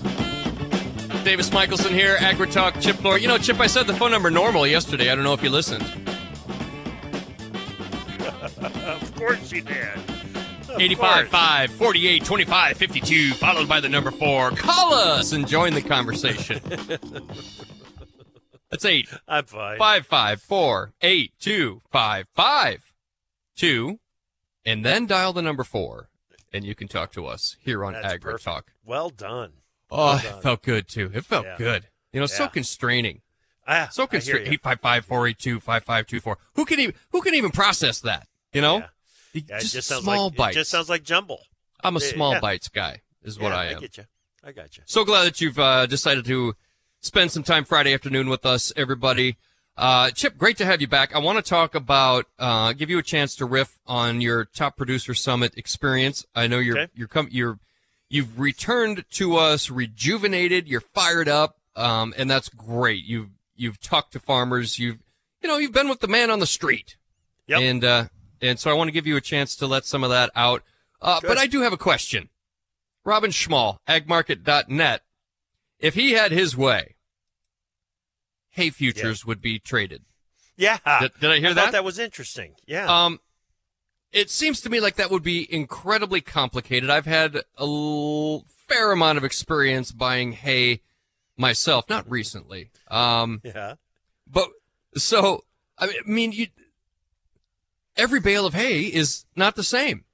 Davis 1.25 1.51
Michaelsen 1.51 1.93
here, 1.93 2.15
AgriTalk, 2.15 2.81
Chip 2.81 3.03
Lord. 3.03 3.21
You 3.21 3.27
know, 3.27 3.37
Chip, 3.37 3.59
I 3.59 3.67
said 3.67 3.87
the 3.87 3.93
phone 3.93 4.11
number 4.11 4.31
normal 4.31 4.65
yesterday. 4.65 5.11
I 5.11 5.15
don't 5.15 5.25
know 5.25 5.33
if 5.33 5.43
you 5.43 5.49
listened. 5.49 5.83
Of 8.83 9.15
course 9.15 9.51
you 9.51 9.61
did. 9.61 9.97
Of 10.69 10.79
85 10.79 11.29
course. 11.29 11.29
5 11.29 11.71
48 11.71 12.23
25 12.23 12.77
52, 12.77 13.33
followed 13.33 13.67
by 13.67 13.81
the 13.81 13.89
number 13.89 14.11
4. 14.11 14.51
Call 14.51 14.93
us 14.93 15.33
and 15.33 15.45
join 15.45 15.73
the 15.73 15.81
conversation. 15.81 16.61
That's 18.73 18.85
8 18.85 19.07
I'm 19.27 19.45
fine. 19.45 19.77
five 19.77 20.07
five 20.07 20.41
four 20.41 20.93
eight 21.01 21.31
two 21.39 21.81
five 21.91 22.25
five 22.33 22.91
two, 23.55 23.99
and 24.65 24.83
then 24.83 25.05
dial 25.05 25.31
the 25.33 25.41
number 25.43 25.63
four, 25.63 26.09
and 26.51 26.65
you 26.65 26.73
can 26.75 26.87
talk 26.87 27.11
to 27.13 27.25
us 27.27 27.55
here 27.61 27.85
on 27.85 27.93
That's 27.93 28.05
Agri 28.05 28.31
perfect. 28.33 28.43
Talk. 28.45 28.71
Well 28.83 29.09
done. 29.09 29.51
Oh, 29.91 30.19
Well 30.23 30.37
it 30.37 30.41
felt 30.43 30.63
good 30.63 30.87
too. 30.87 31.11
It 31.13 31.23
felt 31.25 31.45
Yeah. 31.45 31.55
good. 31.57 31.87
You 32.11 32.19
know, 32.19 32.25
so 32.25 32.47
constraining. 32.47 33.21
Ah, 33.67 33.89
So 33.91 34.07
constraining. 34.07 34.53
Eight 34.53 34.61
five 34.61 34.79
five 34.81 35.05
four 35.05 35.27
eight 35.27 35.37
two 35.37 35.59
five 35.59 35.83
five 35.83 36.07
two 36.07 36.19
four. 36.19 36.37
Who 36.55 36.65
can 36.65 36.79
even 36.79 36.95
who 37.11 37.21
can 37.21 37.35
even 37.35 37.51
process 37.51 37.99
that? 38.01 38.27
You 38.53 38.61
know, 38.61 38.77
Yeah. 38.77 38.87
Yeah, 39.33 39.57
it 39.57 39.61
just, 39.61 39.73
just 39.73 39.87
sounds 39.87 40.03
small 40.03 40.25
like 40.29 40.35
bites. 40.35 40.55
it 40.55 40.59
just 40.61 40.71
sounds 40.71 40.89
like 40.89 41.03
jumble. 41.03 41.41
I'm 41.83 41.95
a 41.95 41.99
small 41.99 42.33
yeah. 42.33 42.39
bites 42.39 42.69
guy. 42.69 43.01
Is 43.23 43.39
what 43.39 43.49
Yeah, 43.51 43.57
I 43.57 43.65
am. 43.67 43.77
I 43.77 43.79
get 43.81 43.97
you. 43.97 44.03
I 44.43 44.51
got 44.51 44.77
you. 44.77 44.83
So 44.85 45.05
glad 45.05 45.23
that 45.25 45.41
you've 45.41 45.57
uh, 45.57 45.85
decided 45.85 46.25
to 46.25 46.53
spend 47.03 47.31
some 47.31 47.43
time 47.43 47.63
Friday 47.65 47.93
afternoon 47.93 48.29
with 48.29 48.45
us, 48.45 48.73
everybody. 48.75 49.37
Uh, 49.77 50.09
Chip, 50.11 50.37
great 50.37 50.57
to 50.57 50.65
have 50.65 50.81
you 50.81 50.87
back. 50.87 51.15
I 51.15 51.19
want 51.19 51.37
to 51.37 51.47
talk 51.47 51.75
about, 51.75 52.25
uh, 52.39 52.73
give 52.73 52.89
you 52.89 52.97
a 52.99 53.03
chance 53.03 53.35
to 53.35 53.45
riff 53.45 53.77
on 53.85 54.21
your 54.21 54.45
top 54.45 54.77
producer 54.77 55.13
summit 55.13 55.53
experience. 55.57 56.25
I 56.33 56.47
know 56.47 56.59
you're 56.59 56.77
Okay. 56.79 56.91
you're 56.95 57.07
com- 57.07 57.29
you're 57.31 57.59
you've 58.09 58.39
returned 58.39 59.05
to 59.11 59.35
us 59.37 59.69
rejuvenated. 59.69 60.67
You're 60.67 60.81
fired 60.81 61.27
up, 61.27 61.57
um, 61.75 62.13
and 62.17 62.29
that's 62.29 62.49
great. 62.49 63.03
You've 63.05 63.29
you've 63.55 63.79
talked 63.79 64.13
to 64.13 64.19
farmers. 64.19 64.77
You've 64.79 64.99
you 65.41 65.49
know 65.49 65.57
you've 65.57 65.71
been 65.73 65.89
with 65.89 65.99
the 66.01 66.07
man 66.07 66.29
on 66.31 66.39
the 66.39 66.45
street. 66.47 66.95
Yep. 67.47 67.59
And 67.61 67.83
uh, 67.83 68.05
and 68.41 68.59
so 68.59 68.69
I 68.69 68.73
want 68.75 68.87
to 68.89 68.91
give 68.93 69.07
you 69.07 69.17
a 69.17 69.21
chance 69.21 69.55
to 69.57 69.67
let 69.67 69.85
some 69.85 70.03
of 70.03 70.09
that 70.11 70.29
out. 70.35 70.61
Uh, 71.01 71.19
but 71.21 71.37
I 71.39 71.47
do 71.47 71.61
have 71.61 71.73
a 71.73 71.77
question. 71.77 72.29
Robin 73.03 73.31
Schmahl, 73.31 73.79
agmarket.net. 73.89 75.01
If 75.83 75.95
he 75.95 76.13
had 76.13 76.31
his 76.31 76.55
way, 76.55 76.95
hay 78.51 78.69
futures 78.69 79.25
would 79.25 79.41
be 79.41 79.59
traded. 79.59 80.03
Yeah. 80.55 80.77
Did, 81.01 81.11
did 81.19 81.29
I 81.31 81.39
hear 81.39 81.49
I 81.49 81.53
that? 81.53 81.63
thought 81.65 81.71
that 81.73 81.83
was 81.83 81.99
interesting. 81.99 82.55
Yeah. 82.65 82.85
Um, 83.05 83.19
it 84.13 84.29
seems 84.29 84.61
to 84.61 84.69
me 84.69 84.79
like 84.79 84.95
that 84.95 85.11
would 85.11 85.23
be 85.23 85.45
incredibly 85.53 86.21
complicated. 86.21 86.89
I've 86.89 87.05
had 87.05 87.35
a 87.35 87.41
l- 87.59 88.45
fair 88.47 88.91
amount 88.93 89.17
of 89.17 89.25
experience 89.25 89.91
buying 89.91 90.31
hay 90.31 90.79
myself, 91.35 91.89
not 91.89 92.09
recently. 92.09 92.69
Um, 92.89 93.41
yeah. 93.43 93.73
but 94.31 94.49
so 94.95 95.43
I 95.77 95.89
mean, 96.05 96.31
you, 96.31 96.47
every 97.97 98.21
bale 98.21 98.45
of 98.45 98.53
hay 98.53 98.83
is 98.83 99.25
not 99.35 99.55
the 99.57 99.63
same. 99.63 100.05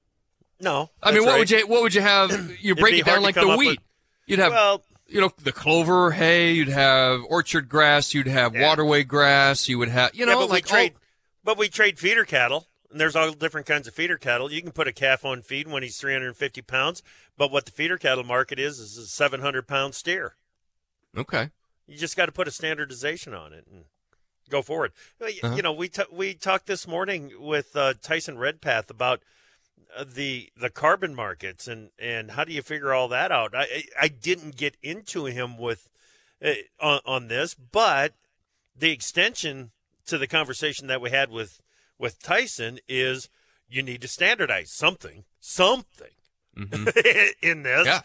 No. 0.59 0.89
I 1.03 1.11
mean, 1.11 1.23
what 1.25 1.31
right. 1.33 1.39
would 1.39 1.51
you 1.51 1.67
what 1.67 1.83
would 1.83 1.93
you 1.93 2.01
have? 2.01 2.57
You 2.61 2.73
break 2.75 2.95
it 2.99 3.05
down 3.05 3.21
like 3.21 3.35
the 3.35 3.55
wheat. 3.55 3.67
with- 3.67 3.77
You'd 4.25 4.39
have 4.39 4.51
Well, 4.51 4.83
you 5.09 5.19
know 5.21 5.31
the 5.41 5.51
clover 5.51 6.11
hay. 6.11 6.51
You'd 6.53 6.67
have 6.69 7.21
orchard 7.29 7.67
grass. 7.69 8.13
You'd 8.13 8.27
have 8.27 8.55
Yeah. 8.55 8.67
waterway 8.67 9.03
grass. 9.03 9.67
You 9.67 9.77
would 9.79 9.89
have 9.89 10.13
you 10.15 10.25
know 10.25 10.33
yeah, 10.33 10.37
but 10.45 10.49
like 10.49 10.65
we 10.65 10.69
trade, 10.69 10.91
all- 10.95 11.01
but 11.43 11.57
we 11.57 11.69
trade 11.69 11.97
feeder 11.99 12.25
cattle, 12.25 12.67
and 12.91 12.99
there's 12.99 13.15
all 13.15 13.31
different 13.31 13.67
kinds 13.67 13.87
of 13.87 13.93
feeder 13.93 14.17
cattle. 14.17 14.51
You 14.51 14.61
can 14.61 14.71
put 14.71 14.87
a 14.87 14.93
calf 14.93 15.25
on 15.25 15.41
feed 15.41 15.67
when 15.67 15.83
he's 15.83 15.97
350 15.97 16.61
pounds, 16.61 17.01
but 17.37 17.51
what 17.51 17.65
the 17.65 17.71
feeder 17.71 17.97
cattle 17.97 18.23
market 18.23 18.59
is 18.59 18.79
is 18.79 18.97
a 18.97 19.07
700 19.07 19.67
pound 19.67 19.95
steer. 19.95 20.35
okay. 21.17 21.49
You 21.87 21.97
just 21.97 22.15
got 22.15 22.27
to 22.27 22.31
put 22.31 22.47
a 22.47 22.51
standardization 22.51 23.33
on 23.33 23.51
it 23.51 23.65
and 23.71 23.85
go 24.47 24.61
forward. 24.61 24.91
Uh-huh. 25.19 25.55
You 25.55 25.63
know, 25.63 25.73
we 25.73 25.89
t- 25.89 26.03
we 26.11 26.35
talked 26.35 26.67
this 26.67 26.87
morning 26.87 27.31
with 27.39 27.75
uh, 27.75 27.95
Tyson 28.01 28.37
Redpath 28.37 28.91
about 28.91 29.23
the 30.05 30.49
the 30.55 30.69
carbon 30.69 31.15
markets 31.15 31.67
and 31.67 31.89
and 31.99 32.31
how 32.31 32.43
do 32.43 32.53
you 32.53 32.61
figure 32.61 32.93
all 32.93 33.07
that 33.09 33.31
out? 33.31 33.53
I 33.55 33.83
I, 33.99 34.07
didn't 34.07 34.55
get 34.55 34.77
into 34.83 35.25
him 35.25 35.57
with 35.57 35.89
uh, 36.43 36.53
on 36.79 36.99
on 37.05 37.27
this, 37.27 37.53
but 37.55 38.13
the 38.75 38.91
extension 38.91 39.71
to 40.05 40.17
the 40.17 40.27
conversation 40.27 40.87
that 40.87 41.01
we 41.01 41.09
had 41.09 41.29
with 41.31 41.61
with 41.97 42.21
Tyson 42.21 42.79
is 42.87 43.29
you 43.67 43.81
need 43.83 44.01
to 44.01 44.07
standardize 44.07 44.71
something 44.71 45.25
something 45.39 46.11
Mhm. 46.57 47.33
in 47.41 47.63
this 47.63 47.85
Yeah. 47.85 48.01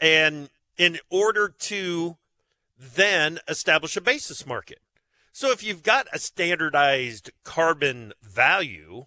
and 0.00 0.50
in 0.76 0.98
order 1.10 1.48
to 1.48 2.16
then 2.78 3.40
establish 3.48 3.96
a 3.96 4.00
basis 4.00 4.46
market. 4.46 4.80
So 5.32 5.50
if 5.50 5.62
you've 5.64 5.82
got 5.82 6.06
a 6.12 6.18
standardized 6.18 7.30
carbon 7.44 8.12
value, 8.22 9.06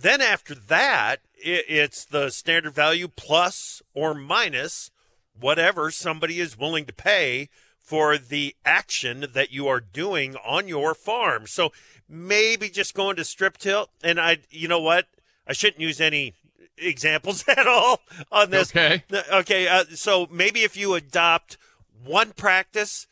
then 0.00 0.20
after 0.20 0.54
that, 0.54 1.20
i 1.44 1.62
it's 1.68 2.04
the 2.04 2.30
standard 2.30 2.74
value 2.74 3.08
plus 3.08 3.82
or 3.94 4.14
minus 4.14 4.90
whatever 5.38 5.90
somebody 5.90 6.40
is 6.40 6.58
willing 6.58 6.84
to 6.84 6.92
pay 6.92 7.48
for 7.78 8.18
the 8.18 8.54
action 8.64 9.26
that 9.32 9.50
you 9.50 9.66
are 9.66 9.80
doing 9.80 10.36
on 10.44 10.68
your 10.68 10.94
farm. 10.94 11.46
So 11.46 11.72
maybe 12.08 12.68
just 12.68 12.94
going 12.94 13.16
to 13.16 13.24
strip 13.24 13.56
till. 13.56 13.88
And 14.02 14.20
I, 14.20 14.38
you 14.50 14.68
know 14.68 14.80
what? 14.80 15.06
I 15.46 15.52
shouldn't 15.52 15.80
use 15.80 16.00
any 16.00 16.34
examples 16.76 17.44
at 17.48 17.66
all 17.66 18.00
on 18.30 18.50
this. 18.50 18.70
Okay. 18.70 19.02
Okay. 19.32 19.68
Uh, 19.68 19.84
so 19.94 20.28
maybe 20.30 20.60
if 20.64 20.76
you 20.76 20.94
adopt 20.94 21.56
one 22.04 22.32
practice, 22.32 23.06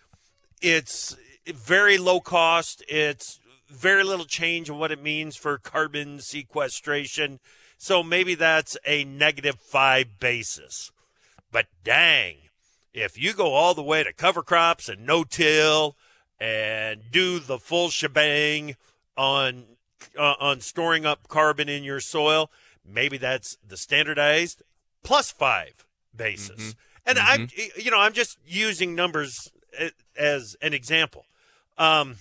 it's 0.61 1.17
very 1.47 1.97
low 1.97 2.21
cost. 2.21 2.85
It's 2.89 3.41
very 3.77 4.05
little 4.05 4.25
change 4.25 4.69
in 4.69 4.79
what 4.79 4.93
it 4.93 5.03
means 5.03 5.37
for 5.37 5.59
carbon 5.59 6.21
sequestration. 6.21 7.41
So 7.79 8.03
maybe 8.03 8.35
that's 8.35 8.77
a 8.87 9.05
negative 9.05 9.57
five 9.61 10.19
basis. 10.19 10.91
But 11.53 11.67
dang, 11.85 12.37
if 12.93 13.21
you 13.21 13.35
go 13.35 13.53
all 13.53 13.75
the 13.75 13.83
way 13.83 14.03
to 14.03 14.13
cover 14.13 14.43
crops 14.43 14.89
and 14.89 15.07
no 15.07 15.25
till 15.25 15.97
and 16.41 17.03
do 17.11 17.39
the 17.39 17.59
full 17.59 17.91
shebang 17.91 18.77
on 19.17 19.65
uh, 20.19 20.35
on 20.41 20.61
storing 20.61 21.05
up 21.05 21.29
carbon 21.29 21.69
in 21.69 21.85
your 21.85 22.01
soil, 22.01 22.51
maybe 22.85 23.19
that's 23.19 23.59
the 23.67 23.77
standardized 23.77 24.63
plus 25.03 25.31
five 25.31 25.87
basis. 26.15 26.61
Mm-hmm. 26.61 26.71
And 27.09 27.19
I'm, 27.19 27.49
you 27.77 27.91
know, 27.91 28.01
I'm 28.01 28.13
just 28.13 28.39
using 28.47 28.95
numbers 28.95 29.53
as 30.19 30.57
an 30.61 30.75
example. 30.75 31.25
Um, 31.79 32.17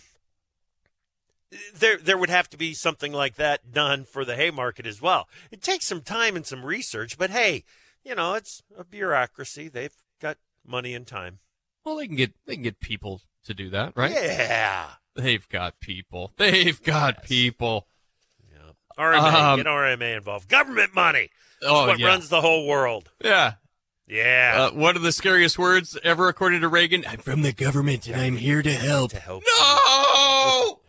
there, 1.73 1.97
there 1.97 2.17
would 2.17 2.29
have 2.29 2.49
to 2.51 2.57
be 2.57 2.73
something 2.73 3.11
like 3.11 3.35
that 3.35 3.71
done 3.71 4.03
for 4.05 4.25
the 4.25 4.35
hay 4.35 4.51
market 4.51 4.85
as 4.85 5.01
well. 5.01 5.27
It 5.51 5.61
takes 5.61 5.85
some 5.85 6.01
time 6.01 6.35
and 6.35 6.45
some 6.45 6.65
research, 6.65 7.17
but 7.17 7.29
hey, 7.29 7.63
you 8.03 8.15
know, 8.15 8.33
it's 8.35 8.61
a 8.77 8.83
bureaucracy. 8.83 9.67
They've 9.67 9.93
got 10.21 10.37
money 10.65 10.93
and 10.93 11.05
time. 11.07 11.39
Well, 11.83 11.97
they 11.97 12.07
can 12.07 12.15
get 12.15 12.33
they 12.45 12.55
can 12.55 12.63
get 12.63 12.79
people 12.79 13.21
to 13.45 13.53
do 13.53 13.69
that, 13.69 13.93
right? 13.95 14.11
Yeah. 14.11 14.87
They've 15.15 15.47
got 15.49 15.79
people. 15.79 16.33
They've 16.37 16.81
got 16.81 17.23
people. 17.23 17.87
yeah. 18.51 18.71
RMA, 18.97 19.33
Um, 19.33 19.57
get 19.59 19.65
RMA 19.67 20.17
involved. 20.17 20.49
Government 20.49 20.93
money. 20.95 21.29
That's 21.61 21.71
Oh 21.71 21.87
what 21.87 21.99
yeah, 21.99 22.07
runs 22.07 22.29
the 22.29 22.41
whole 22.41 22.67
world. 22.67 23.11
yeah. 23.23 23.53
Yeah. 24.07 24.67
Uh, 24.71 24.75
one 24.77 24.95
of 24.95 25.01
the 25.01 25.11
scariest 25.11 25.57
words 25.57 25.97
ever, 26.03 26.27
according 26.27 26.61
to 26.61 26.67
Reagan. 26.67 27.03
I'm 27.07 27.17
from 27.17 27.41
the 27.41 27.51
government 27.53 28.05
and 28.07 28.21
I'm 28.21 28.37
here 28.37 28.61
to 28.61 28.71
help. 28.71 29.09
to 29.11 29.19
help. 29.19 29.43
No. 29.57 30.79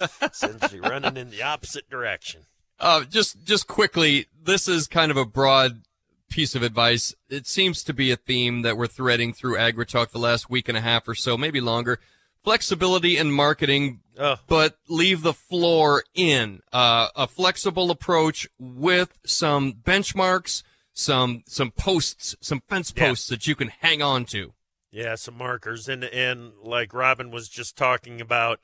Sends 0.32 0.72
you 0.72 0.82
running 0.82 1.16
in 1.16 1.30
the 1.30 1.42
opposite 1.42 1.88
direction. 1.90 2.42
Uh, 2.80 3.04
just 3.04 3.44
just 3.44 3.66
quickly, 3.66 4.26
this 4.42 4.66
is 4.68 4.86
kind 4.86 5.10
of 5.10 5.16
a 5.16 5.24
broad 5.24 5.82
piece 6.30 6.54
of 6.54 6.62
advice. 6.62 7.14
It 7.28 7.46
seems 7.46 7.84
to 7.84 7.92
be 7.94 8.10
a 8.10 8.16
theme 8.16 8.62
that 8.62 8.76
we're 8.76 8.86
threading 8.88 9.32
through 9.32 9.56
AgriTalk 9.56 10.10
the 10.10 10.18
last 10.18 10.50
week 10.50 10.68
and 10.68 10.76
a 10.76 10.80
half 10.80 11.06
or 11.06 11.14
so, 11.14 11.36
maybe 11.36 11.60
longer. 11.60 12.00
Flexibility 12.42 13.16
in 13.16 13.30
marketing, 13.32 14.00
Oh, 14.18 14.36
but 14.48 14.76
leave 14.88 15.22
the 15.22 15.32
floor 15.32 16.04
in. 16.14 16.60
Uh, 16.72 17.08
a 17.16 17.26
flexible 17.26 17.90
approach 17.90 18.46
with 18.58 19.18
some 19.24 19.72
benchmarks, 19.74 20.62
some 20.92 21.42
some 21.46 21.70
posts, 21.70 22.36
some 22.40 22.60
fence 22.68 22.92
Yeah. 22.94 23.08
posts 23.08 23.28
that 23.28 23.46
you 23.46 23.54
can 23.54 23.68
hang 23.68 24.02
on 24.02 24.24
to. 24.26 24.52
yeah, 24.90 25.14
some 25.14 25.38
markers, 25.38 25.88
and 25.88 26.04
and 26.04 26.52
like 26.62 26.92
Robin 26.92 27.30
was 27.30 27.48
just 27.48 27.76
talking 27.76 28.20
about, 28.20 28.60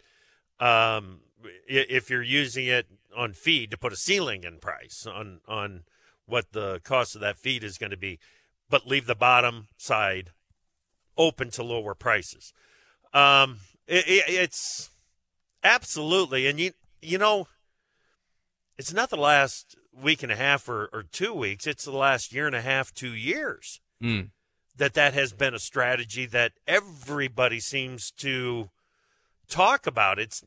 um, 0.61 1.21
if 1.67 2.11
you're 2.11 2.23
using 2.23 2.67
it 2.67 2.87
on 3.17 3.33
feed 3.33 3.71
to 3.71 3.79
put 3.79 3.93
a 3.93 3.97
ceiling 3.97 4.45
in 4.45 4.59
price 4.59 5.07
on 5.07 5.41
on 5.49 5.83
what 6.27 6.53
the 6.53 6.81
cost 6.85 7.15
of 7.17 7.21
that 7.21 7.37
feed 7.37 7.65
is 7.65 7.79
going 7.79 7.91
to 7.91 7.97
be, 7.97 8.19
but 8.69 8.87
leave 8.87 9.07
the 9.07 9.17
bottom 9.17 9.67
side 9.77 10.31
open 11.17 11.51
to 11.51 11.63
lower 11.63 11.95
prices. 11.95 12.53
Um, 13.13 13.59
it, 13.89 14.07
it, 14.07 14.25
it's 14.29 14.91
absolutely, 15.65 16.47
and 16.47 16.61
you 16.61 16.73
you 17.03 17.19
know, 17.19 17.49
it's 18.79 18.93
not 18.93 19.11
the 19.11 19.17
last 19.17 19.75
week 19.93 20.23
and 20.23 20.31
a 20.31 20.37
half 20.37 20.69
or, 20.69 20.89
or 20.93 21.03
two 21.03 21.35
weeks; 21.35 21.67
it's 21.67 21.85
the 21.85 21.91
last 21.91 22.33
year 22.33 22.47
and 22.47 22.55
a 22.57 22.63
half, 22.63 22.93
two 22.93 23.15
years 23.15 23.81
Mm. 24.03 24.31
that 24.77 24.95
that 24.95 25.13
has 25.13 25.35
been 25.35 25.53
a 25.53 25.59
strategy 25.59 26.25
that 26.25 26.53
everybody 26.67 27.61
seems 27.61 28.11
to 28.13 28.71
talk 29.51 29.87
about. 29.87 30.19
It's 30.19 30.43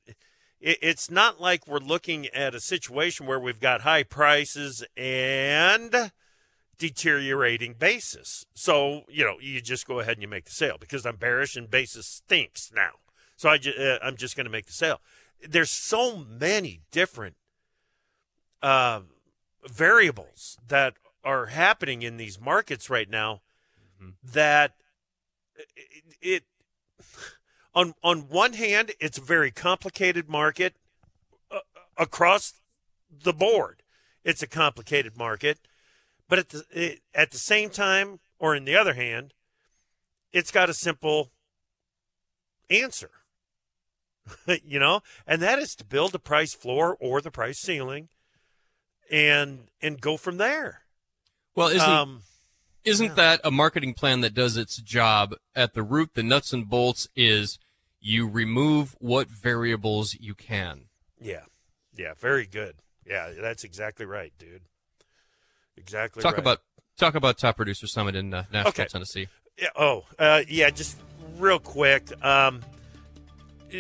it, 0.59 0.77
it's 0.81 1.11
not 1.11 1.41
like 1.41 1.67
we're 1.67 1.79
looking 1.79 2.27
at 2.27 2.55
a 2.55 2.59
situation 2.59 3.25
where 3.25 3.39
we've 3.39 3.59
got 3.59 3.81
high 3.81 4.03
prices 4.03 4.83
and 4.97 6.11
deteriorating 6.77 7.73
basis. 7.73 8.45
So 8.53 9.03
you 9.09 9.23
know 9.23 9.35
you 9.39 9.61
just 9.61 9.87
go 9.87 9.99
ahead 9.99 10.13
and 10.13 10.21
you 10.21 10.27
make 10.27 10.45
the 10.45 10.51
sale 10.51 10.77
because 10.79 11.05
I'm 11.05 11.17
bearish 11.17 11.55
and 11.55 11.69
basis 11.69 12.07
stinks 12.07 12.71
now. 12.75 12.91
So 13.35 13.49
I 13.49 13.57
ju- 13.57 13.73
uh, 13.77 13.99
I'm 14.03 14.15
just 14.15 14.35
going 14.35 14.45
to 14.45 14.51
make 14.51 14.65
the 14.65 14.73
sale. 14.73 15.01
There's 15.47 15.71
so 15.71 16.17
many 16.17 16.81
different 16.91 17.35
uh, 18.61 19.01
variables 19.67 20.57
that 20.65 20.95
are 21.23 21.47
happening 21.47 22.01
in 22.01 22.17
these 22.17 22.39
markets 22.39 22.89
right 22.89 23.09
now 23.09 23.41
that 24.23 24.75
it, 25.55 26.03
it 26.21 26.43
on 27.75 27.93
on 28.03 28.21
one 28.29 28.53
hand 28.53 28.91
it's 28.99 29.17
a 29.17 29.21
very 29.21 29.51
complicated 29.51 30.29
market 30.29 30.75
uh, 31.51 31.59
across 31.97 32.53
the 33.09 33.33
board 33.33 33.81
it's 34.23 34.41
a 34.43 34.47
complicated 34.47 35.17
market 35.17 35.59
but 36.27 36.39
at 36.39 36.49
the 36.49 36.63
it, 36.71 36.99
at 37.13 37.31
the 37.31 37.37
same 37.37 37.69
time 37.69 38.19
or 38.39 38.55
in 38.55 38.65
the 38.65 38.75
other 38.75 38.93
hand 38.93 39.33
it's 40.31 40.51
got 40.51 40.69
a 40.69 40.73
simple 40.73 41.31
answer 42.69 43.11
you 44.63 44.79
know 44.79 45.01
and 45.27 45.41
that 45.41 45.59
is 45.59 45.75
to 45.75 45.83
build 45.83 46.15
a 46.15 46.19
price 46.19 46.53
floor 46.53 46.97
or 46.99 47.21
the 47.21 47.31
price 47.31 47.59
ceiling 47.59 48.07
and 49.11 49.69
and 49.81 49.99
go 50.01 50.15
from 50.17 50.37
there 50.37 50.83
Well, 51.55 51.67
isn't 51.67 51.81
um 51.89 52.23
Isn't 52.85 53.09
Yeah. 53.09 53.13
that 53.15 53.41
a 53.43 53.51
marketing 53.51 53.93
plan 53.93 54.21
that 54.21 54.33
does 54.33 54.57
its 54.57 54.77
job 54.77 55.35
at 55.55 55.73
the 55.73 55.83
root? 55.83 56.15
The 56.15 56.23
nuts 56.23 56.51
and 56.53 56.67
bolts 56.69 57.07
is 57.15 57.59
you 58.05 58.27
remove 58.27 58.95
what 58.99 59.29
variables 59.29 60.13
you 60.19 60.35
can. 60.35 60.81
Yeah. 61.21 61.43
Yeah. 61.95 62.13
Very 62.19 62.45
good. 62.45 62.75
Yeah. 63.07 63.29
That's 63.39 63.63
exactly 63.63 64.05
right, 64.05 64.33
dude. 64.37 64.63
Exactly 65.77 66.21
Talk 66.21 66.33
right. 66.33 66.39
about 66.39 66.59
talk 66.97 67.15
about 67.15 67.37
top 67.37 67.55
producer 67.55 67.87
summit 67.87 68.15
in 68.15 68.33
uh, 68.33 68.43
Nashville, 68.51 68.69
Okay. 68.69 68.85
Tennessee. 68.85 69.27
Yeah, 69.57 69.69
oh, 69.75 70.03
uh, 70.19 70.41
yeah, 70.47 70.69
just 70.69 70.97
real 71.37 71.59
quick. 71.59 72.11
Um, 72.23 72.61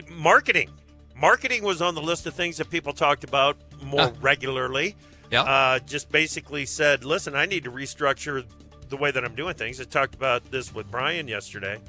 marketing. 0.09 0.69
Marketing 1.15 1.63
was 1.63 1.81
on 1.81 1.93
the 1.95 2.01
list 2.01 2.25
of 2.25 2.33
things 2.33 2.57
that 2.57 2.69
people 2.69 2.93
talked 2.93 3.23
about 3.23 3.57
more 3.83 4.01
Ah. 4.01 4.11
regularly. 4.21 4.95
Yeah. 5.31 5.43
Uh, 5.43 5.79
just 5.79 6.11
basically 6.11 6.65
said, 6.65 7.03
listen, 7.03 7.35
I 7.35 7.45
need 7.45 7.63
to 7.65 7.71
restructure 7.71 8.45
the 8.89 8.97
way 8.97 9.11
that 9.11 9.23
I'm 9.23 9.35
doing 9.35 9.53
things. 9.55 9.79
I 9.81 9.83
talked 9.85 10.15
about 10.15 10.49
this 10.51 10.73
with 10.73 10.89
Brian 10.91 11.27
yesterday, 11.27 11.79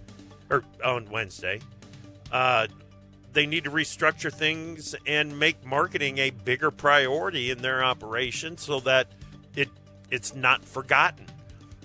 or 0.51 0.65
on 0.85 1.07
Wednesday. 1.11 1.61
Uh, 2.35 2.67
they 3.33 3.47
need 3.47 3.63
to 3.63 3.71
restructure 3.71 4.33
things 4.33 4.97
and 5.07 5.39
make 5.39 5.65
marketing 5.65 6.19
a 6.19 6.31
bigger 6.31 6.73
priority 6.73 7.53
in 7.53 7.63
their 7.63 7.85
operation 7.85 8.59
so 8.59 8.81
that 8.81 9.07
it 9.55 9.69
it's 10.11 10.35
not 10.35 10.65
forgotten. 10.65 11.27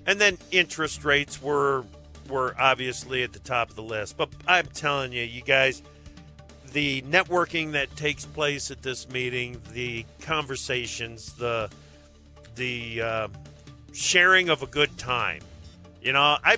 And 0.07 0.19
then 0.19 0.39
interest 0.49 1.05
rates 1.05 1.39
were 1.39 1.85
were 2.27 2.55
obviously 2.59 3.21
at 3.21 3.31
the 3.31 3.39
top 3.39 3.69
of 3.69 3.75
the 3.75 3.83
list. 3.83 4.17
But 4.17 4.29
I'm 4.47 4.65
telling 4.67 5.13
you, 5.13 5.21
you 5.21 5.43
guys, 5.43 5.83
the 6.71 7.03
networking 7.03 7.73
that 7.73 7.95
takes 7.95 8.25
place 8.25 8.71
at 8.71 8.81
this 8.81 9.07
meeting, 9.07 9.61
the 9.73 10.03
conversations, 10.19 11.33
the 11.33 11.69
the 12.55 13.03
uh, 13.03 13.27
sharing 13.93 14.49
of 14.49 14.63
a 14.63 14.67
good 14.67 14.97
time. 14.97 15.41
You 16.01 16.13
know, 16.13 16.37
I 16.43 16.57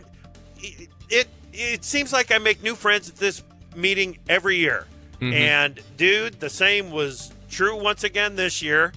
it, 0.59 0.87
it 1.09 1.27
it 1.51 1.83
seems 1.83 2.13
like 2.13 2.31
I 2.31 2.37
make 2.37 2.63
new 2.63 2.75
friends 2.75 3.09
at 3.09 3.17
this 3.17 3.43
meeting 3.75 4.17
every 4.29 4.57
year. 4.57 4.85
Mhm. 5.21 5.33
And 5.33 5.79
dude, 5.97 6.39
the 6.39 6.49
same 6.49 6.91
was 6.91 7.31
true 7.49 7.75
once 7.75 8.03
again 8.03 8.35
this 8.35 8.61
year. 8.61 8.93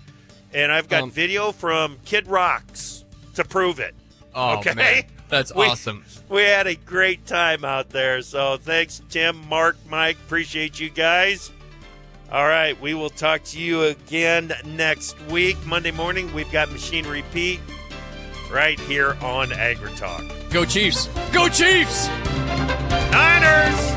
And 0.52 0.70
I've 0.72 0.88
got 0.88 1.02
Um, 1.04 1.10
video 1.10 1.50
from 1.52 1.98
Kid 2.04 2.26
Rocks 2.28 3.04
to 3.34 3.44
prove 3.44 3.80
it. 3.80 3.94
Oh 4.34 4.58
Okay. 4.58 4.72
man, 4.74 5.04
that's 5.28 5.52
We- 5.56 5.66
awesome. 5.66 6.04
We 6.28 6.42
had 6.42 6.66
a 6.66 6.74
great 6.74 7.26
time 7.26 7.64
out 7.64 7.90
there. 7.90 8.22
So 8.22 8.56
thanks, 8.56 9.02
Tim, 9.10 9.36
Mark, 9.48 9.76
Mike. 9.88 10.16
Appreciate 10.26 10.80
you 10.80 10.88
guys. 10.90 11.50
All 12.32 12.46
right. 12.46 12.80
We 12.80 12.94
will 12.94 13.10
talk 13.10 13.44
to 13.44 13.60
you 13.60 13.82
again 13.82 14.52
next 14.64 15.20
week. 15.26 15.56
Monday 15.66 15.90
morning, 15.90 16.32
we've 16.32 16.50
got 16.50 16.70
Machinery 16.72 17.22
Pete 17.32 17.60
right 18.50 18.80
here 18.80 19.16
on 19.20 19.50
AgriTalk. 19.50 20.50
Go 20.50 20.64
Chiefs! 20.64 21.08
Go 21.32 21.48
Chiefs! 21.48 22.08
Niners! 23.14 23.94